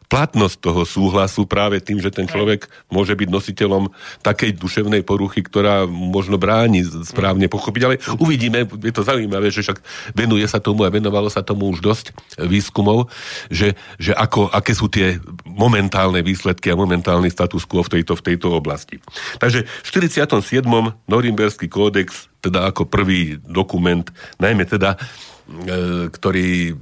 platnosť 0.09 0.57
toho 0.61 0.83
súhlasu 0.85 1.49
práve 1.49 1.81
tým, 1.81 1.99
že 1.99 2.13
ten 2.13 2.29
človek 2.29 2.69
môže 2.93 3.17
byť 3.17 3.29
nositeľom 3.29 3.91
takej 4.21 4.57
duševnej 4.57 5.03
poruchy, 5.03 5.41
ktorá 5.41 5.89
možno 5.89 6.37
bráni 6.37 6.85
správne 6.85 7.49
pochopiť. 7.49 7.83
Ale 7.83 7.97
uvidíme, 8.21 8.69
je 8.69 8.93
to 8.95 9.03
zaujímavé, 9.03 9.49
že 9.49 9.65
však 9.65 9.81
venuje 10.13 10.45
sa 10.47 10.61
tomu 10.61 10.85
a 10.85 10.93
venovalo 10.93 11.33
sa 11.33 11.41
tomu 11.41 11.73
už 11.73 11.81
dosť 11.81 12.07
výskumov, 12.45 13.09
že, 13.49 13.75
že 13.97 14.13
ako, 14.15 14.53
aké 14.53 14.73
sú 14.77 14.87
tie 14.93 15.19
momentálne 15.49 16.21
výsledky 16.21 16.71
a 16.71 16.79
momentálny 16.79 17.33
status 17.33 17.65
quo 17.65 17.83
v 17.83 18.01
tejto, 18.01 18.15
v 18.15 18.23
tejto 18.23 18.49
oblasti. 18.53 19.01
Takže 19.41 19.65
v 19.67 19.89
47. 19.89 20.65
Norimberský 21.09 21.67
kódex, 21.67 22.29
teda 22.45 22.69
ako 22.71 22.87
prvý 22.87 23.41
dokument, 23.41 24.05
najmä 24.37 24.69
teda, 24.69 24.95
e, 24.95 24.99
ktorý 26.13 26.51
e, 26.71 26.75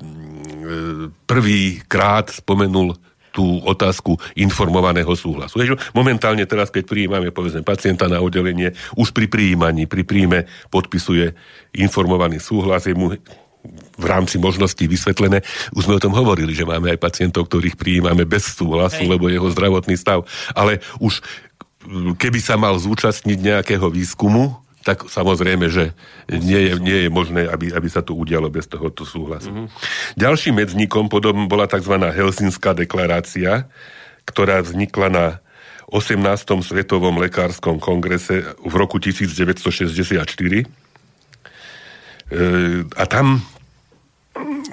prvýkrát 1.25 2.29
spomenul 2.29 2.99
tú 3.33 3.65
otázku 3.65 4.21
informovaného 4.37 5.11
súhlasu. 5.17 5.59
Momentálne 5.97 6.45
teraz, 6.45 6.69
keď 6.69 6.85
prijímame 6.85 7.33
povedzme 7.33 7.65
pacienta 7.65 8.07
na 8.07 8.21
oddelenie, 8.21 8.77
už 8.95 9.17
pri 9.17 9.27
prijímaní, 9.27 9.89
pri 9.89 10.05
príjme 10.05 10.45
podpisuje 10.69 11.33
informovaný 11.73 12.39
súhlas, 12.39 12.85
je 12.85 12.93
mu 12.93 13.17
v 13.97 14.05
rámci 14.05 14.43
možností 14.43 14.91
vysvetlené. 14.91 15.41
Už 15.73 15.87
sme 15.87 15.97
o 15.97 16.03
tom 16.03 16.13
hovorili, 16.13 16.51
že 16.53 16.67
máme 16.67 16.91
aj 16.93 16.99
pacientov, 16.99 17.47
ktorých 17.47 17.79
prijímame 17.79 18.27
bez 18.27 18.59
súhlasu, 18.59 19.07
Hej. 19.07 19.11
lebo 19.11 19.31
jeho 19.31 19.47
zdravotný 19.55 19.95
stav. 19.95 20.27
Ale 20.53 20.83
už 20.99 21.23
keby 22.19 22.39
sa 22.43 22.59
mal 22.59 22.75
zúčastniť 22.79 23.39
nejakého 23.39 23.87
výskumu, 23.91 24.62
tak 24.83 25.07
samozrejme, 25.07 25.71
že 25.71 25.95
nie 26.27 26.71
je, 26.71 26.73
nie 26.83 26.99
je 27.07 27.11
možné, 27.11 27.47
aby, 27.47 27.71
aby 27.71 27.89
sa 27.89 28.03
to 28.03 28.19
udialo 28.19 28.51
bez 28.51 28.67
tohoto 28.67 29.07
súhlasu. 29.07 29.51
Mm-hmm. 29.51 29.69
Ďalším 30.19 30.55
medzníkom 30.59 31.07
potom 31.07 31.47
bola 31.47 31.71
tzv. 31.71 31.95
Helsinská 32.03 32.75
deklarácia, 32.75 33.71
ktorá 34.27 34.59
vznikla 34.63 35.09
na 35.09 35.27
18. 35.93 36.19
Svetovom 36.67 37.21
lekárskom 37.21 37.79
kongrese 37.79 38.43
v 38.59 38.75
roku 38.75 38.99
1964. 38.99 40.25
E, 40.53 40.65
a 42.97 43.05
tam 43.05 43.45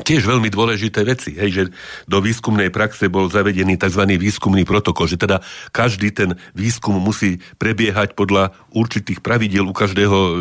tiež 0.07 0.23
veľmi 0.23 0.47
dôležité 0.47 1.03
veci, 1.03 1.35
hej, 1.35 1.49
že 1.51 1.63
do 2.07 2.23
výskumnej 2.23 2.71
praxe 2.71 3.11
bol 3.11 3.27
zavedený 3.27 3.75
tzv. 3.75 4.07
výskumný 4.15 4.63
protokol, 4.63 5.11
že 5.11 5.19
teda 5.19 5.43
každý 5.75 6.15
ten 6.15 6.39
výskum 6.55 6.95
musí 6.95 7.43
prebiehať 7.59 8.15
podľa 8.15 8.55
určitých 8.71 9.19
pravidiel 9.19 9.67
u 9.67 9.75
každého 9.75 10.17
e, 10.17 10.31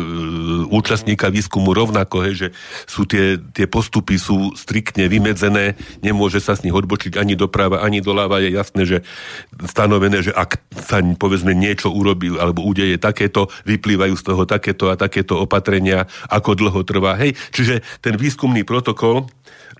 účastníka 0.71 1.27
výskumu 1.27 1.75
rovnako, 1.75 2.23
hej, 2.31 2.33
že 2.35 2.47
sú 2.87 3.03
tie, 3.03 3.35
tie 3.51 3.67
postupy 3.67 4.15
sú 4.15 4.55
striktne 4.55 5.11
vymedzené, 5.11 5.75
nemôže 5.99 6.39
sa 6.39 6.55
z 6.55 6.71
nich 6.71 6.75
odbočiť 6.75 7.19
ani 7.19 7.35
doprava, 7.35 7.83
ani 7.83 7.99
doľava, 7.99 8.39
je 8.39 8.55
jasné, 8.55 8.81
že 8.87 8.97
stanovené, 9.67 10.23
že 10.23 10.31
ak 10.31 10.63
sa 10.79 11.03
povedzme 11.03 11.51
niečo 11.51 11.91
urobí 11.91 12.31
alebo 12.39 12.63
udeje 12.63 12.95
takéto, 12.95 13.51
vyplývajú 13.67 14.15
z 14.15 14.23
toho 14.23 14.43
takéto 14.47 14.87
a 14.87 14.95
takéto 14.95 15.35
opatrenia, 15.43 16.07
ako 16.31 16.55
dlho 16.55 16.81
trvá, 16.87 17.19
hej, 17.19 17.35
čiže 17.51 17.83
ten 17.99 18.15
výskumný 18.15 18.63
protokol 18.63 19.09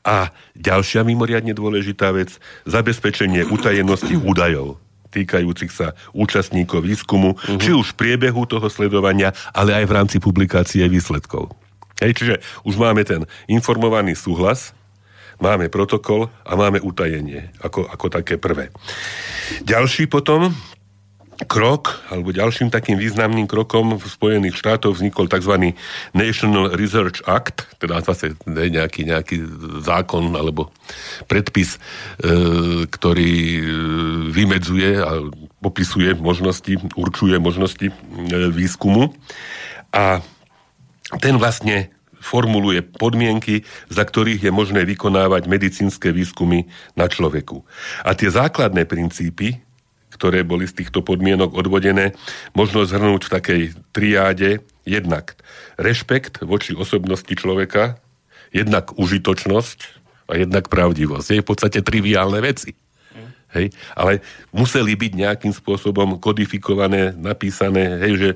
a 0.03 0.31
ďalšia 0.55 1.03
mimoriadne 1.03 1.51
dôležitá 1.55 2.11
vec, 2.15 2.37
zabezpečenie 2.67 3.47
utajenosti 3.47 4.15
údajov 4.15 4.79
týkajúcich 5.09 5.73
sa 5.73 5.97
účastníkov 6.13 6.85
výskumu, 6.85 7.33
uh-huh. 7.33 7.57
či 7.57 7.73
už 7.73 7.93
v 7.93 7.97
priebehu 7.97 8.45
toho 8.45 8.69
sledovania, 8.69 9.33
ale 9.57 9.73
aj 9.73 9.85
v 9.89 9.95
rámci 9.97 10.17
publikácie 10.21 10.85
výsledkov. 10.85 11.49
Hej, 11.99 12.15
čiže 12.15 12.35
už 12.63 12.77
máme 12.79 13.03
ten 13.03 13.25
informovaný 13.49 14.15
súhlas, 14.15 14.71
máme 15.41 15.67
protokol 15.67 16.31
a 16.47 16.55
máme 16.55 16.79
utajenie 16.79 17.51
ako, 17.59 17.89
ako 17.89 18.07
také 18.07 18.39
prvé. 18.39 18.71
Ďalší 19.65 20.07
potom 20.07 20.53
krok, 21.47 22.03
alebo 22.11 22.35
ďalším 22.35 22.67
takým 22.67 22.99
významným 22.99 23.47
krokom 23.47 23.95
v 23.95 24.03
Spojených 24.03 24.59
štátoch 24.59 24.99
vznikol 24.99 25.31
tzv. 25.31 25.71
National 26.11 26.75
Research 26.75 27.23
Act, 27.23 27.63
teda 27.79 28.03
zase 28.03 28.35
ne, 28.43 28.67
nejaký, 28.67 29.07
nejaký 29.07 29.37
zákon 29.79 30.35
alebo 30.35 30.67
predpis, 31.31 31.79
e, 31.79 31.79
ktorý 32.91 33.33
e, 33.55 33.63
vymedzuje 34.35 34.89
a 34.99 35.31
popisuje 35.63 36.11
možnosti, 36.19 36.75
určuje 36.99 37.39
možnosti 37.39 37.87
e, 37.87 37.93
výskumu. 38.51 39.15
A 39.95 40.19
ten 41.23 41.39
vlastne 41.39 41.87
formuluje 42.19 42.83
podmienky, 42.83 43.63
za 43.87 44.03
ktorých 44.03 44.43
je 44.43 44.51
možné 44.51 44.83
vykonávať 44.83 45.47
medicínske 45.47 46.11
výskumy 46.11 46.67
na 46.99 47.07
človeku. 47.07 47.63
A 48.03 48.11
tie 48.11 48.27
základné 48.27 48.83
princípy, 48.83 49.63
ktoré 50.19 50.43
boli 50.43 50.67
z 50.67 50.83
týchto 50.83 50.99
podmienok 50.99 51.55
odvodené, 51.55 52.11
možno 52.51 52.83
zhrnúť 52.83 53.31
v 53.31 53.33
takej 53.39 53.61
triáde 53.95 54.59
jednak 54.83 55.39
rešpekt 55.79 56.43
voči 56.43 56.75
osobnosti 56.75 57.31
človeka, 57.31 57.95
jednak 58.51 58.91
užitočnosť 58.99 59.79
a 60.27 60.35
jednak 60.35 60.67
pravdivosť. 60.67 61.39
Je 61.39 61.43
v 61.45 61.49
podstate 61.49 61.79
triviálne 61.79 62.43
veci. 62.43 62.75
Hej? 63.55 63.73
Ale 63.95 64.21
museli 64.53 64.93
byť 64.93 65.11
nejakým 65.15 65.53
spôsobom 65.55 66.21
kodifikované, 66.21 67.15
napísané, 67.17 67.97
hej, 68.05 68.13
že 68.19 68.29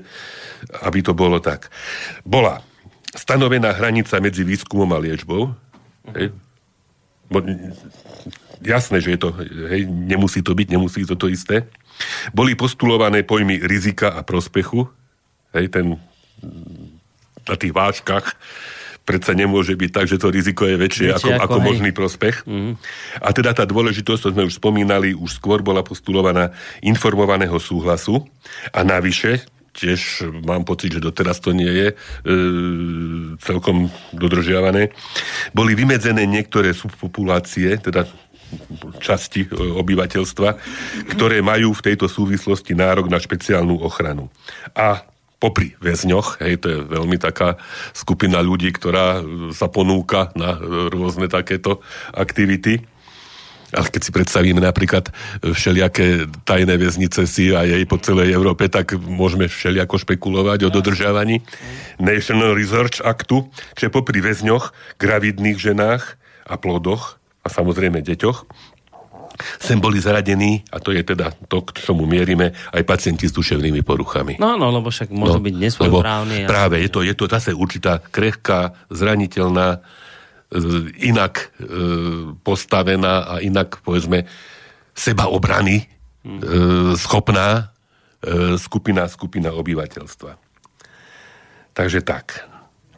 aby 0.82 1.04
to 1.04 1.12
bolo 1.14 1.38
tak. 1.38 1.70
Bola 2.26 2.64
stanovená 3.14 3.70
hranica 3.76 4.18
medzi 4.18 4.42
výskumom 4.42 4.90
a 4.90 4.98
liečbou. 4.98 5.54
Hej? 6.16 6.34
Jasné, 8.62 9.00
že 9.02 9.16
je 9.16 9.20
to, 9.20 9.30
hej, 9.70 9.88
nemusí 9.88 10.44
to 10.44 10.54
byť, 10.54 10.68
nemusí 10.70 11.02
to 11.08 11.14
to 11.18 11.26
isté. 11.32 11.66
Boli 12.34 12.58
postulované 12.58 13.22
pojmy 13.22 13.62
rizika 13.62 14.14
a 14.14 14.26
prospechu, 14.26 14.86
hej, 15.54 15.70
ten 15.70 15.98
na 17.44 17.56
tých 17.60 17.72
vážkach 17.76 18.34
predsa 19.04 19.36
nemôže 19.36 19.76
byť 19.76 19.90
tak, 19.92 20.06
že 20.08 20.16
to 20.16 20.32
riziko 20.32 20.64
je 20.64 20.80
väčšie, 20.80 21.08
ako, 21.12 21.28
ako, 21.28 21.44
ako 21.44 21.58
hej. 21.60 21.66
možný 21.68 21.90
prospech. 21.92 22.36
A 23.20 23.28
teda 23.36 23.52
tá 23.52 23.68
dôležitosť, 23.68 24.20
to 24.24 24.32
sme 24.32 24.48
už 24.48 24.56
spomínali, 24.56 25.12
už 25.12 25.38
skôr 25.38 25.60
bola 25.60 25.84
postulovaná 25.84 26.56
informovaného 26.80 27.60
súhlasu 27.60 28.24
a 28.72 28.80
navyše, 28.80 29.44
tiež 29.76 30.24
mám 30.46 30.64
pocit, 30.64 30.96
že 30.96 31.04
doteraz 31.04 31.42
to 31.42 31.52
nie 31.52 31.68
je 31.68 31.88
e, 31.92 31.94
celkom 33.42 33.92
dodržiavané, 34.14 34.94
boli 35.52 35.76
vymedzené 35.76 36.24
niektoré 36.24 36.72
subpopulácie, 36.72 37.76
teda 37.82 38.08
časti 38.98 39.46
e, 39.46 39.48
obyvateľstva, 39.52 40.48
ktoré 41.16 41.40
majú 41.44 41.72
v 41.76 41.84
tejto 41.92 42.06
súvislosti 42.10 42.72
nárok 42.72 43.08
na 43.08 43.20
špeciálnu 43.20 43.80
ochranu. 43.82 44.28
A 44.74 45.04
popri 45.44 45.76
väzňoch, 45.76 46.40
hej, 46.40 46.56
to 46.56 46.66
je 46.72 46.78
veľmi 46.88 47.20
taká 47.20 47.60
skupina 47.92 48.40
ľudí, 48.40 48.72
ktorá 48.72 49.20
e, 49.20 49.22
sa 49.52 49.68
ponúka 49.68 50.32
na 50.32 50.56
e, 50.56 50.88
rôzne 50.88 51.28
takéto 51.28 51.84
aktivity. 52.16 52.80
Ale 53.74 53.90
keď 53.90 54.02
si 54.06 54.14
predstavíme 54.14 54.62
napríklad 54.62 55.10
všelijaké 55.42 56.30
tajné 56.46 56.78
väznice 56.78 57.26
CIA 57.26 57.82
po 57.90 57.98
celej 57.98 58.30
Európe, 58.30 58.70
tak 58.70 58.94
môžeme 58.94 59.50
všelijako 59.50 59.98
špekulovať 59.98 60.70
o 60.70 60.70
dodržiavaní 60.70 61.42
National 61.98 62.54
Research 62.54 63.02
Actu, 63.02 63.50
čiže 63.74 63.90
popri 63.90 64.22
väzňoch, 64.22 64.70
gravidných 65.02 65.58
ženách 65.58 66.14
a 66.46 66.54
plodoch 66.54 67.18
a 67.44 67.48
samozrejme 67.52 68.00
deťoch, 68.00 68.38
sem 69.58 69.82
boli 69.82 69.98
zaradení, 69.98 70.62
a 70.70 70.78
to 70.78 70.94
je 70.94 71.02
teda 71.02 71.34
to, 71.50 71.66
k 71.66 71.82
čomu 71.82 72.06
mierime, 72.06 72.54
aj 72.70 72.82
pacienti 72.86 73.26
s 73.26 73.34
duševnými 73.34 73.82
poruchami. 73.82 74.38
No, 74.38 74.54
no, 74.54 74.70
lebo 74.70 74.94
však 74.94 75.10
môžu 75.10 75.42
byť 75.42 75.54
nesvojprávni. 75.58 76.46
Práve, 76.46 76.78
je 76.78 76.90
to, 76.90 77.02
je 77.02 77.14
to 77.18 77.26
zase 77.26 77.50
určitá 77.50 77.98
krehká, 77.98 78.78
zraniteľná, 78.94 79.68
e, 79.74 80.58
inak 81.10 81.50
e, 81.58 81.66
postavená 82.46 83.26
a 83.26 83.34
inak, 83.42 83.82
povedzme, 83.82 84.22
sebaobrany 84.94 85.82
e, 85.82 85.86
schopná 86.94 87.74
e, 88.22 88.54
skupina, 88.54 89.10
skupina 89.10 89.50
obyvateľstva. 89.50 90.38
Takže 91.74 92.06
tak. 92.06 92.53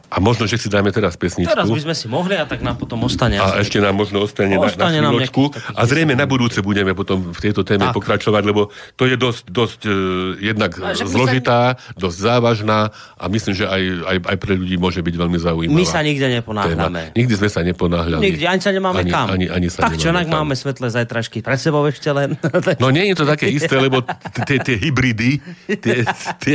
A 0.07 0.23
možno, 0.23 0.47
že 0.47 0.55
si 0.55 0.71
dáme 0.71 0.87
teraz 0.89 1.19
pesničku. 1.19 1.51
Teraz 1.51 1.67
by 1.67 1.81
sme 1.83 1.91
si 1.91 2.07
mohli 2.07 2.39
a 2.39 2.47
tak 2.47 2.63
nám 2.63 2.79
potom 2.79 3.03
ostane. 3.03 3.35
A 3.35 3.43
asi- 3.51 3.67
ešte 3.67 3.83
nám 3.83 3.91
možno 3.91 4.23
ostane, 4.23 4.55
na, 4.55 4.63
Ostane 4.63 5.03
na 5.03 5.11
nám 5.11 5.19
chvíľočku. 5.19 5.51
A 5.75 5.81
zrejme 5.83 6.15
na 6.15 6.23
budúce 6.23 6.63
budeme 6.63 6.95
potom 6.95 7.35
v 7.35 7.39
tejto 7.39 7.67
téme 7.67 7.91
Tak. 7.91 7.95
pokračovať, 7.99 8.43
lebo 8.47 8.71
to 8.95 9.03
je 9.03 9.19
dosť, 9.19 9.43
dosť 9.51 9.79
uh, 9.83 9.91
jednak 10.39 10.71
že 10.71 10.79
my 10.79 10.95
sa- 10.95 11.11
zložitá, 11.11 11.59
dosť 11.99 12.17
závažná 12.23 12.79
a 13.19 13.25
myslím, 13.27 13.53
že 13.53 13.67
aj, 13.67 13.81
aj, 14.07 14.17
aj 14.31 14.37
pre 14.39 14.53
ľudí 14.55 14.79
môže 14.79 15.03
byť 15.03 15.15
veľmi 15.17 15.37
zaujímavá. 15.37 15.75
My 15.75 15.83
sa 15.83 15.99
nikde 15.99 16.23
téma. 16.23 16.35
neponáhľame. 16.39 17.01
Nikdy 17.11 17.33
sme 17.35 17.49
sa 17.51 17.61
neponáhľali. 17.67 18.21
Nikde, 18.23 18.45
ani 18.47 18.61
sa 18.63 18.71
nemáme 18.71 18.99
ani, 19.03 19.11
kam. 19.11 19.27
Ani, 19.27 19.45
ani 19.51 19.67
sa 19.67 19.91
tak 19.91 19.99
čo, 19.99 20.07
nemáme 20.07 20.23
inak 20.23 20.25
kam. 20.31 20.37
máme 20.39 20.55
svetlé 20.55 20.87
zajtražky 20.87 21.43
pred 21.43 21.59
sebou 21.59 21.83
ešte 21.83 22.07
len. 22.09 22.39
No 22.83 22.93
nie 22.93 23.09
je 23.11 23.15
to 23.17 23.25
také 23.25 23.49
isté, 23.49 23.75
lebo 23.75 24.05
tie- 24.45 24.61
hybridy, 24.77 25.41
tie, 25.81 26.05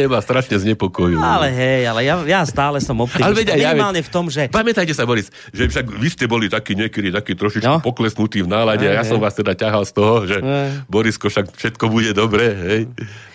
ma 0.07 0.23
strašne 0.23 0.57
znepokojujú. 0.57 1.19
ale 1.19 1.51
hej, 1.51 1.83
ale 1.85 2.01
ja 2.25 2.41
stále 2.47 2.79
som 2.79 2.97
optimista. 3.03 3.42
Veď 3.43 3.51
aj 3.53 3.59
ja, 3.59 3.71
Minimálne 3.73 4.01
v 4.01 4.11
tom, 4.11 4.25
že 4.27 4.47
Pamätajte 4.47 4.95
sa, 4.95 5.03
Boris, 5.03 5.29
že 5.51 5.67
však 5.67 5.87
vy 5.91 6.09
ste 6.09 6.25
boli 6.25 6.47
takí 6.47 6.73
niekedy 6.73 7.11
taký 7.11 7.35
trošičku 7.35 7.67
No. 7.69 7.79
poklesnutí 7.81 8.43
v 8.43 8.49
nálade 8.49 8.85
a 8.85 9.01
ja 9.01 9.05
som 9.05 9.19
vás 9.19 9.35
teda 9.35 9.53
ťahal 9.53 9.83
z 9.83 9.93
toho, 9.93 10.15
že 10.25 10.37
Hej. 10.39 10.87
Borisko, 10.87 11.27
však 11.27 11.51
všetko 11.53 11.85
bude 11.89 12.11
dobre, 12.13 12.45
hej. 12.49 12.81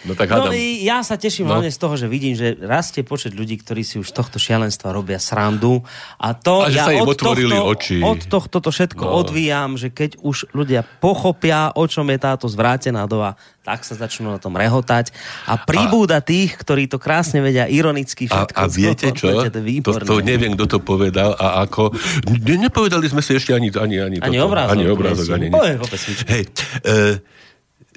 No 0.08 0.16
tak 0.16 0.32
No, 0.32 0.48
hádam. 0.48 0.56
i 0.56 0.82
ja 0.82 1.04
sa 1.04 1.14
teším 1.14 1.46
No. 1.46 1.50
hlavne 1.54 1.68
z 1.68 1.78
toho, 1.78 1.94
že 1.94 2.08
vidím, 2.08 2.32
že 2.32 2.56
rastie 2.58 3.04
počet 3.04 3.36
ľudí, 3.36 3.60
ktorí 3.60 3.84
si 3.84 4.00
už 4.00 4.08
tohto 4.10 4.40
šialenstva 4.40 4.90
robia 4.90 5.20
srandu. 5.20 5.84
A 6.16 6.32
to 6.32 6.64
A 6.64 6.72
ja 6.72 6.88
sa 6.88 6.96
im 6.96 7.04
od 7.04 7.14
tohto, 7.14 7.60
oči. 7.68 8.00
Od 8.00 8.24
tohto 8.24 8.58
to 8.58 8.72
všetko 8.72 9.04
No. 9.04 9.20
odvíjam, 9.20 9.76
že 9.76 9.92
keď 9.92 10.24
už 10.24 10.50
ľudia 10.52 10.88
pochopia, 11.04 11.76
o 11.76 11.84
čom 11.84 12.08
je 12.08 12.18
táto 12.18 12.48
zvrátená 12.48 13.04
doba, 13.04 13.36
tak 13.62 13.84
sa 13.84 14.00
začnú 14.00 14.32
na 14.32 14.40
tom 14.40 14.56
rehotať. 14.56 15.12
A 15.44 15.60
príbúda 15.60 16.24
tých, 16.24 16.56
ktorí 16.56 16.88
to 16.88 16.96
krásne 16.98 17.44
vedia 17.44 17.68
ironicky 17.68 18.32
A, 18.32 18.48
všetko. 18.48 18.56
a 18.56 18.64
viete 18.66 19.08
čo? 19.12 19.28
To, 19.28 19.92
To, 20.00 20.16
neviem, 20.24 20.56
kto 20.56 20.66
to 20.66 20.80
povedal 20.80 21.36
a 21.36 21.60
ako. 21.62 21.92
Ne, 22.32 22.56
nepovedali 22.58 23.12
sme 23.12 23.20
si 23.20 23.36
ešte 23.36 23.52
ani, 23.52 23.68
ani, 23.70 24.00
ani, 24.00 24.18
Ani 24.18 24.40
toto, 24.40 24.48
obrázok. 24.48 24.72
Ani 24.72 24.84
obrázok, 24.88 25.28
ani 25.36 25.48
nič. 25.52 25.84
Hej, 26.32 26.44
e, 26.88 26.96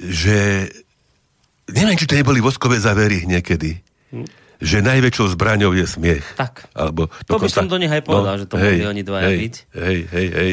že 0.00 0.38
neviem, 1.72 1.96
či 1.96 2.06
to 2.06 2.18
neboli 2.18 2.42
voskové 2.42 2.78
zavery 2.78 3.24
niekedy. 3.26 3.80
Že 4.60 4.84
najväčšou 4.84 5.32
zbraňou 5.38 5.72
je 5.72 5.86
smiech. 5.88 6.26
Tak. 6.36 6.68
Alebo 6.76 7.08
To 7.24 7.40
by 7.40 7.48
som 7.48 7.64
do 7.64 7.80
nich 7.80 7.88
aj 7.88 8.04
povedal, 8.04 8.36
že 8.36 8.46
to 8.50 8.60
mohli 8.60 8.84
oni 8.84 9.02
dvaja 9.06 9.28
hej, 9.32 9.38
byť. 9.40 9.54
Hej, 9.72 9.98
hej, 10.12 10.28
hej. 10.36 10.52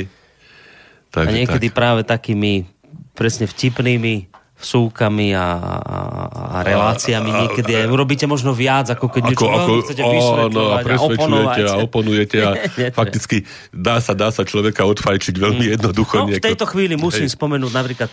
A 1.17 1.25
Takže 1.25 1.33
niekedy 1.33 1.67
tak. 1.73 1.75
práve 1.75 2.01
takými 2.05 2.69
presne 3.17 3.49
vtipnými 3.49 4.29
vsúkami 4.57 5.37
a, 5.37 5.47
a, 5.53 5.97
a 6.33 6.57
reláciami 6.65 7.29
A- 7.29 7.33
a- 7.33 7.39
niekedy 7.45 7.77
aj 7.77 7.85
urobíte 7.93 8.25
možno 8.25 8.57
viac, 8.57 8.89
ako 8.89 9.05
keď 9.05 9.21
niečo 9.29 9.45
ako, 9.45 9.53
ako, 9.53 9.71
chcete 9.85 10.01
a 10.01 10.07
vysvetľovať 10.09 10.83
a 10.83 10.97
oponovať. 10.97 11.57
a 11.61 11.73
oponujete 11.77 12.37
a 12.41 12.49
Nie, 12.57 12.65
nie. 12.73 12.89
fakticky 12.89 13.37
dá 13.69 14.01
sa, 14.01 14.17
dá 14.17 14.33
sa 14.33 14.41
človeka 14.41 14.81
odfajčiť 14.89 15.37
veľmi 15.37 15.77
jednoducho. 15.77 16.25
No, 16.25 16.33
v 16.33 16.41
tejto 16.41 16.65
chvíli 16.65 16.97
musím 16.97 17.29
Hej. 17.29 17.37
spomenúť 17.37 17.69
napríklad, 17.69 18.09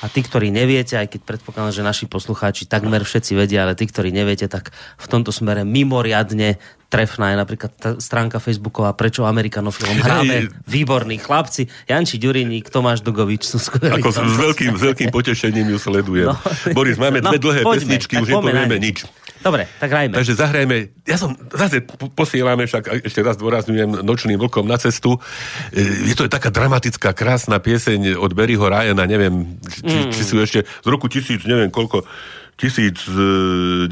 a 0.00 0.06
tí, 0.08 0.24
ktorí 0.24 0.48
neviete, 0.48 0.96
aj 0.96 1.12
keď 1.12 1.20
predpokladám, 1.20 1.76
že 1.76 1.82
naši 1.84 2.04
poslucháči 2.08 2.64
takmer 2.64 3.04
všetci 3.04 3.36
vedia, 3.36 3.68
ale 3.68 3.76
tí, 3.76 3.84
ktorí 3.84 4.08
neviete, 4.08 4.48
tak 4.48 4.72
v 4.96 5.06
tomto 5.06 5.36
smere 5.36 5.68
mimoriadne 5.68 6.56
trefná 6.94 7.34
je 7.34 7.36
napríklad 7.36 7.70
tá 7.74 7.90
stránka 7.98 8.38
Facebooková 8.38 8.94
Prečo 8.94 9.26
Amerikanofilom 9.26 9.98
hráme 9.98 10.46
Hej. 10.46 10.54
výborní 10.62 11.18
chlapci. 11.18 11.66
Janči 11.84 12.16
Ďuriník, 12.16 12.70
Tomáš 12.70 13.02
Dugovič 13.02 13.42
sú 13.44 13.58
skvelí. 13.58 13.98
Ako 13.98 14.14
s, 14.14 14.22
s, 14.22 14.36
veľkým, 14.38 14.72
s 14.78 14.82
veľkým 14.86 15.10
potešením 15.10 15.74
ju 15.74 15.78
sledujem. 15.82 16.30
No. 16.30 16.38
Boris, 16.70 16.94
máme 16.94 17.18
dve 17.18 17.42
dlhé 17.42 17.60
poďme, 17.66 17.98
pesničky, 17.98 18.22
už 18.22 18.30
nepovieme 18.30 18.78
nič. 18.78 19.02
Dobre, 19.44 19.68
tak 19.76 19.92
hrajme. 19.92 20.16
Takže 20.16 20.34
zahrajme, 20.40 20.76
ja 21.04 21.20
som, 21.20 21.36
zase 21.52 21.84
po- 21.84 22.08
posielame 22.08 22.64
však, 22.64 23.04
ešte 23.04 23.20
raz 23.20 23.36
dôrazňujem, 23.36 24.00
Nočným 24.00 24.40
vlkom 24.40 24.64
na 24.64 24.80
cestu. 24.80 25.20
E, 25.68 26.08
Je 26.08 26.16
to 26.16 26.24
taká 26.32 26.48
dramatická, 26.48 27.12
krásna 27.12 27.60
pieseň 27.60 28.16
od 28.16 28.32
Berryho 28.32 28.64
Ryana, 28.64 29.04
neviem, 29.04 29.60
či, 29.68 29.84
Mm. 29.84 30.10
či 30.16 30.22
sú 30.24 30.40
ešte 30.40 30.64
z 30.64 30.86
roku 30.88 31.12
tisíc, 31.12 31.44
neviem 31.44 31.68
koľko, 31.68 32.08
1969, 32.56 33.90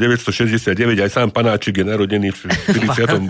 aj 0.99 1.11
sám 1.11 1.29
panáčik 1.29 1.79
je 1.79 1.85
narodený 1.85 2.31
v 2.31 2.41
48. 2.79 3.29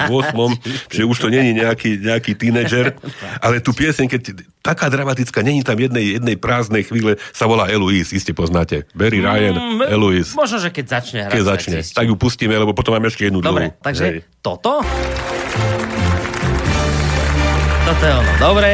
čiže 0.88 1.04
už 1.12 1.16
to 1.18 1.28
není 1.28 1.52
nejaký, 1.54 1.98
nejaký 1.98 2.32
tínedžer, 2.34 2.96
ale 3.44 3.58
tu 3.58 3.72
pieseň, 3.72 4.06
keď 4.06 4.20
taká 4.60 4.86
dramatická, 4.86 5.40
není 5.40 5.60
tam 5.60 5.74
jednej, 5.74 6.16
jednej 6.16 6.36
prázdnej 6.36 6.84
chvíle, 6.84 7.16
sa 7.32 7.44
volá 7.44 7.66
Eloise, 7.66 8.12
iste 8.12 8.30
poznáte. 8.30 8.84
Barry 8.92 9.18
Ryan, 9.18 9.54
Mm, 9.54 9.84
Eloise. 9.84 10.32
Možno, 10.34 10.58
že 10.58 10.68
keď 10.68 10.84
začne 10.92 11.20
hrať. 11.24 11.32
Keď 11.32 11.42
tak 11.42 11.50
začne, 11.50 11.78
tak 11.82 12.04
ju 12.06 12.14
pustíme, 12.14 12.52
lebo 12.52 12.72
potom 12.72 12.92
máme 12.92 13.08
ešte 13.08 13.26
jednu 13.26 13.40
Dobre, 13.40 13.72
dlhú. 13.72 13.82
takže 13.82 14.04
Hej. 14.04 14.16
toto? 14.40 14.80
Toto 17.82 18.02
je 18.02 18.12
ono. 18.14 18.32
Dobre. 18.38 18.68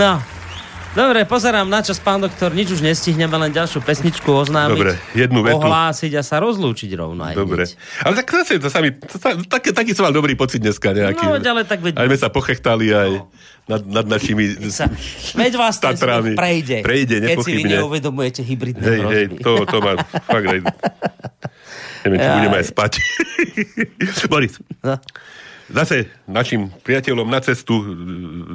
No. 0.00 0.16
Dobre, 0.90 1.22
pozerám 1.22 1.68
na 1.68 1.84
čas, 1.84 2.02
pán 2.02 2.18
doktor, 2.18 2.50
nič 2.50 2.72
už 2.72 2.82
nestihneme, 2.82 3.30
len 3.30 3.52
ďalšiu 3.52 3.78
pesničku 3.78 4.26
oznámiť. 4.26 4.74
Dobre, 4.74 4.92
jednu 5.14 5.38
vetu. 5.38 5.62
Ohlásiť 5.62 6.18
a 6.18 6.22
sa 6.24 6.42
rozlúčiť 6.42 6.90
rovno 6.96 7.22
aj 7.22 7.34
Dobre. 7.36 7.62
hneď. 7.62 7.78
Ale 8.02 8.14
tak 8.16 8.26
zase 8.32 8.58
to 8.58 8.66
sa 8.66 8.82
mi, 8.82 8.90
to 8.90 9.14
sa, 9.14 9.38
taký, 9.38 9.94
som 9.94 10.02
mal 10.02 10.10
dobrý 10.10 10.34
pocit 10.34 10.58
dneska 10.58 10.90
nejaký. 10.90 11.22
No, 11.22 11.38
ale 11.38 11.62
tak 11.62 11.78
veď- 11.78 11.94
Aj 11.94 12.08
sme 12.08 12.18
sa 12.18 12.26
pochechtali 12.26 12.90
aj 12.90 13.22
nad, 13.68 13.82
nad 13.86 14.06
našimi 14.08 14.50
Sa, 14.66 14.90
veď 15.36 15.52
vás 15.54 15.78
Tatrami. 15.78 16.34
prejde. 16.34 16.82
Prejde, 16.82 17.22
Keď 17.22 17.36
si 17.38 17.52
vy 17.54 17.62
neuvedomujete 17.70 18.40
hybridné 18.42 18.82
Hej, 18.82 19.00
hej, 19.06 19.26
to, 19.38 19.62
to 19.62 19.76
ma 19.78 19.94
fakt 20.00 20.46
aj... 20.48 20.58
Neviem, 22.02 22.18
či 22.18 22.28
budeme 22.32 22.56
aj 22.56 22.66
spať. 22.66 22.92
Boris, 24.32 24.58
No. 24.82 24.96
Zase 25.70 26.10
našim 26.26 26.70
priateľom 26.82 27.26
na 27.26 27.40
cestu 27.40 27.78
e, 27.78 27.84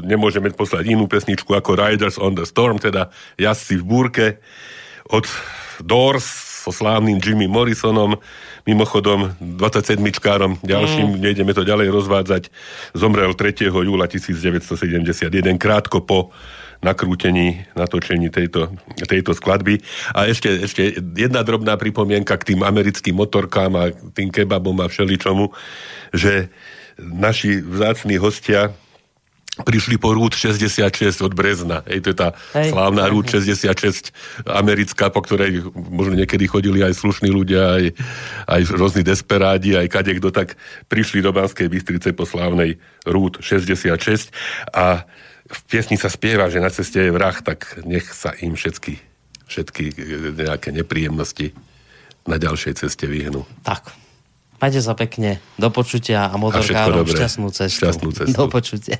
nemôžeme 0.06 0.52
poslať 0.52 0.92
inú 0.92 1.08
pesničku 1.08 1.52
ako 1.56 1.80
Riders 1.80 2.20
on 2.20 2.36
the 2.36 2.46
Storm, 2.46 2.78
teda 2.78 3.10
jazdci 3.40 3.80
v 3.80 3.84
búrke 3.84 4.26
od 5.10 5.26
Doors 5.82 6.46
so 6.66 6.74
slávnym 6.74 7.22
Jimmy 7.22 7.46
Morrisonom, 7.46 8.18
mimochodom 8.66 9.38
27-čkárom, 9.38 10.58
ďalším, 10.66 11.14
mm. 11.14 11.22
nejdeme 11.22 11.54
to 11.54 11.62
ďalej 11.62 11.94
rozvádzať, 11.94 12.44
zomrel 12.98 13.38
3. 13.38 13.70
júla 13.70 14.10
1971, 14.10 15.30
krátko 15.62 16.02
po 16.02 16.34
nakrútení, 16.82 17.70
natočení 17.78 18.34
tejto, 18.34 18.74
tejto 18.98 19.38
skladby. 19.38 19.82
A 20.18 20.26
ešte, 20.26 20.66
ešte 20.66 20.98
jedna 20.98 21.46
drobná 21.46 21.78
pripomienka 21.78 22.36
k 22.42 22.54
tým 22.54 22.66
americkým 22.66 23.14
motorkám 23.14 23.72
a 23.78 23.84
tým 24.18 24.34
kebabom 24.34 24.76
a 24.82 24.90
všeličomu, 24.90 25.54
že 26.14 26.50
naši 27.00 27.62
vzácní 27.62 28.18
hostia 28.18 28.74
prišli 29.64 29.96
po 29.96 30.12
Route 30.12 30.36
66 30.36 31.24
od 31.24 31.32
Brezna. 31.32 31.80
Hej, 31.88 32.04
to 32.04 32.08
je 32.12 32.18
tá 32.20 32.30
Hej. 32.60 32.76
slávna 32.76 33.08
Route 33.08 33.32
66 33.32 34.12
americká, 34.44 35.08
po 35.08 35.24
ktorej 35.24 35.72
možno 35.72 36.20
niekedy 36.20 36.44
chodili 36.44 36.84
aj 36.84 37.00
slušní 37.00 37.32
ľudia, 37.32 37.80
aj, 37.80 37.86
aj 38.52 38.62
rôzni 38.76 39.08
desperádi, 39.08 39.80
aj 39.80 39.88
kadekto, 39.88 40.36
tak 40.36 40.60
prišli 40.92 41.24
do 41.24 41.32
Banskej 41.32 41.72
Bystrice 41.72 42.12
po 42.12 42.28
slávnej 42.28 42.84
Route 43.08 43.40
66 43.40 44.36
a 44.76 45.08
v 45.46 45.60
piesni 45.72 45.96
sa 45.96 46.12
spieva, 46.12 46.52
že 46.52 46.60
na 46.60 46.74
ceste 46.74 47.00
je 47.00 47.14
vrah, 47.14 47.38
tak 47.40 47.80
nech 47.88 48.12
sa 48.12 48.36
im 48.42 48.58
všetky, 48.58 48.98
všetky 49.48 49.84
e, 49.94 49.96
nejaké 50.36 50.74
nepríjemnosti 50.74 51.54
na 52.26 52.42
ďalšej 52.42 52.82
ceste 52.82 53.06
vyhnú. 53.06 53.46
Tak. 53.62 54.05
Majte 54.56 54.80
sa 54.80 54.96
pekne. 54.96 55.44
Do 55.60 55.68
počutia 55.68 56.32
a 56.32 56.36
motorkárom 56.40 57.04
šťastnú 57.04 57.52
cestu. 57.52 57.86
Šťastnú 57.86 58.10
cestu. 58.16 58.36
Do 58.36 58.46
počutia. 58.48 59.00